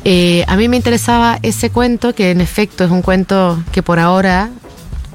Eh, 0.04 0.44
a 0.46 0.56
mí 0.56 0.68
me 0.68 0.76
interesaba 0.76 1.38
ese 1.42 1.70
cuento, 1.70 2.14
que 2.14 2.30
en 2.30 2.40
efecto 2.40 2.84
es 2.84 2.90
un 2.90 3.02
cuento 3.02 3.62
que 3.72 3.82
por 3.82 3.98
ahora 3.98 4.50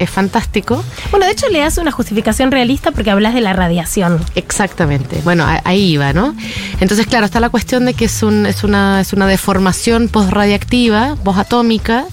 es 0.00 0.10
fantástico. 0.10 0.82
Bueno, 1.10 1.26
de 1.26 1.32
hecho 1.32 1.48
le 1.48 1.62
hace 1.62 1.80
una 1.80 1.92
justificación 1.92 2.50
realista 2.50 2.90
porque 2.90 3.10
hablas 3.10 3.34
de 3.34 3.42
la 3.42 3.52
radiación. 3.52 4.18
Exactamente. 4.34 5.20
Bueno, 5.22 5.46
ahí 5.64 5.92
iba, 5.92 6.12
¿no? 6.12 6.34
Entonces, 6.80 7.06
claro, 7.06 7.26
está 7.26 7.38
la 7.38 7.50
cuestión 7.50 7.84
de 7.84 7.94
que 7.94 8.06
es, 8.06 8.22
un, 8.22 8.46
es, 8.46 8.64
una, 8.64 9.02
es 9.02 9.12
una 9.12 9.26
deformación 9.26 10.08
postradiactiva, 10.08 11.16
posatómica, 11.22 12.06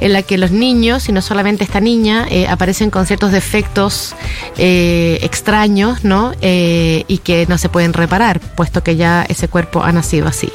en 0.00 0.12
la 0.12 0.22
que 0.22 0.36
los 0.36 0.50
niños, 0.50 1.08
y 1.08 1.12
no 1.12 1.22
solamente 1.22 1.62
esta 1.62 1.80
niña, 1.80 2.26
eh, 2.28 2.48
aparecen 2.48 2.90
con 2.90 3.06
ciertos 3.06 3.30
defectos 3.30 4.14
eh, 4.56 5.20
extraños, 5.22 6.04
¿no? 6.04 6.32
Eh, 6.40 7.04
y 7.06 7.18
que 7.18 7.46
no 7.48 7.56
se 7.56 7.68
pueden 7.68 7.92
reparar, 7.92 8.40
puesto 8.40 8.82
que 8.82 8.96
ya 8.96 9.24
ese 9.28 9.46
cuerpo 9.46 9.84
ha 9.84 9.92
nacido 9.92 10.26
así. 10.26 10.50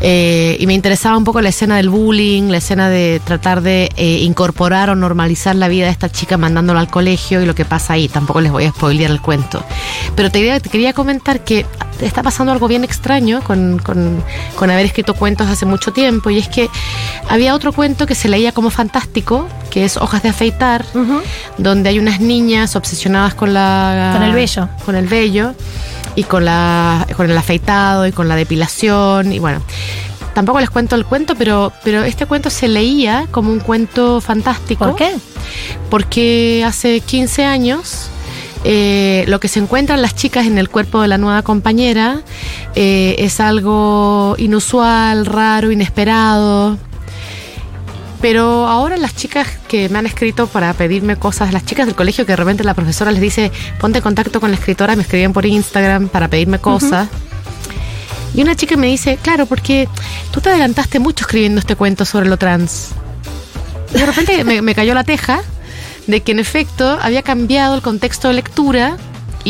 Y 0.00 0.64
me 0.66 0.74
interesaba 0.74 1.16
un 1.16 1.24
poco 1.24 1.40
la 1.40 1.48
escena 1.48 1.76
del 1.76 1.88
bullying, 1.88 2.44
la 2.50 2.58
escena 2.58 2.88
de 2.88 3.20
tratar 3.24 3.62
de 3.62 3.90
incorporar 4.22 4.90
o 4.90 4.94
normalizar 4.94 5.56
la 5.56 5.66
vida 5.66 5.86
de 5.86 5.90
esta 5.98 6.08
chica 6.08 6.36
mandándola 6.36 6.78
al 6.78 6.88
colegio 6.88 7.42
y 7.42 7.46
lo 7.46 7.56
que 7.56 7.64
pasa 7.64 7.94
ahí. 7.94 8.08
Tampoco 8.08 8.40
les 8.40 8.52
voy 8.52 8.64
a 8.66 8.70
spoilear 8.70 9.10
el 9.10 9.20
cuento. 9.20 9.64
Pero 10.14 10.30
te 10.30 10.38
quería, 10.38 10.60
te 10.60 10.68
quería 10.68 10.92
comentar 10.92 11.40
que 11.42 11.66
está 12.00 12.22
pasando 12.22 12.52
algo 12.52 12.68
bien 12.68 12.84
extraño 12.84 13.42
con, 13.42 13.80
con, 13.80 14.22
con 14.54 14.70
haber 14.70 14.86
escrito 14.86 15.14
cuentos 15.14 15.48
hace 15.48 15.66
mucho 15.66 15.92
tiempo 15.92 16.30
y 16.30 16.38
es 16.38 16.46
que 16.46 16.70
había 17.28 17.52
otro 17.52 17.72
cuento 17.72 18.06
que 18.06 18.14
se 18.14 18.28
leía 18.28 18.52
como 18.52 18.70
fantástico, 18.70 19.48
que 19.70 19.84
es 19.84 19.96
Hojas 19.96 20.22
de 20.22 20.28
afeitar, 20.28 20.84
donde 21.56 21.88
hay 21.88 21.98
unas 21.98 22.20
niñas 22.20 22.76
obsesionadas 22.76 23.34
con 23.34 23.52
la 23.52 24.10
Con 24.14 24.22
el 24.22 24.32
vello. 24.32 24.68
con 24.84 24.94
el 24.94 25.08
vello 25.08 25.54
y 26.14 26.22
con 26.22 26.44
la 26.44 27.06
con 27.16 27.28
el 27.28 27.36
afeitado 27.36 28.06
y 28.06 28.12
con 28.12 28.28
la 28.28 28.36
depilación 28.36 29.32
y 29.32 29.40
bueno 29.40 29.60
tampoco 30.38 30.60
les 30.60 30.70
cuento 30.70 30.94
el 30.94 31.04
cuento 31.04 31.34
pero 31.34 31.72
pero 31.82 32.04
este 32.04 32.24
cuento 32.24 32.48
se 32.48 32.68
leía 32.68 33.26
como 33.32 33.50
un 33.50 33.58
cuento 33.58 34.20
fantástico 34.20 34.84
¿Por 34.84 34.94
qué? 34.94 35.16
porque 35.90 36.62
hace 36.64 37.00
15 37.00 37.44
años 37.44 38.08
eh, 38.62 39.24
lo 39.26 39.40
que 39.40 39.48
se 39.48 39.58
encuentran 39.58 40.00
las 40.00 40.14
chicas 40.14 40.46
en 40.46 40.56
el 40.56 40.68
cuerpo 40.68 41.02
de 41.02 41.08
la 41.08 41.18
nueva 41.18 41.42
compañera 41.42 42.22
eh, 42.76 43.16
es 43.18 43.40
algo 43.40 44.36
inusual, 44.38 45.26
raro, 45.26 45.70
inesperado. 45.70 46.76
Pero 48.20 48.66
ahora 48.66 48.96
las 48.96 49.14
chicas 49.14 49.46
que 49.68 49.88
me 49.88 49.98
han 49.98 50.06
escrito 50.06 50.48
para 50.48 50.72
pedirme 50.74 51.14
cosas, 51.16 51.52
las 51.52 51.64
chicas 51.64 51.86
del 51.86 51.94
colegio 51.94 52.26
que 52.26 52.32
de 52.32 52.36
repente 52.36 52.64
la 52.64 52.74
profesora 52.74 53.12
les 53.12 53.20
dice, 53.20 53.52
ponte 53.80 53.98
en 53.98 54.02
contacto 54.02 54.40
con 54.40 54.50
la 54.50 54.56
escritora, 54.56 54.96
me 54.96 55.02
escribían 55.02 55.32
por 55.32 55.46
Instagram 55.46 56.08
para 56.08 56.28
pedirme 56.28 56.58
cosas. 56.58 57.08
Y 58.34 58.42
una 58.42 58.54
chica 58.54 58.76
me 58.76 58.86
dice, 58.86 59.18
claro, 59.20 59.46
porque 59.46 59.88
tú 60.30 60.40
te 60.40 60.50
adelantaste 60.50 60.98
mucho 60.98 61.24
escribiendo 61.24 61.60
este 61.60 61.76
cuento 61.76 62.04
sobre 62.04 62.28
lo 62.28 62.36
trans. 62.36 62.90
De 63.92 64.04
repente 64.04 64.44
me, 64.44 64.62
me 64.62 64.74
cayó 64.74 64.94
la 64.94 65.04
teja 65.04 65.42
de 66.06 66.22
que 66.22 66.32
en 66.32 66.38
efecto 66.38 66.98
había 67.00 67.22
cambiado 67.22 67.74
el 67.74 67.82
contexto 67.82 68.28
de 68.28 68.34
lectura 68.34 68.96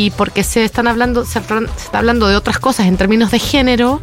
y 0.06 0.10
porque 0.10 0.44
se 0.44 0.64
están 0.64 0.86
hablando 0.86 1.24
se, 1.24 1.38
está 1.40 1.98
hablando 1.98 2.28
de 2.28 2.36
otras 2.36 2.58
cosas 2.58 2.86
en 2.86 2.96
términos 2.96 3.30
de 3.30 3.38
género 3.38 4.00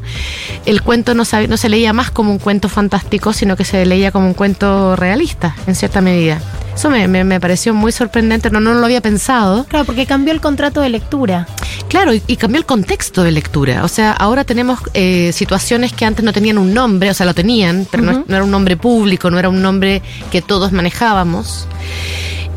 el 0.66 0.82
cuento 0.82 1.14
no, 1.14 1.24
sabe- 1.26 1.48
no 1.48 1.58
se 1.58 1.70
leía 1.70 1.94
más 1.94 2.12
como 2.12 2.32
un 2.32 2.40
cuento 2.40 2.68
fantástico 2.70 3.32
sino 3.34 3.56
que 3.56 3.64
se 3.66 3.86
leía 3.86 4.12
como 4.12 4.28
un 4.28 4.34
cuento 4.34 4.96
realista 4.96 5.56
en 5.68 5.76
cierta 5.76 6.02
medida 6.02 6.42
eso 6.76 6.90
me, 6.90 7.08
me- 7.08 7.24
me 7.24 7.40
pareció 7.40 7.74
muy 7.74 7.92
sorprendente 7.94 8.50
no, 8.50 8.60
no 8.60 8.74
lo 8.74 8.86
había 8.86 9.00
pensado 9.02 9.66
Claro, 9.70 9.86
porque 9.86 10.06
cambió 10.06 10.34
el 10.34 10.42
contrato 10.42 10.82
de 10.82 10.90
lectura. 10.90 11.48
Claro, 11.88 12.14
y, 12.14 12.22
y 12.28 12.36
cambió 12.36 12.60
el 12.60 12.66
contexto 12.66 13.24
de 13.24 13.32
lectura. 13.32 13.84
O 13.86 13.88
sea, 13.88 14.12
ahora 14.12 14.44
tenemos 14.44 14.80
eh, 14.94 15.32
situaciones 15.34 15.94
que 15.94 16.04
antes 16.04 16.26
no 16.26 16.34
tenían 16.34 16.58
un 16.58 16.74
nombre, 16.74 17.10
o 17.10 17.14
sea, 17.14 17.26
lo 17.26 17.34
tenían, 17.34 17.88
pero 17.90 18.04
no, 18.04 18.26
era 18.28 18.44
un 18.44 18.52
nombre 18.52 18.76
público, 18.76 19.30
no 19.32 19.40
era 19.40 19.48
un 19.50 19.62
nombre 19.62 20.02
que 20.32 20.42
todos 20.42 20.72
manejábamos. 20.74 21.68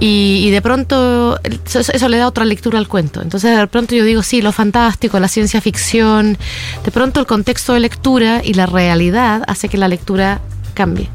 Y, 0.01 0.45
y 0.47 0.51
de 0.51 0.63
pronto 0.63 1.41
eso, 1.43 1.81
eso 1.81 2.09
le 2.09 2.19
da 2.19 2.29
otra 2.29 2.45
lectura 2.45 2.79
al 2.79 2.87
cuento. 2.89 3.21
Entonces 3.21 3.57
de 3.57 3.67
pronto 3.67 3.95
yo 3.95 4.05
digo, 4.05 4.23
sí, 4.23 4.43
lo 4.43 4.53
fantástico, 4.53 5.19
la 5.19 5.29
ciencia 5.29 5.61
ficción, 5.61 6.39
de 6.85 6.91
pronto 6.91 7.21
el 7.21 7.27
contexto 7.27 7.75
de 7.75 7.81
lectura 7.81 8.41
y 8.45 8.55
la 8.55 8.67
realidad 8.67 9.43
hace 9.47 9.69
que 9.69 9.77
la 9.77 9.89
lectura 9.89 10.41
cambie. 10.75 11.09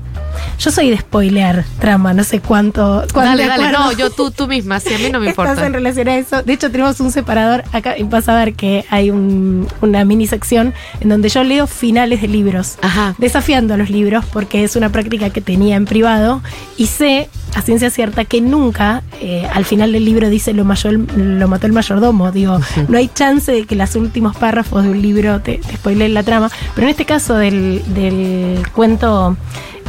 Yo 0.59 0.71
soy 0.71 0.89
de 0.89 0.97
spoilear 0.97 1.65
trama, 1.79 2.13
no 2.13 2.23
sé 2.23 2.39
cuánto. 2.39 3.03
cuánto 3.13 3.19
Dale, 3.38 3.47
dale, 3.47 3.71
no, 3.71 3.91
yo 3.91 4.09
tú, 4.09 4.31
tú 4.31 4.47
misma, 4.47 4.79
sí, 4.79 4.93
a 4.93 4.97
mí 4.97 5.09
no 5.11 5.19
me 5.19 5.27
Estás 5.29 5.45
importa. 5.47 5.65
en 5.65 5.73
relación 5.73 6.07
a 6.07 6.15
eso. 6.17 6.43
De 6.43 6.53
hecho, 6.53 6.71
tenemos 6.71 6.99
un 6.99 7.11
separador 7.11 7.63
acá 7.71 7.97
y 7.97 8.03
vas 8.03 8.27
a 8.29 8.36
ver 8.36 8.53
que 8.53 8.86
hay 8.89 9.09
un- 9.11 9.67
una 9.81 10.05
mini 10.05 10.27
sección 10.27 10.73
en 11.01 11.09
donde 11.09 11.29
yo 11.29 11.43
leo 11.43 11.67
finales 11.67 12.21
de 12.21 12.27
libros. 12.27 12.77
Ajá. 12.81 13.15
Desafiando 13.17 13.73
a 13.73 13.77
los 13.77 13.89
libros 13.89 14.25
porque 14.31 14.63
es 14.63 14.75
una 14.75 14.89
práctica 14.89 15.29
que 15.31 15.41
tenía 15.41 15.75
en 15.75 15.86
privado 15.86 16.41
y 16.77 16.88
sé 16.88 17.29
a 17.55 17.61
ciencia 17.61 17.89
cierta 17.91 18.25
que 18.25 18.41
nunca 18.41 19.03
eh, 19.21 19.47
al 19.53 19.63
final 19.63 19.91
del 19.91 20.05
libro 20.05 20.27
dice 20.29 20.53
lo, 20.53 20.65
mayor, 20.65 20.93
lo 21.17 21.47
mató 21.47 21.67
el 21.67 21.73
mayordomo. 21.73 22.31
Digo, 22.31 22.59
no 22.88 22.97
hay 22.97 23.09
chance 23.13 23.51
de 23.51 23.65
que 23.65 23.75
los 23.75 23.95
últimos 23.95 24.36
párrafos 24.36 24.84
de 24.84 24.89
un 24.89 25.01
libro 25.01 25.39
te, 25.41 25.57
te 25.59 25.75
spoileen 25.75 26.13
la 26.13 26.23
trama. 26.23 26.49
Pero 26.73 26.88
en 26.88 26.91
este 26.91 27.05
caso 27.05 27.36
del, 27.36 27.84
del 27.93 28.63
cuento 28.73 29.36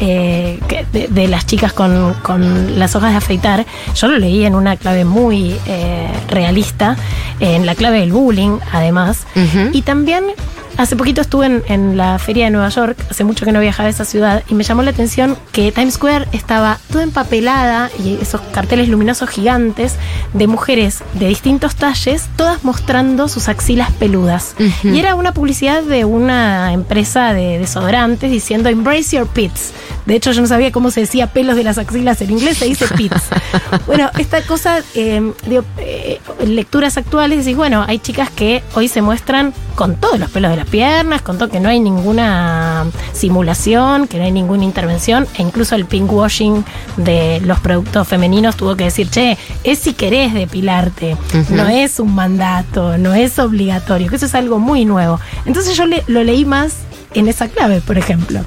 eh, 0.01 0.61
de, 0.93 1.09
de 1.09 1.29
las 1.29 1.47
chicas 1.47 1.73
con, 1.73 2.15
con 2.23 2.79
las 2.79 2.95
hojas 2.97 3.13
de 3.13 3.17
afeitar, 3.19 3.67
yo 3.95 4.09
lo 4.09 4.19
leí 4.19 4.45
en 4.45 4.55
una 4.55 4.77
clave 4.77 5.05
muy 5.05 5.57
eh, 5.67 6.09
realista, 6.29 6.97
en 7.41 7.67
la 7.67 7.75
clave 7.75 8.01
del 8.01 8.13
bullying, 8.13 8.59
además. 8.73 9.27
Ujú. 9.35 9.71
Y 9.73 9.83
también 9.83 10.25
hace 10.77 10.97
poquito 10.97 11.21
estuve 11.21 11.47
en, 11.47 11.63
en 11.69 11.97
la 11.97 12.19
feria 12.19 12.47
de 12.47 12.51
Nueva 12.51 12.69
York, 12.69 12.99
hace 13.09 13.23
mucho 13.23 13.45
que 13.45 13.53
no 13.53 13.61
viajaba 13.61 13.87
a 13.87 13.91
esa 13.91 14.05
ciudad, 14.05 14.43
y 14.49 14.55
me 14.55 14.65
llamó 14.65 14.83
la 14.83 14.91
atención 14.91 15.37
que 15.53 15.71
Times 15.71 15.95
Square 15.95 16.27
estaba 16.33 16.79
toda 16.91 17.05
empapelada 17.05 17.91
y 18.05 18.19
esos 18.21 18.41
carteles 18.53 18.89
luminosos 18.89 19.31
gigantes 19.31 19.95
de 20.33 20.49
mujeres 20.49 21.05
de 21.13 21.29
distintos 21.29 21.77
talles, 21.77 22.25
todas 22.37 22.65
mostrando 22.65 23.29
sus 23.29 23.49
axilas 23.49 23.93
peludas. 23.93 24.57
Ujú. 24.59 24.95
Y 24.95 24.99
era 24.99 25.15
una 25.15 25.33
publicidad 25.33 25.83
de 25.85 26.05
una 26.05 26.73
empresa 26.73 27.33
de 27.35 27.61
desodorantes 27.61 28.33
diciendo 28.33 28.69
Embrace 28.69 29.17
your 29.17 29.29
pits. 29.29 29.73
De 30.07 30.15
hecho, 30.17 30.33
yo 30.33 30.41
no 30.43 30.47
sabía 30.47 30.71
cómo 30.71 30.91
se 30.91 31.01
decía 31.01 31.29
pelos 31.29 31.57
de 31.57 31.65
las 31.65 31.79
axilas 31.79 32.21
en 32.21 32.31
inglés, 32.33 32.59
se 32.59 32.67
dice 32.67 32.87
pits. 32.97 33.23
bueno, 33.87 34.11
esta 34.19 34.43
cosa, 34.43 34.81
eh, 34.95 35.33
digo, 35.47 35.65
eh, 35.79 36.21
lecturas 36.47 36.97
actuales, 36.99 37.39
decís, 37.45 37.57
bueno, 37.57 37.85
hay 37.89 37.99
chicas 37.99 38.29
que 38.31 38.63
hoy 38.75 38.89
se 38.89 39.01
muestran 39.01 39.55
con 39.75 39.97
todos 39.97 40.19
los 40.21 40.31
pelos 40.31 40.51
de 40.51 40.59
las 40.59 40.67
piernas, 40.67 41.23
con 41.23 41.39
todo 41.39 41.49
que 41.49 41.59
no 41.61 41.69
hay 41.71 41.81
ninguna 41.81 42.85
simulación, 43.13 44.07
que 44.07 44.19
no 44.19 44.25
hay 44.25 44.33
ninguna 44.33 44.65
intervención, 44.65 45.27
e 45.39 45.43
incluso 45.43 45.75
el 45.75 45.87
pinkwashing 45.87 46.65
de 46.99 47.41
los 47.45 47.59
productos 47.61 48.07
femeninos 48.07 48.57
tuvo 48.57 48.77
que 48.77 48.85
decir, 48.85 49.09
che, 49.09 49.39
es 49.65 49.79
si 49.79 49.95
querés 49.95 50.35
depilarte, 50.35 51.17
no 51.51 51.69
es 51.69 51.99
un 51.99 52.15
mandato, 52.15 52.99
no 52.99 53.15
es 53.15 53.39
obligatorio, 53.39 54.09
que 54.11 54.17
eso 54.17 54.27
es 54.27 54.35
algo 54.35 54.59
muy 54.59 54.85
nuevo. 54.85 55.19
Entonces 55.47 55.77
yo 55.77 55.87
le- 55.87 56.05
lo 56.07 56.23
leí 56.23 56.45
más 56.45 56.75
en 57.15 57.29
esa 57.29 57.49
clave, 57.49 57.81
por 57.81 57.97
ejemplo. 57.97 58.41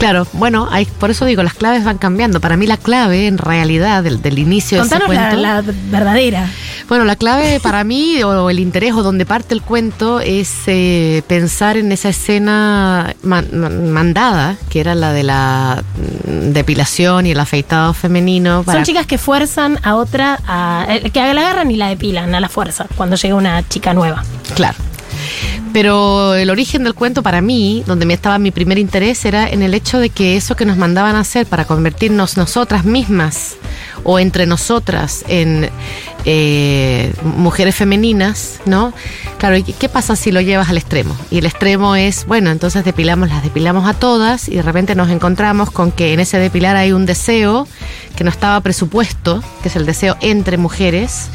Claro, 0.00 0.26
bueno, 0.32 0.66
hay, 0.70 0.86
por 0.86 1.10
eso 1.10 1.24
digo, 1.26 1.42
las 1.44 1.54
claves 1.54 1.84
van 1.84 1.98
cambiando. 1.98 2.40
Para 2.40 2.56
mí 2.56 2.66
la 2.66 2.76
clave, 2.78 3.26
en 3.28 3.38
realidad, 3.38 4.02
del, 4.02 4.20
del 4.22 4.38
inicio 4.40 4.80
Contanos 4.80 5.08
de 5.08 5.14
ese 5.14 5.36
la, 5.36 5.62
cuento... 5.62 5.72
la 5.72 5.74
verdadera. 5.98 6.50
Bueno, 6.88 7.04
la 7.04 7.14
clave 7.14 7.60
para 7.60 7.84
mí, 7.84 8.20
o 8.24 8.50
el 8.50 8.58
interés, 8.58 8.94
o 8.94 9.02
donde 9.04 9.24
parte 9.26 9.54
el 9.54 9.62
cuento, 9.62 10.18
es 10.20 10.50
eh, 10.66 11.22
pensar 11.28 11.76
en 11.76 11.92
esa 11.92 12.08
escena 12.08 13.14
man- 13.22 13.46
man- 13.52 13.92
mandada, 13.92 14.56
que 14.70 14.80
era 14.80 14.94
la 14.96 15.12
de 15.12 15.22
la 15.22 15.84
depilación 16.26 17.26
y 17.26 17.32
el 17.32 17.38
afeitado 17.40 17.92
femenino. 17.94 18.62
para- 18.64 18.78
Son 18.78 18.84
chicas 18.84 19.06
que 19.06 19.18
fuerzan 19.18 19.78
a 19.82 19.94
otra, 19.96 20.40
a, 20.48 20.86
eh, 20.88 21.10
que 21.10 21.20
la 21.20 21.40
agarran 21.42 21.70
y 21.70 21.76
la 21.76 21.88
depilan 21.88 22.34
a 22.34 22.40
la 22.40 22.48
fuerza 22.48 22.86
cuando 22.96 23.16
llega 23.16 23.34
una 23.34 23.68
chica 23.68 23.94
nueva. 23.94 24.24
Claro. 24.54 24.78
Pero 25.72 26.34
el 26.34 26.50
origen 26.50 26.84
del 26.84 26.94
cuento 26.94 27.22
para 27.22 27.40
mí, 27.40 27.84
donde 27.86 28.06
me 28.06 28.14
estaba 28.14 28.38
mi 28.38 28.50
primer 28.50 28.78
interés, 28.78 29.24
era 29.24 29.48
en 29.48 29.62
el 29.62 29.74
hecho 29.74 29.98
de 29.98 30.10
que 30.10 30.36
eso 30.36 30.56
que 30.56 30.64
nos 30.64 30.76
mandaban 30.76 31.16
a 31.16 31.20
hacer 31.20 31.46
para 31.46 31.64
convertirnos 31.64 32.36
nosotras 32.36 32.84
mismas 32.84 33.56
o 34.04 34.18
entre 34.18 34.46
nosotras 34.46 35.24
en 35.28 35.70
eh, 36.24 37.12
mujeres 37.22 37.74
femeninas, 37.74 38.60
¿no? 38.66 38.92
Claro, 39.38 39.56
¿y 39.56 39.62
qué 39.62 39.88
pasa 39.88 40.16
si 40.16 40.32
lo 40.32 40.40
llevas 40.40 40.68
al 40.68 40.76
extremo? 40.76 41.16
Y 41.30 41.38
el 41.38 41.46
extremo 41.46 41.96
es, 41.96 42.26
bueno, 42.26 42.50
entonces 42.50 42.84
depilamos, 42.84 43.28
las 43.30 43.42
depilamos 43.42 43.88
a 43.88 43.94
todas 43.94 44.48
y 44.48 44.56
de 44.56 44.62
repente 44.62 44.94
nos 44.94 45.08
encontramos 45.10 45.70
con 45.70 45.92
que 45.92 46.12
en 46.12 46.20
ese 46.20 46.38
depilar 46.38 46.76
hay 46.76 46.92
un 46.92 47.06
deseo 47.06 47.66
que 48.16 48.24
no 48.24 48.30
estaba 48.30 48.60
presupuesto, 48.60 49.42
que 49.62 49.68
es 49.68 49.76
el 49.76 49.86
deseo 49.86 50.16
entre 50.20 50.58
mujeres, 50.58 51.28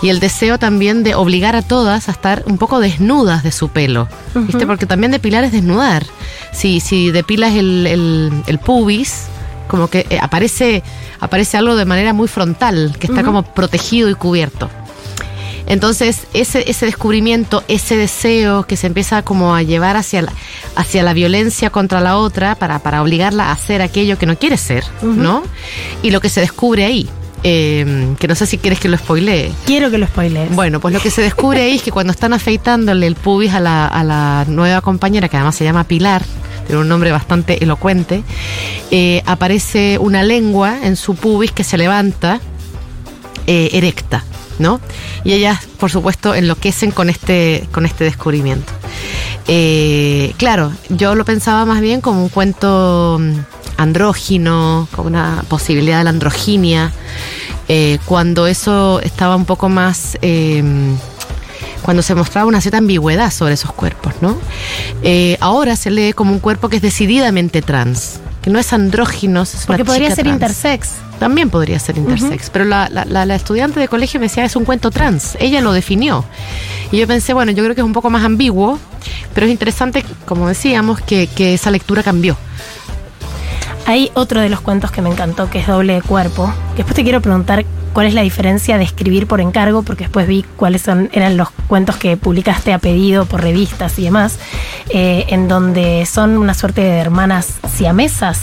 y 0.00 0.08
el 0.08 0.18
deseo 0.18 0.58
también 0.58 1.02
de 1.02 1.14
obligar 1.14 1.54
a 1.56 1.62
todas 1.62 2.08
a 2.08 2.12
estar 2.12 2.42
un 2.46 2.56
poco 2.56 2.80
desnudas 2.80 3.42
de 3.42 3.52
su 3.52 3.68
pelo, 3.68 4.08
¿viste? 4.34 4.66
Porque 4.66 4.86
también 4.86 5.12
depilar 5.12 5.44
es 5.44 5.52
desnudar. 5.52 6.06
Si, 6.52 6.80
si 6.80 7.10
depilas 7.10 7.54
el, 7.54 7.86
el- 7.86 8.32
el 8.46 8.58
pubis, 8.58 9.24
como 9.72 9.88
que 9.88 10.04
eh, 10.10 10.18
aparece, 10.20 10.82
aparece 11.18 11.56
algo 11.56 11.76
de 11.76 11.86
manera 11.86 12.12
muy 12.12 12.28
frontal, 12.28 12.94
que 13.00 13.06
está 13.06 13.24
como 13.24 13.42
protegido 13.42 14.10
y 14.10 14.14
cubierto. 14.14 14.68
Entonces, 15.66 16.26
ese, 16.34 16.70
ese 16.70 16.84
descubrimiento, 16.84 17.64
ese 17.68 17.96
deseo 17.96 18.64
que 18.64 18.76
se 18.76 18.86
empieza 18.86 19.22
como 19.22 19.54
a 19.54 19.62
llevar 19.62 19.96
hacia 19.96 20.20
la, 20.20 20.32
hacia 20.76 21.02
la 21.02 21.14
violencia 21.14 21.70
contra 21.70 22.02
la 22.02 22.18
otra 22.18 22.54
para, 22.54 22.80
para 22.80 23.00
obligarla 23.00 23.46
a 23.46 23.52
hacer 23.52 23.80
aquello 23.80 24.18
que 24.18 24.26
no 24.26 24.36
quiere 24.36 24.58
ser, 24.58 24.84
¿no? 25.00 25.42
Y 26.02 26.10
lo 26.10 26.20
que 26.20 26.28
se 26.28 26.40
descubre 26.40 26.84
ahí, 26.84 27.08
eh, 27.44 28.14
que 28.18 28.28
no 28.28 28.34
sé 28.34 28.46
si 28.46 28.58
quieres 28.58 28.80
que 28.80 28.88
lo 28.88 28.96
spoilee. 28.96 29.52
Quiero 29.66 29.90
que 29.90 29.98
lo 29.98 30.06
spoilees. 30.06 30.54
Bueno, 30.54 30.80
pues 30.80 30.94
lo 30.94 31.00
que 31.00 31.10
se 31.10 31.22
descubre 31.22 31.62
ahí 31.62 31.76
es 31.76 31.82
que 31.82 31.90
cuando 31.90 32.12
están 32.12 32.32
afeitándole 32.32 33.06
el 33.06 33.14
pubis 33.14 33.52
a 33.52 33.60
la, 33.60 33.86
a 33.86 34.04
la 34.04 34.44
nueva 34.48 34.80
compañera, 34.80 35.28
que 35.28 35.36
además 35.36 35.56
se 35.56 35.64
llama 35.64 35.84
Pilar, 35.84 36.22
tiene 36.66 36.80
un 36.80 36.88
nombre 36.88 37.10
bastante 37.10 37.62
elocuente, 37.62 38.22
eh, 38.90 39.22
aparece 39.26 39.98
una 39.98 40.22
lengua 40.22 40.78
en 40.82 40.96
su 40.96 41.14
pubis 41.14 41.52
que 41.52 41.64
se 41.64 41.76
levanta 41.76 42.40
eh, 43.46 43.70
erecta, 43.72 44.24
¿no? 44.58 44.80
Y 45.24 45.32
ellas, 45.32 45.66
por 45.78 45.90
supuesto, 45.90 46.34
enloquecen 46.34 46.90
con 46.92 47.10
este, 47.10 47.68
con 47.72 47.86
este 47.86 48.04
descubrimiento. 48.04 48.72
Eh, 49.48 50.34
claro, 50.36 50.72
yo 50.88 51.14
lo 51.14 51.24
pensaba 51.24 51.64
más 51.64 51.80
bien 51.80 52.00
como 52.00 52.22
un 52.22 52.28
cuento 52.28 53.18
mm, 53.20 53.38
andrógino, 53.76 54.88
con 54.94 55.06
una 55.06 55.44
posibilidad 55.48 55.98
de 55.98 56.04
la 56.04 56.10
androginia, 56.10 56.92
eh, 57.68 57.98
cuando 58.06 58.46
eso 58.46 59.00
estaba 59.00 59.36
un 59.36 59.44
poco 59.44 59.68
más... 59.68 60.18
eh, 60.22 60.62
cuando 61.82 62.00
se 62.02 62.14
mostraba 62.14 62.46
una 62.46 62.60
cierta 62.60 62.78
ambigüedad 62.78 63.32
sobre 63.32 63.54
esos 63.54 63.72
cuerpos, 63.72 64.14
¿no? 64.20 64.36
Eh, 65.02 65.36
ahora 65.40 65.74
se 65.74 65.90
lee 65.90 66.12
como 66.12 66.30
un 66.30 66.38
cuerpo 66.38 66.68
que 66.68 66.76
es 66.76 66.82
decididamente 66.82 67.60
trans, 67.60 68.20
que 68.40 68.50
no 68.50 68.60
es 68.60 68.72
andrógino, 68.72 69.42
es 69.42 69.54
una 69.54 69.64
Porque 69.66 69.84
podría 69.84 70.14
ser 70.14 70.24
trans. 70.26 70.34
intersex. 70.34 70.88
También 71.18 71.50
podría 71.50 71.80
ser 71.80 71.98
intersex, 71.98 72.50
pero 72.50 72.64
la, 72.66 72.88
la- 72.88 73.04
la- 73.04 73.26
la 73.26 73.34
estudiante 73.34 73.80
de 73.80 73.88
colegio 73.88 74.20
me 74.20 74.26
decía 74.26 74.44
es 74.44 74.54
un 74.54 74.64
cuento 74.64 74.92
trans, 74.92 75.36
ella 75.40 75.60
lo 75.60 75.72
definió. 75.72 76.24
Y 76.92 76.98
yo 76.98 77.06
pensé, 77.08 77.32
bueno, 77.32 77.50
yo 77.50 77.64
creo 77.64 77.74
que 77.74 77.80
es 77.80 77.84
un 77.84 77.92
poco 77.92 78.10
más 78.10 78.24
ambiguo, 78.24 78.78
pero 79.34 79.46
es 79.46 79.52
interesante, 79.52 80.04
como 80.24 80.46
decíamos, 80.46 81.00
que, 81.00 81.26
que 81.26 81.52
esa 81.54 81.72
lectura 81.72 82.04
cambió. 82.04 82.36
Hay 83.86 84.10
otro 84.14 84.40
de 84.40 84.48
los 84.48 84.60
cuentos 84.60 84.90
que 84.90 85.02
me 85.02 85.10
encantó, 85.10 85.50
que 85.50 85.58
es 85.58 85.66
Doble 85.66 85.94
de 85.94 86.02
Cuerpo. 86.02 86.52
Que 86.72 86.78
después 86.78 86.94
te 86.94 87.02
quiero 87.02 87.20
preguntar 87.20 87.64
cuál 87.92 88.06
es 88.06 88.14
la 88.14 88.22
diferencia 88.22 88.78
de 88.78 88.84
escribir 88.84 89.26
por 89.26 89.40
encargo, 89.40 89.82
porque 89.82 90.04
después 90.04 90.26
vi 90.26 90.44
cuáles 90.56 90.82
son, 90.82 91.10
eran 91.12 91.36
los 91.36 91.50
cuentos 91.68 91.96
que 91.96 92.16
publicaste 92.16 92.72
a 92.72 92.78
pedido 92.78 93.26
por 93.26 93.42
revistas 93.42 93.98
y 93.98 94.04
demás, 94.04 94.38
eh, 94.90 95.26
en 95.28 95.48
donde 95.48 96.06
son 96.06 96.38
una 96.38 96.54
suerte 96.54 96.80
de 96.80 96.98
hermanas 96.98 97.54
siamesas, 97.76 98.40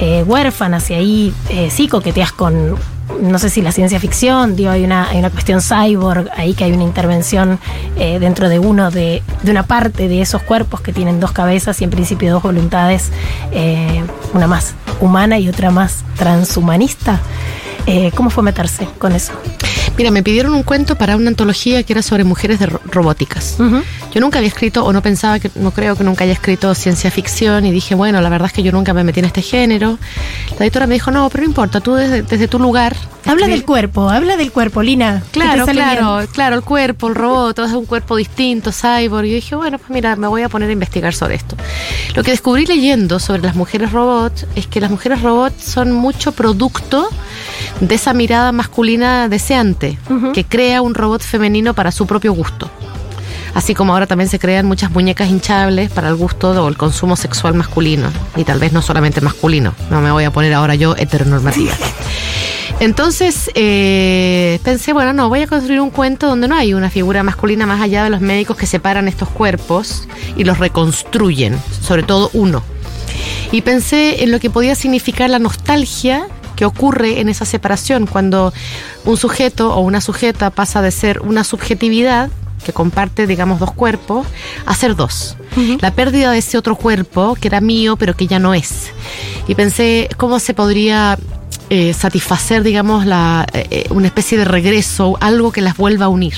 eh, 0.00 0.22
huérfanas, 0.26 0.90
y 0.90 0.94
ahí 0.94 1.34
eh, 1.50 1.70
sí 1.70 1.88
coqueteas 1.88 2.32
con, 2.32 2.76
no 3.20 3.38
sé 3.38 3.50
si 3.50 3.62
la 3.62 3.72
ciencia 3.72 4.00
ficción, 4.00 4.56
digo, 4.56 4.70
hay 4.70 4.84
una, 4.84 5.08
hay 5.08 5.18
una 5.18 5.30
cuestión 5.30 5.60
cyborg, 5.60 6.28
ahí 6.36 6.54
que 6.54 6.64
hay 6.64 6.72
una 6.72 6.82
intervención 6.82 7.58
eh, 7.96 8.18
dentro 8.18 8.48
de 8.48 8.58
uno 8.58 8.90
de, 8.90 9.22
de 9.42 9.50
una 9.50 9.62
parte 9.62 10.08
de 10.08 10.20
esos 10.20 10.42
cuerpos 10.42 10.80
que 10.80 10.92
tienen 10.92 11.20
dos 11.20 11.32
cabezas 11.32 11.80
y 11.80 11.84
en 11.84 11.90
principio 11.90 12.32
dos 12.32 12.42
voluntades, 12.42 13.10
eh, 13.52 14.02
una 14.34 14.46
más 14.46 14.74
humana 15.00 15.38
y 15.38 15.48
otra 15.48 15.70
más 15.70 16.04
transhumanista. 16.16 17.20
Eh, 17.86 18.10
¿Cómo 18.14 18.30
fue 18.30 18.42
meterse 18.42 18.86
con 18.98 19.12
eso? 19.12 19.32
Mira, 19.96 20.10
me 20.10 20.22
pidieron 20.22 20.54
un 20.54 20.62
cuento 20.62 20.96
para 20.96 21.16
una 21.16 21.28
antología 21.28 21.82
que 21.84 21.92
era 21.92 22.02
sobre 22.02 22.24
mujeres 22.24 22.58
de 22.58 22.66
ro- 22.66 22.80
robóticas. 22.84 23.56
Yo 24.12 24.20
nunca 24.20 24.38
había 24.38 24.48
escrito, 24.48 24.84
o 24.84 24.92
no 24.92 25.00
pensaba 25.02 25.38
que, 25.38 25.50
no 25.54 25.70
creo 25.70 25.94
que 25.96 26.04
nunca 26.04 26.24
haya 26.24 26.32
escrito 26.32 26.74
ciencia 26.74 27.10
ficción, 27.10 27.64
y 27.64 27.70
dije, 27.70 27.94
bueno, 27.94 28.20
la 28.20 28.28
verdad 28.28 28.46
es 28.48 28.52
que 28.52 28.62
yo 28.62 28.72
nunca 28.72 28.92
me 28.92 29.04
metí 29.04 29.20
en 29.20 29.26
este 29.26 29.40
género. 29.42 29.98
La 30.58 30.66
editora 30.66 30.86
me 30.86 30.94
dijo, 30.94 31.10
no, 31.10 31.28
pero 31.30 31.44
no 31.44 31.48
importa, 31.48 31.80
tú 31.80 31.94
desde, 31.94 32.22
desde 32.22 32.48
tu 32.48 32.58
lugar. 32.58 32.94
Habla 33.24 33.46
escribí- 33.46 33.50
del 33.50 33.64
cuerpo, 33.64 34.08
habla 34.10 34.36
del 34.36 34.52
cuerpo, 34.52 34.82
Lina. 34.82 35.22
Claro, 35.30 35.64
claro, 35.66 36.16
bien. 36.18 36.28
claro, 36.32 36.56
el 36.56 36.62
cuerpo, 36.62 37.08
el 37.08 37.14
robot, 37.14 37.56
todo 37.56 37.66
es 37.66 37.72
un 37.72 37.86
cuerpo 37.86 38.16
distinto, 38.16 38.72
cyborg. 38.72 39.26
Y 39.26 39.30
yo 39.30 39.34
dije, 39.36 39.54
bueno, 39.54 39.78
pues 39.78 39.90
mira, 39.90 40.14
me 40.16 40.26
voy 40.26 40.42
a 40.42 40.48
poner 40.48 40.68
a 40.68 40.72
investigar 40.72 41.14
sobre 41.14 41.36
esto. 41.36 41.56
Lo 42.14 42.22
que 42.22 42.32
descubrí 42.32 42.66
leyendo 42.66 43.18
sobre 43.18 43.42
las 43.42 43.54
mujeres 43.56 43.92
robots 43.92 44.46
es 44.56 44.66
que 44.66 44.80
las 44.80 44.90
mujeres 44.90 45.22
robots 45.22 45.64
son 45.64 45.92
mucho 45.92 46.32
producto 46.32 47.08
de 47.80 47.94
esa 47.94 48.14
mirada 48.14 48.52
masculina 48.52 49.28
deseante, 49.28 49.98
que 50.32 50.44
crea 50.44 50.82
un 50.82 50.94
robot 50.94 51.22
femenino 51.22 51.74
para 51.74 51.92
su 51.92 52.06
propio 52.06 52.32
gusto. 52.32 52.70
Así 53.54 53.74
como 53.74 53.94
ahora 53.94 54.06
también 54.06 54.28
se 54.28 54.38
crean 54.38 54.66
muchas 54.66 54.90
muñecas 54.90 55.30
hinchables 55.30 55.90
para 55.90 56.08
el 56.08 56.14
gusto 56.14 56.50
o 56.62 56.68
el 56.68 56.76
consumo 56.76 57.16
sexual 57.16 57.54
masculino. 57.54 58.10
Y 58.36 58.44
tal 58.44 58.58
vez 58.58 58.74
no 58.74 58.82
solamente 58.82 59.22
masculino. 59.22 59.74
No 59.90 60.02
me 60.02 60.10
voy 60.10 60.24
a 60.24 60.30
poner 60.30 60.52
ahora 60.52 60.74
yo 60.74 60.94
heteronormativa. 60.94 61.72
Entonces 62.80 63.50
eh, 63.54 64.60
pensé, 64.62 64.92
bueno, 64.92 65.14
no, 65.14 65.30
voy 65.30 65.40
a 65.40 65.46
construir 65.46 65.80
un 65.80 65.88
cuento 65.88 66.26
donde 66.26 66.48
no 66.48 66.54
hay 66.54 66.74
una 66.74 66.90
figura 66.90 67.22
masculina 67.22 67.64
más 67.64 67.80
allá 67.80 68.04
de 68.04 68.10
los 68.10 68.20
médicos 68.20 68.58
que 68.58 68.66
separan 68.66 69.08
estos 69.08 69.30
cuerpos 69.30 70.06
y 70.36 70.44
los 70.44 70.58
reconstruyen, 70.58 71.58
sobre 71.80 72.02
todo 72.02 72.28
uno. 72.34 72.62
Y 73.52 73.62
pensé 73.62 74.22
en 74.22 74.32
lo 74.32 74.40
que 74.40 74.50
podía 74.50 74.74
significar 74.74 75.30
la 75.30 75.38
nostalgia 75.38 76.26
que 76.56 76.64
ocurre 76.64 77.20
en 77.20 77.28
esa 77.28 77.44
separación 77.44 78.06
cuando 78.06 78.52
un 79.04 79.16
sujeto 79.16 79.74
o 79.74 79.80
una 79.80 80.00
sujeta 80.00 80.50
pasa 80.50 80.82
de 80.82 80.90
ser 80.90 81.20
una 81.20 81.44
subjetividad 81.44 82.30
que 82.64 82.72
comparte, 82.72 83.28
digamos, 83.28 83.60
dos 83.60 83.72
cuerpos, 83.72 84.26
a 84.64 84.74
ser 84.74 84.96
dos. 84.96 85.36
La 85.80 85.92
pérdida 85.92 86.32
de 86.32 86.38
ese 86.38 86.58
otro 86.58 86.74
cuerpo 86.74 87.36
que 87.40 87.48
era 87.48 87.60
mío, 87.60 87.96
pero 87.96 88.14
que 88.16 88.26
ya 88.26 88.38
no 88.38 88.54
es. 88.54 88.90
Y 89.46 89.54
pensé 89.54 90.08
cómo 90.16 90.40
se 90.40 90.52
podría 90.52 91.16
eh, 91.70 91.92
satisfacer, 91.94 92.62
digamos, 92.64 93.06
la, 93.06 93.46
eh, 93.52 93.66
eh, 93.70 93.86
una 93.90 94.08
especie 94.08 94.36
de 94.36 94.44
regreso, 94.44 95.16
algo 95.20 95.52
que 95.52 95.60
las 95.60 95.76
vuelva 95.76 96.06
a 96.06 96.08
unir. 96.08 96.34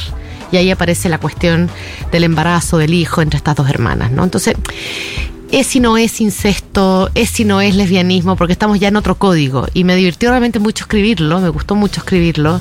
Y 0.53 0.57
ahí 0.59 0.71
aparece 0.71 1.09
la 1.09 1.19
cuestión 1.19 1.71
del 2.12 2.25
embarazo 2.25 2.79
del 2.79 2.95
hijo 2.95 3.23
entre 3.23 3.39
estas 3.39 3.57
dos 3.57 3.69
hermanas, 3.69 4.11
¿no? 4.11 4.25
Entonces, 4.25 4.55
es 5.51 5.66
si 5.66 5.80
no 5.80 5.96
es 5.96 6.20
incesto, 6.20 7.11
es 7.14 7.30
si 7.30 7.44
no 7.44 7.61
es 7.61 7.74
lesbianismo, 7.74 8.36
porque 8.36 8.53
estamos 8.53 8.78
ya 8.78 8.88
en 8.88 8.96
otro 8.96 9.16
código. 9.16 9.66
Y 9.74 9.84
me 9.84 9.96
divirtió 9.96 10.30
realmente 10.30 10.59
mucho 10.59 10.84
escribirlo, 10.84 11.40
me 11.40 11.49
gustó 11.49 11.74
mucho 11.74 12.01
escribirlo, 12.01 12.61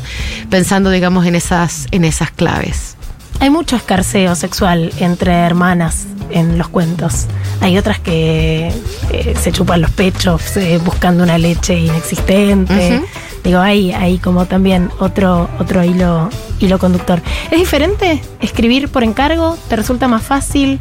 pensando, 0.49 0.89
digamos, 0.89 1.25
en 1.25 1.35
esas, 1.35 1.88
en 1.91 2.05
esas 2.05 2.31
claves. 2.31 2.96
Hay 3.39 3.49
mucho 3.49 3.75
escarceo 3.75 4.35
sexual 4.35 4.91
entre 4.99 5.31
hermanas 5.31 6.07
en 6.31 6.57
los 6.57 6.67
cuentos. 6.69 7.27
Hay 7.61 7.77
otras 7.77 7.99
que 7.99 8.71
eh, 9.11 9.35
se 9.39 9.51
chupan 9.51 9.81
los 9.81 9.91
pechos 9.91 10.57
eh, 10.57 10.79
buscando 10.83 11.23
una 11.23 11.38
leche 11.38 11.79
inexistente. 11.79 13.01
Digo, 13.43 13.59
hay, 13.59 13.93
hay 13.93 14.17
como 14.17 14.45
también 14.45 14.89
otro, 14.99 15.49
otro 15.59 15.83
hilo, 15.83 16.29
hilo 16.59 16.79
conductor. 16.79 17.21
¿Es 17.51 17.59
diferente 17.59 18.21
escribir 18.41 18.89
por 18.89 19.03
encargo? 19.03 19.57
¿Te 19.69 19.75
resulta 19.75 20.07
más 20.07 20.23
fácil? 20.23 20.79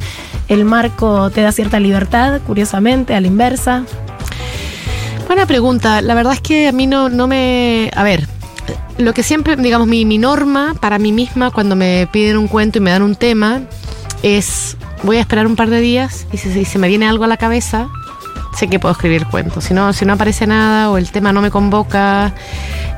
¿El 0.48 0.64
marco 0.64 1.30
te 1.30 1.42
da 1.42 1.52
cierta 1.52 1.78
libertad, 1.78 2.40
curiosamente, 2.46 3.14
a 3.14 3.20
la 3.20 3.26
inversa? 3.26 3.84
Buena 5.26 5.46
pregunta. 5.46 6.00
La 6.00 6.14
verdad 6.14 6.32
es 6.32 6.40
que 6.40 6.68
a 6.68 6.72
mí 6.72 6.86
no, 6.86 7.08
no 7.08 7.26
me... 7.26 7.90
A 7.94 8.02
ver, 8.02 8.26
lo 8.98 9.12
que 9.14 9.22
siempre, 9.22 9.56
digamos, 9.56 9.86
mi, 9.86 10.04
mi 10.04 10.18
norma 10.18 10.74
para 10.80 10.98
mí 10.98 11.12
misma 11.12 11.50
cuando 11.50 11.76
me 11.76 12.08
piden 12.12 12.36
un 12.36 12.48
cuento 12.48 12.78
y 12.78 12.80
me 12.80 12.90
dan 12.90 13.02
un 13.02 13.14
tema 13.14 13.62
es, 14.22 14.76
voy 15.02 15.18
a 15.18 15.20
esperar 15.20 15.46
un 15.46 15.56
par 15.56 15.70
de 15.70 15.80
días 15.80 16.26
y 16.32 16.38
si, 16.38 16.64
se 16.64 16.78
me 16.78 16.88
viene 16.88 17.06
algo 17.06 17.24
a 17.24 17.26
la 17.26 17.36
cabeza, 17.36 17.88
sé 18.56 18.68
que 18.68 18.78
puedo 18.78 18.92
escribir 18.92 19.26
cuentos. 19.26 19.64
Si 19.64 19.74
no, 19.74 19.92
si 19.92 20.04
no 20.04 20.14
aparece 20.14 20.46
nada 20.46 20.90
o 20.90 20.98
el 20.98 21.10
tema 21.10 21.32
no 21.32 21.42
me 21.42 21.50
convoca, 21.50 22.32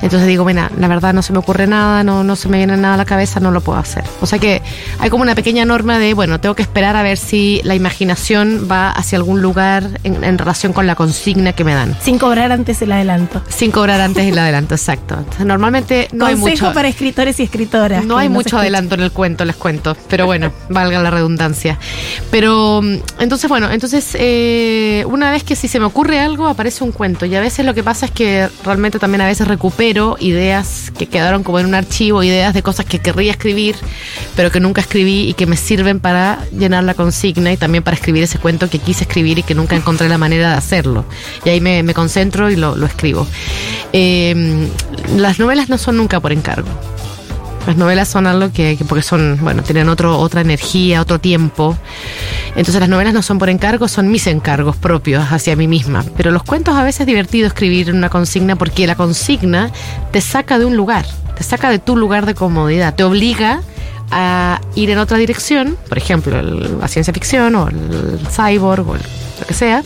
entonces 0.00 0.28
digo, 0.28 0.44
bueno, 0.44 0.68
la 0.78 0.88
verdad 0.88 1.12
no 1.12 1.22
se 1.22 1.32
me 1.32 1.40
ocurre 1.40 1.66
nada, 1.66 2.04
no, 2.04 2.22
no 2.22 2.36
se 2.36 2.48
me 2.48 2.58
viene 2.58 2.76
nada 2.76 2.94
a 2.94 2.96
la 2.96 3.04
cabeza, 3.04 3.40
no 3.40 3.50
lo 3.50 3.60
puedo 3.60 3.78
hacer. 3.78 4.04
O 4.20 4.26
sea 4.26 4.38
que 4.38 4.62
hay 5.00 5.10
como 5.10 5.22
una 5.22 5.34
pequeña 5.34 5.64
norma 5.64 5.98
de, 5.98 6.14
bueno, 6.14 6.38
tengo 6.40 6.54
que 6.54 6.62
esperar 6.62 6.94
a 6.94 7.02
ver 7.02 7.18
si 7.18 7.60
la 7.64 7.74
imaginación 7.74 8.68
va 8.70 8.90
hacia 8.90 9.18
algún 9.18 9.42
lugar 9.42 10.00
en, 10.04 10.38
relación 10.38 10.72
con 10.72 10.86
la 10.86 10.94
consigna 10.94 11.52
que 11.52 11.64
me 11.64 11.74
dan. 11.74 11.96
Sin 12.00 12.18
cobrar 12.18 12.52
antes 12.52 12.80
el 12.82 12.92
adelanto. 12.92 13.42
Sin 13.48 13.72
cobrar 13.72 14.00
antes 14.00 14.24
el 14.24 14.38
adelanto, 14.38 14.74
exacto. 14.74 15.24
normalmente 15.44 16.08
no 16.12 16.26
hay 16.26 16.36
mucho. 16.36 16.72
para 16.72 16.88
escritores 16.88 17.40
y 17.40 17.42
escritoras. 17.42 18.04
No 18.04 18.16
hay 18.16 18.28
mucho 18.28 18.58
adelanto 18.58 18.94
en 18.94 19.00
el 19.00 19.10
cuento, 19.10 19.44
les 19.44 19.56
cuento. 19.56 19.96
Pero 20.08 20.26
bueno, 20.26 20.52
valga 20.68 21.02
la 21.02 21.10
redundancia. 21.10 21.78
Pero 22.30 22.80
mm, 22.82 22.96
entonces, 23.18 23.48
bueno, 23.48 23.70
entonces 23.70 24.16
eh, 24.18 25.04
una 25.08 25.30
vez 25.32 25.42
que 25.42 25.47
si 25.56 25.68
se 25.68 25.78
me 25.80 25.86
ocurre 25.86 26.18
algo, 26.20 26.46
aparece 26.46 26.84
un 26.84 26.92
cuento. 26.92 27.26
Y 27.26 27.34
a 27.34 27.40
veces 27.40 27.64
lo 27.64 27.74
que 27.74 27.82
pasa 27.82 28.06
es 28.06 28.12
que 28.12 28.48
realmente 28.64 28.98
también 28.98 29.20
a 29.20 29.26
veces 29.26 29.48
recupero 29.48 30.16
ideas 30.20 30.92
que 30.96 31.06
quedaron 31.06 31.42
como 31.42 31.58
en 31.58 31.66
un 31.66 31.74
archivo, 31.74 32.22
ideas 32.22 32.54
de 32.54 32.62
cosas 32.62 32.86
que 32.86 32.98
querría 32.98 33.32
escribir, 33.32 33.76
pero 34.36 34.50
que 34.50 34.60
nunca 34.60 34.80
escribí 34.80 35.28
y 35.28 35.34
que 35.34 35.46
me 35.46 35.56
sirven 35.56 36.00
para 36.00 36.44
llenar 36.50 36.84
la 36.84 36.94
consigna 36.94 37.52
y 37.52 37.56
también 37.56 37.84
para 37.84 37.96
escribir 37.96 38.22
ese 38.22 38.38
cuento 38.38 38.68
que 38.68 38.78
quise 38.78 39.04
escribir 39.04 39.38
y 39.38 39.42
que 39.42 39.54
nunca 39.54 39.76
encontré 39.76 40.08
la 40.08 40.18
manera 40.18 40.50
de 40.50 40.56
hacerlo. 40.56 41.04
Y 41.44 41.48
ahí 41.48 41.60
me, 41.60 41.94
concentro 41.94 42.50
y 42.50 42.56
lo, 42.56 42.74
escribo. 42.86 43.26
Eh, 43.92 44.68
las 45.16 45.38
novelas 45.38 45.68
no 45.68 45.78
son 45.78 45.96
nunca 45.96 46.20
por 46.20 46.32
encargo. 46.32 46.68
Las 47.68 47.76
novelas 47.76 48.08
son 48.08 48.26
algo 48.26 48.50
que, 48.50 48.78
porque 48.88 49.02
son, 49.02 49.36
bueno, 49.42 49.62
tienen 49.62 49.90
otro, 49.90 50.18
otra 50.18 50.40
energía, 50.40 51.02
otro 51.02 51.18
tiempo. 51.18 51.76
Entonces 52.56 52.80
las 52.80 52.88
novelas 52.88 53.12
no 53.12 53.20
son 53.20 53.38
por 53.38 53.50
encargo, 53.50 53.88
son 53.88 54.10
mis 54.10 54.26
encargos 54.26 54.74
propios 54.74 55.30
hacia 55.30 55.54
mí 55.54 55.68
misma. 55.68 56.02
Pero 56.16 56.30
los 56.30 56.44
cuentos 56.44 56.74
a 56.76 56.82
veces 56.82 57.02
es 57.02 57.06
divertido 57.06 57.46
escribir 57.46 57.92
una 57.92 58.08
consigna 58.08 58.56
porque 58.56 58.86
la 58.86 58.94
consigna 58.94 59.70
te 60.12 60.22
saca 60.22 60.58
de 60.58 60.64
un 60.64 60.78
lugar, 60.78 61.04
te 61.36 61.44
saca 61.44 61.68
de 61.68 61.78
tu 61.78 61.94
lugar 61.94 62.24
de 62.24 62.34
comodidad, 62.34 62.94
te 62.94 63.04
obliga 63.04 63.60
a 64.10 64.62
ir 64.74 64.88
en 64.88 64.96
otra 64.96 65.18
dirección, 65.18 65.76
por 65.90 65.98
ejemplo, 65.98 66.40
la 66.40 66.88
ciencia 66.88 67.12
ficción 67.12 67.54
o 67.54 67.68
el 67.68 68.18
cyborg 68.30 68.88
o 68.88 68.94
lo 68.94 69.46
que 69.46 69.52
sea, 69.52 69.82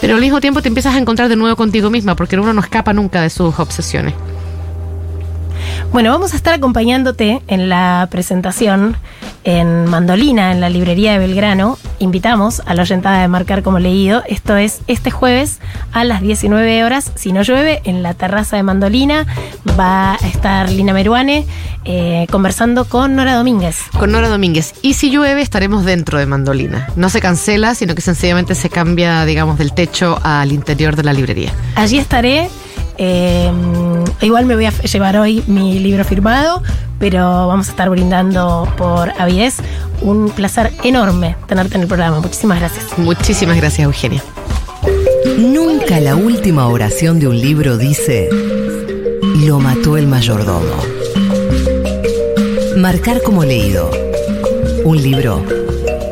pero 0.00 0.14
al 0.14 0.20
mismo 0.20 0.40
tiempo 0.40 0.62
te 0.62 0.68
empiezas 0.68 0.94
a 0.94 0.98
encontrar 0.98 1.28
de 1.28 1.34
nuevo 1.34 1.56
contigo 1.56 1.90
misma 1.90 2.14
porque 2.14 2.38
uno 2.38 2.52
no 2.52 2.60
escapa 2.60 2.92
nunca 2.92 3.20
de 3.20 3.30
sus 3.30 3.58
obsesiones. 3.58 4.14
Bueno, 5.92 6.10
vamos 6.10 6.32
a 6.32 6.36
estar 6.36 6.54
acompañándote 6.54 7.42
en 7.48 7.68
la 7.68 8.08
presentación 8.10 8.96
en 9.44 9.86
Mandolina, 9.86 10.52
en 10.52 10.60
la 10.60 10.68
librería 10.68 11.12
de 11.12 11.18
Belgrano. 11.18 11.78
Invitamos 11.98 12.60
a 12.66 12.74
la 12.74 12.82
oyentada 12.82 13.22
de 13.22 13.28
marcar 13.28 13.62
como 13.62 13.78
leído. 13.78 14.22
Esto 14.26 14.56
es 14.56 14.80
este 14.86 15.10
jueves 15.10 15.60
a 15.92 16.04
las 16.04 16.20
19 16.20 16.84
horas, 16.84 17.12
si 17.14 17.32
no 17.32 17.42
llueve, 17.42 17.80
en 17.84 18.02
la 18.02 18.14
terraza 18.14 18.56
de 18.56 18.62
Mandolina. 18.62 19.26
Va 19.78 20.14
a 20.14 20.16
estar 20.26 20.70
Lina 20.70 20.92
Meruane 20.92 21.46
eh, 21.84 22.26
conversando 22.30 22.84
con 22.84 23.16
Nora 23.16 23.34
Domínguez. 23.34 23.78
Con 23.98 24.12
Nora 24.12 24.28
Domínguez. 24.28 24.74
Y 24.82 24.94
si 24.94 25.10
llueve, 25.10 25.40
estaremos 25.40 25.84
dentro 25.84 26.18
de 26.18 26.26
Mandolina. 26.26 26.88
No 26.96 27.08
se 27.08 27.20
cancela, 27.20 27.74
sino 27.74 27.94
que 27.94 28.02
sencillamente 28.02 28.54
se 28.54 28.68
cambia, 28.68 29.24
digamos, 29.24 29.58
del 29.58 29.72
techo 29.72 30.18
al 30.22 30.52
interior 30.52 30.96
de 30.96 31.04
la 31.04 31.12
librería. 31.12 31.52
Allí 31.76 31.98
estaré 31.98 32.50
eh, 32.98 33.50
igual 34.20 34.46
me 34.46 34.54
voy 34.54 34.66
a 34.66 34.70
llevar 34.70 35.16
hoy 35.16 35.42
mi 35.46 35.78
libro 35.78 36.04
firmado, 36.04 36.62
pero 36.98 37.48
vamos 37.48 37.68
a 37.68 37.70
estar 37.70 37.90
brindando 37.90 38.68
por 38.76 39.10
avidez. 39.20 39.56
Un 40.02 40.30
placer 40.30 40.72
enorme 40.82 41.36
tenerte 41.46 41.76
en 41.76 41.82
el 41.82 41.88
programa. 41.88 42.20
Muchísimas 42.20 42.58
gracias. 42.58 42.98
Muchísimas 42.98 43.56
gracias, 43.56 43.84
Eugenia. 43.84 44.22
Nunca 45.38 46.00
la 46.00 46.16
última 46.16 46.66
oración 46.68 47.20
de 47.20 47.28
un 47.28 47.38
libro 47.38 47.76
dice, 47.76 48.28
lo 49.46 49.58
mató 49.58 49.96
el 49.96 50.06
mayordomo. 50.06 50.76
Marcar 52.76 53.22
como 53.22 53.44
leído. 53.44 53.90
Un 54.84 55.02
libro 55.02 55.44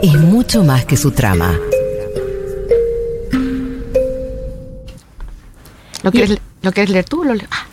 es 0.03 0.15
mucho 0.15 0.65
más 0.65 0.85
que 0.85 0.97
su 0.97 1.11
trama. 1.11 1.59
¿Lo 6.03 6.11
quieres, 6.11 6.39
¿Lo 6.63 6.73
quieres 6.73 6.91
leer 6.91 7.05
tú? 7.05 7.25
Lo 7.25 7.35
ah. 7.51 7.68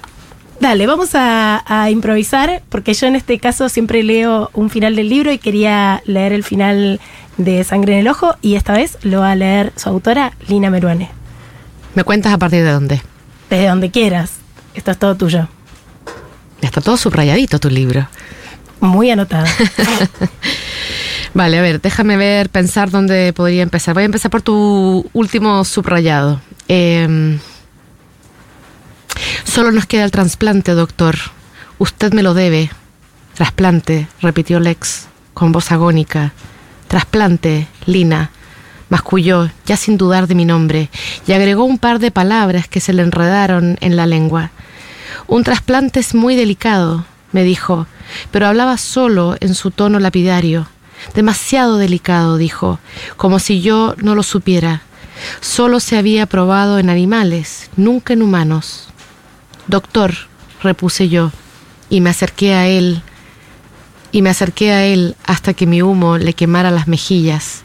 Dale, 0.59 0.87
vamos 0.87 1.09
a, 1.13 1.89
improvisar, 1.91 2.63
porque 2.69 2.93
yo 2.93 3.07
en 3.07 3.15
este 3.15 3.39
caso 3.39 3.69
siempre 3.69 4.03
leo 4.03 4.49
un 4.53 4.69
final 4.69 4.95
del 4.95 5.09
libro 5.09 5.31
y 5.31 5.37
quería 5.37 6.01
leer 6.05 6.33
el 6.33 6.43
final 6.43 6.99
de 7.37 7.63
Sangre 7.63 7.93
en 7.93 7.99
el 7.99 8.07
Ojo, 8.07 8.35
y 8.41 8.55
esta 8.55 8.73
vez 8.73 8.97
lo 9.03 9.19
va 9.19 9.31
a 9.31 9.35
leer 9.35 9.73
su 9.75 9.89
autora, 9.89 10.33
Lina 10.47 10.69
Meruane. 10.69 11.09
¿Me 11.93 12.03
cuentas 12.03 12.33
a 12.33 12.37
partir 12.37 12.63
de 12.63 12.71
dónde? 12.71 13.01
Desde 13.49 13.67
donde 13.67 13.91
quieras. 13.91 14.33
Esto 14.73 14.91
es 14.91 14.97
todo 14.97 15.15
tuyo. 15.15 15.47
Está 16.61 16.81
todo 16.81 16.97
subrayadito 16.97 17.59
tu 17.59 17.69
libro. 17.69 18.07
Muy 18.79 19.11
anotado. 19.11 19.45
vale, 21.33 21.59
a 21.59 21.61
ver, 21.61 21.81
déjame 21.81 22.17
ver, 22.17 22.49
pensar 22.49 22.89
dónde 22.91 23.33
podría 23.33 23.61
empezar. 23.61 23.93
Voy 23.93 24.03
a 24.03 24.07
empezar 24.07 24.31
por 24.31 24.41
tu 24.41 25.09
último 25.13 25.63
subrayado. 25.63 26.41
Eh, 26.67 27.37
Solo 29.43 29.71
nos 29.71 29.85
queda 29.85 30.05
el 30.05 30.11
trasplante, 30.11 30.71
doctor. 30.71 31.15
Usted 31.77 32.13
me 32.13 32.23
lo 32.23 32.33
debe. 32.33 32.69
Trasplante, 33.33 34.07
repitió 34.21 34.59
Lex 34.59 35.07
con 35.33 35.51
voz 35.51 35.71
agónica. 35.71 36.31
Trasplante, 36.87 37.67
Lina, 37.85 38.31
masculló, 38.89 39.49
ya 39.65 39.77
sin 39.77 39.97
dudar 39.97 40.27
de 40.27 40.35
mi 40.35 40.45
nombre, 40.45 40.89
y 41.27 41.33
agregó 41.33 41.65
un 41.65 41.77
par 41.77 41.99
de 41.99 42.11
palabras 42.11 42.67
que 42.67 42.79
se 42.79 42.93
le 42.93 43.01
enredaron 43.01 43.77
en 43.81 43.95
la 43.95 44.05
lengua. 44.05 44.51
Un 45.27 45.43
trasplante 45.43 45.99
es 45.99 46.15
muy 46.15 46.35
delicado, 46.35 47.05
me 47.31 47.43
dijo, 47.43 47.87
pero 48.31 48.47
hablaba 48.47 48.77
solo 48.77 49.35
en 49.39 49.55
su 49.55 49.71
tono 49.71 49.99
lapidario. 49.99 50.67
Demasiado 51.13 51.77
delicado, 51.77 52.37
dijo, 52.37 52.79
como 53.17 53.39
si 53.39 53.61
yo 53.61 53.95
no 53.97 54.15
lo 54.15 54.23
supiera. 54.23 54.81
Solo 55.41 55.79
se 55.79 55.97
había 55.97 56.25
probado 56.25 56.79
en 56.79 56.89
animales, 56.89 57.69
nunca 57.75 58.13
en 58.13 58.21
humanos. 58.21 58.87
Doctor, 59.67 60.13
repuse 60.61 61.09
yo, 61.09 61.31
y 61.89 61.99
me 62.01 62.11
acerqué 62.11 62.53
a 62.53 62.67
él, 62.67 63.01
y 64.11 64.21
me 64.21 64.29
acerqué 64.29 64.71
a 64.71 64.85
él 64.85 65.15
hasta 65.25 65.53
que 65.53 65.65
mi 65.65 65.81
humo 65.81 66.17
le 66.17 66.33
quemara 66.33 66.69
las 66.69 66.87
mejillas. 66.87 67.63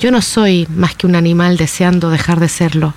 Yo 0.00 0.10
no 0.10 0.22
soy 0.22 0.66
más 0.74 0.94
que 0.94 1.06
un 1.06 1.14
animal 1.14 1.58
deseando 1.58 2.10
dejar 2.10 2.40
de 2.40 2.48
serlo. 2.48 2.94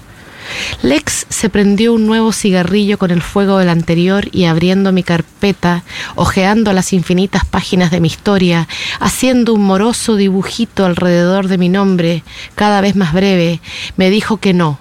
Lex 0.84 1.26
se 1.30 1.50
prendió 1.50 1.94
un 1.94 2.08
nuevo 2.08 2.32
cigarrillo 2.32 2.98
con 2.98 3.12
el 3.12 3.22
fuego 3.22 3.58
del 3.58 3.70
anterior 3.70 4.30
y 4.32 4.46
abriendo 4.46 4.92
mi 4.92 5.04
carpeta, 5.04 5.84
hojeando 6.16 6.72
las 6.72 6.94
infinitas 6.94 7.44
páginas 7.46 7.92
de 7.92 8.00
mi 8.00 8.08
historia, 8.08 8.68
haciendo 9.00 9.54
un 9.54 9.66
moroso 9.66 10.16
dibujito 10.16 10.86
alrededor 10.86 11.48
de 11.48 11.58
mi 11.58 11.68
nombre, 11.68 12.24
cada 12.56 12.80
vez 12.82 12.96
más 12.96 13.12
breve, 13.14 13.60
me 13.98 14.10
dijo 14.10 14.38
que 14.38 14.54
no, 14.54 14.80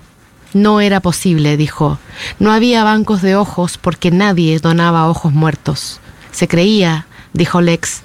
no 0.54 0.80
era 0.80 1.00
posible, 1.00 1.56
dijo. 1.56 1.98
No 2.38 2.52
había 2.52 2.84
bancos 2.84 3.22
de 3.22 3.36
ojos 3.36 3.78
porque 3.78 4.10
nadie 4.10 4.58
donaba 4.58 5.08
ojos 5.08 5.32
muertos. 5.32 6.00
Se 6.30 6.48
creía, 6.48 7.06
dijo 7.34 7.60
Lex, 7.60 8.02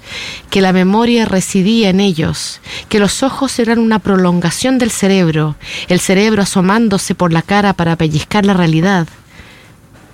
que 0.50 0.60
la 0.60 0.72
memoria 0.72 1.24
residía 1.24 1.88
en 1.88 2.00
ellos, 2.00 2.60
que 2.88 2.98
los 2.98 3.22
ojos 3.22 3.58
eran 3.58 3.78
una 3.78 4.00
prolongación 4.00 4.78
del 4.78 4.90
cerebro, 4.90 5.56
el 5.88 6.00
cerebro 6.00 6.42
asomándose 6.42 7.14
por 7.14 7.32
la 7.32 7.42
cara 7.42 7.72
para 7.72 7.96
pellizcar 7.96 8.44
la 8.44 8.54
realidad. 8.54 9.06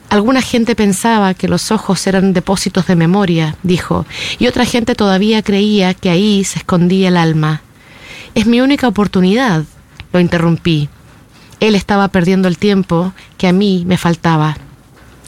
Alguna 0.08 0.40
gente 0.40 0.76
pensaba 0.76 1.34
que 1.34 1.48
los 1.48 1.72
ojos 1.72 2.06
eran 2.06 2.32
depósitos 2.32 2.86
de 2.86 2.94
memoria, 2.94 3.56
dijo, 3.62 4.06
y 4.38 4.46
otra 4.46 4.64
gente 4.64 4.94
todavía 4.94 5.42
creía 5.42 5.94
que 5.94 6.10
ahí 6.10 6.44
se 6.44 6.60
escondía 6.60 7.08
el 7.08 7.16
alma. 7.16 7.62
Es 8.34 8.46
mi 8.46 8.60
única 8.60 8.86
oportunidad, 8.86 9.64
lo 10.12 10.20
interrumpí. 10.20 10.88
Él 11.60 11.74
estaba 11.74 12.08
perdiendo 12.08 12.48
el 12.48 12.58
tiempo 12.58 13.12
que 13.38 13.48
a 13.48 13.52
mí 13.52 13.84
me 13.86 13.96
faltaba. 13.96 14.56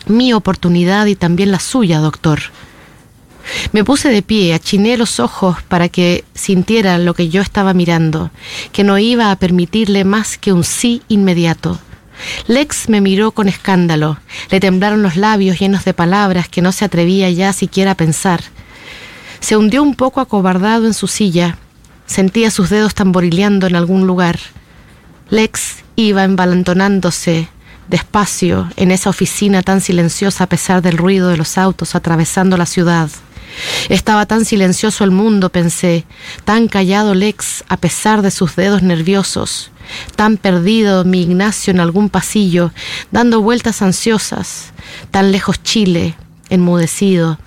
Mi 0.06 0.32
oportunidad 0.32 1.06
y 1.06 1.16
también 1.16 1.50
la 1.50 1.58
suya, 1.58 1.98
doctor. 1.98 2.40
Me 3.72 3.84
puse 3.84 4.10
de 4.10 4.22
pie, 4.22 4.52
achiné 4.52 4.96
los 4.96 5.20
ojos 5.20 5.62
para 5.62 5.88
que 5.88 6.24
sintiera 6.34 6.98
lo 6.98 7.14
que 7.14 7.28
yo 7.28 7.40
estaba 7.40 7.72
mirando, 7.72 8.30
que 8.72 8.84
no 8.84 8.98
iba 8.98 9.30
a 9.30 9.36
permitirle 9.36 10.04
más 10.04 10.36
que 10.36 10.52
un 10.52 10.64
sí 10.64 11.02
inmediato. 11.08 11.78
Lex 12.46 12.88
me 12.88 13.00
miró 13.00 13.30
con 13.30 13.48
escándalo, 13.48 14.18
le 14.50 14.60
temblaron 14.60 15.02
los 15.02 15.16
labios 15.16 15.58
llenos 15.58 15.84
de 15.84 15.94
palabras 15.94 16.48
que 16.48 16.62
no 16.62 16.72
se 16.72 16.84
atrevía 16.84 17.30
ya 17.30 17.52
siquiera 17.52 17.92
a 17.92 17.96
pensar. 17.96 18.42
Se 19.40 19.56
hundió 19.56 19.82
un 19.82 19.94
poco 19.94 20.20
acobardado 20.20 20.86
en 20.86 20.94
su 20.94 21.06
silla, 21.06 21.58
sentía 22.06 22.50
sus 22.50 22.70
dedos 22.70 22.94
tamborileando 22.94 23.66
en 23.66 23.76
algún 23.76 24.06
lugar. 24.06 24.38
Lex 25.30 25.84
iba 25.98 26.22
embalantonándose 26.22 27.48
despacio 27.88 28.70
en 28.76 28.92
esa 28.92 29.10
oficina 29.10 29.62
tan 29.62 29.80
silenciosa 29.80 30.44
a 30.44 30.48
pesar 30.48 30.80
del 30.80 30.96
ruido 30.96 31.28
de 31.28 31.36
los 31.36 31.58
autos 31.58 31.96
atravesando 31.96 32.56
la 32.56 32.66
ciudad. 32.66 33.10
Estaba 33.88 34.24
tan 34.24 34.44
silencioso 34.44 35.02
el 35.02 35.10
mundo, 35.10 35.48
pensé, 35.48 36.04
tan 36.44 36.68
callado 36.68 37.14
Lex 37.14 37.64
a 37.68 37.78
pesar 37.78 38.22
de 38.22 38.30
sus 38.30 38.54
dedos 38.54 38.82
nerviosos. 38.82 39.72
tan 40.14 40.36
perdido 40.36 41.04
mi 41.04 41.22
Ignacio 41.22 41.72
en 41.72 41.80
algún 41.80 42.10
pasillo, 42.10 42.72
dando 43.10 43.40
vueltas 43.40 43.80
ansiosas, 43.80 44.72
tan 45.10 45.32
lejos 45.32 45.62
Chile, 45.62 46.14
enmudecido. 46.50 47.38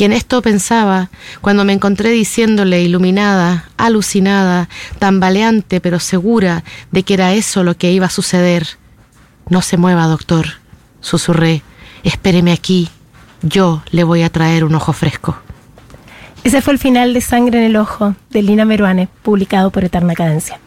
Y 0.00 0.04
en 0.04 0.14
esto 0.14 0.40
pensaba 0.40 1.10
cuando 1.42 1.66
me 1.66 1.74
encontré 1.74 2.08
diciéndole 2.08 2.80
iluminada, 2.80 3.66
alucinada, 3.76 4.70
tambaleante 4.98 5.82
pero 5.82 6.00
segura 6.00 6.64
de 6.90 7.02
que 7.02 7.12
era 7.12 7.34
eso 7.34 7.64
lo 7.64 7.76
que 7.76 7.92
iba 7.92 8.06
a 8.06 8.10
suceder. 8.10 8.66
No 9.50 9.60
se 9.60 9.76
mueva, 9.76 10.06
doctor, 10.06 10.46
susurré. 11.02 11.62
Espéreme 12.02 12.52
aquí. 12.52 12.88
Yo 13.42 13.82
le 13.90 14.02
voy 14.02 14.22
a 14.22 14.30
traer 14.30 14.64
un 14.64 14.74
ojo 14.74 14.94
fresco. 14.94 15.36
Ese 16.44 16.62
fue 16.62 16.72
el 16.72 16.78
final 16.78 17.12
de 17.12 17.20
Sangre 17.20 17.58
en 17.58 17.64
el 17.64 17.76
Ojo 17.76 18.14
de 18.30 18.40
Lina 18.42 18.64
Meruane, 18.64 19.10
publicado 19.22 19.68
por 19.68 19.84
Eterna 19.84 20.14
Cadencia. 20.14 20.58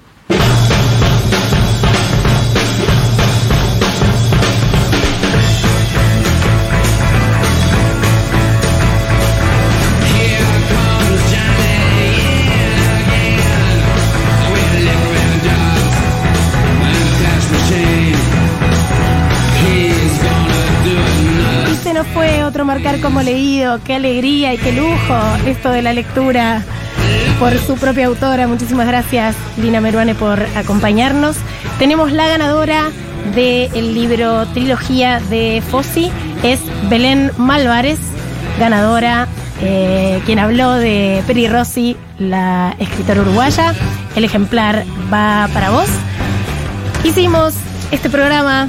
Marcar 22.65 22.99
como 23.01 23.21
leído, 23.21 23.79
qué 23.83 23.95
alegría 23.95 24.53
y 24.53 24.57
qué 24.57 24.71
lujo 24.71 25.15
esto 25.45 25.69
de 25.69 25.81
la 25.81 25.93
lectura 25.93 26.61
por 27.39 27.57
su 27.57 27.75
propia 27.75 28.07
autora. 28.07 28.47
Muchísimas 28.47 28.87
gracias, 28.87 29.35
Lina 29.57 29.81
Meruane, 29.81 30.15
por 30.15 30.41
acompañarnos. 30.55 31.35
Tenemos 31.79 32.11
la 32.11 32.27
ganadora 32.27 32.89
del 33.35 33.93
libro 33.93 34.45
Trilogía 34.47 35.19
de 35.29 35.61
Fossi, 35.69 36.11
es 36.43 36.59
Belén 36.89 37.31
Malvares, 37.37 37.99
ganadora, 38.59 39.27
eh, 39.61 40.21
quien 40.25 40.39
habló 40.39 40.73
de 40.73 41.23
Peri 41.27 41.47
Rossi, 41.47 41.97
la 42.19 42.75
escritora 42.79 43.21
uruguaya. 43.21 43.73
El 44.15 44.23
ejemplar 44.25 44.83
va 45.11 45.49
para 45.53 45.69
vos. 45.69 45.87
Hicimos 47.03 47.53
este 47.91 48.09
programa 48.09 48.67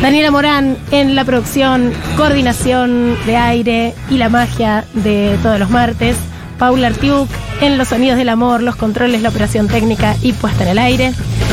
Daniela 0.00 0.30
Morán 0.30 0.76
en 0.90 1.14
la 1.14 1.24
producción, 1.24 1.92
coordinación 2.16 3.16
de 3.26 3.36
aire 3.36 3.94
y 4.10 4.18
la 4.18 4.28
magia 4.28 4.84
de 4.92 5.38
todos 5.42 5.58
los 5.58 5.70
martes. 5.70 6.16
Paula 6.58 6.88
Artiuk 6.88 7.28
en 7.60 7.78
los 7.78 7.88
sonidos 7.88 8.16
del 8.16 8.28
amor, 8.28 8.62
los 8.62 8.76
controles, 8.76 9.22
la 9.22 9.28
operación 9.28 9.68
técnica 9.68 10.16
y 10.22 10.32
puesta 10.32 10.64
en 10.64 10.70
el 10.70 10.78
aire. 10.78 11.12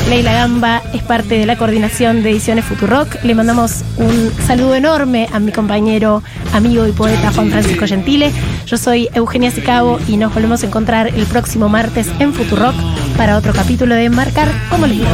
Leila 0.10 0.34
Gamba 0.34 0.82
es 0.94 1.04
parte 1.04 1.38
de 1.38 1.46
la 1.46 1.58
coordinación 1.58 2.24
de 2.24 2.32
ediciones 2.32 2.66
Futurock. 2.66 3.24
Le 3.24 3.34
mandamos 3.34 3.84
un 3.98 4.32
saludo 4.46 4.76
enorme 4.76 5.30
a 5.32 5.40
mi 5.40 5.52
compañero, 5.52 6.22
amigo 6.54 6.86
y 6.88 6.92
poeta 6.92 7.32
Juan 7.32 7.50
Francisco 7.50 7.88
Gentile. 7.88 8.32
Yo 8.66 8.78
soy 8.78 9.10
Eugenia 9.14 9.52
Sicabo 9.52 10.00
y 10.08 10.18
nos 10.18 10.34
volvemos 10.34 10.64
a 10.64 10.68
encontrar 10.68 11.08
el 11.08 11.26
próximo 11.26 11.70
martes 11.70 12.08
en 12.20 12.34
Futurock 12.34 12.76
para 13.16 13.38
otro 13.38 13.54
capítulo 13.54 13.96
de 13.96 14.10
Marcar 14.10 14.50
como 14.70 14.88
libro. 14.88 15.10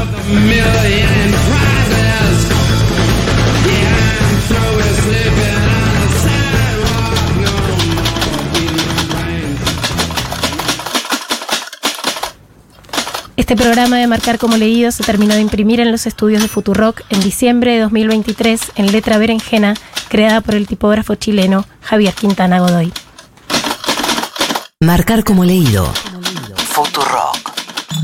Este 13.37 13.55
programa 13.55 13.97
de 13.97 14.07
Marcar 14.07 14.39
como 14.39 14.57
leído 14.57 14.91
se 14.91 15.03
terminó 15.03 15.35
de 15.35 15.41
imprimir 15.41 15.79
en 15.79 15.91
los 15.91 16.07
estudios 16.07 16.41
de 16.41 16.47
Futurock 16.47 17.03
en 17.11 17.19
diciembre 17.19 17.73
de 17.73 17.81
2023 17.81 18.59
en 18.75 18.91
letra 18.91 19.19
berenjena, 19.19 19.75
creada 20.09 20.41
por 20.41 20.55
el 20.55 20.65
tipógrafo 20.65 21.13
chileno 21.13 21.63
Javier 21.81 22.15
Quintana 22.15 22.59
Godoy. 22.59 22.91
Marcar 24.81 25.23
como 25.23 25.45
leído 25.45 25.87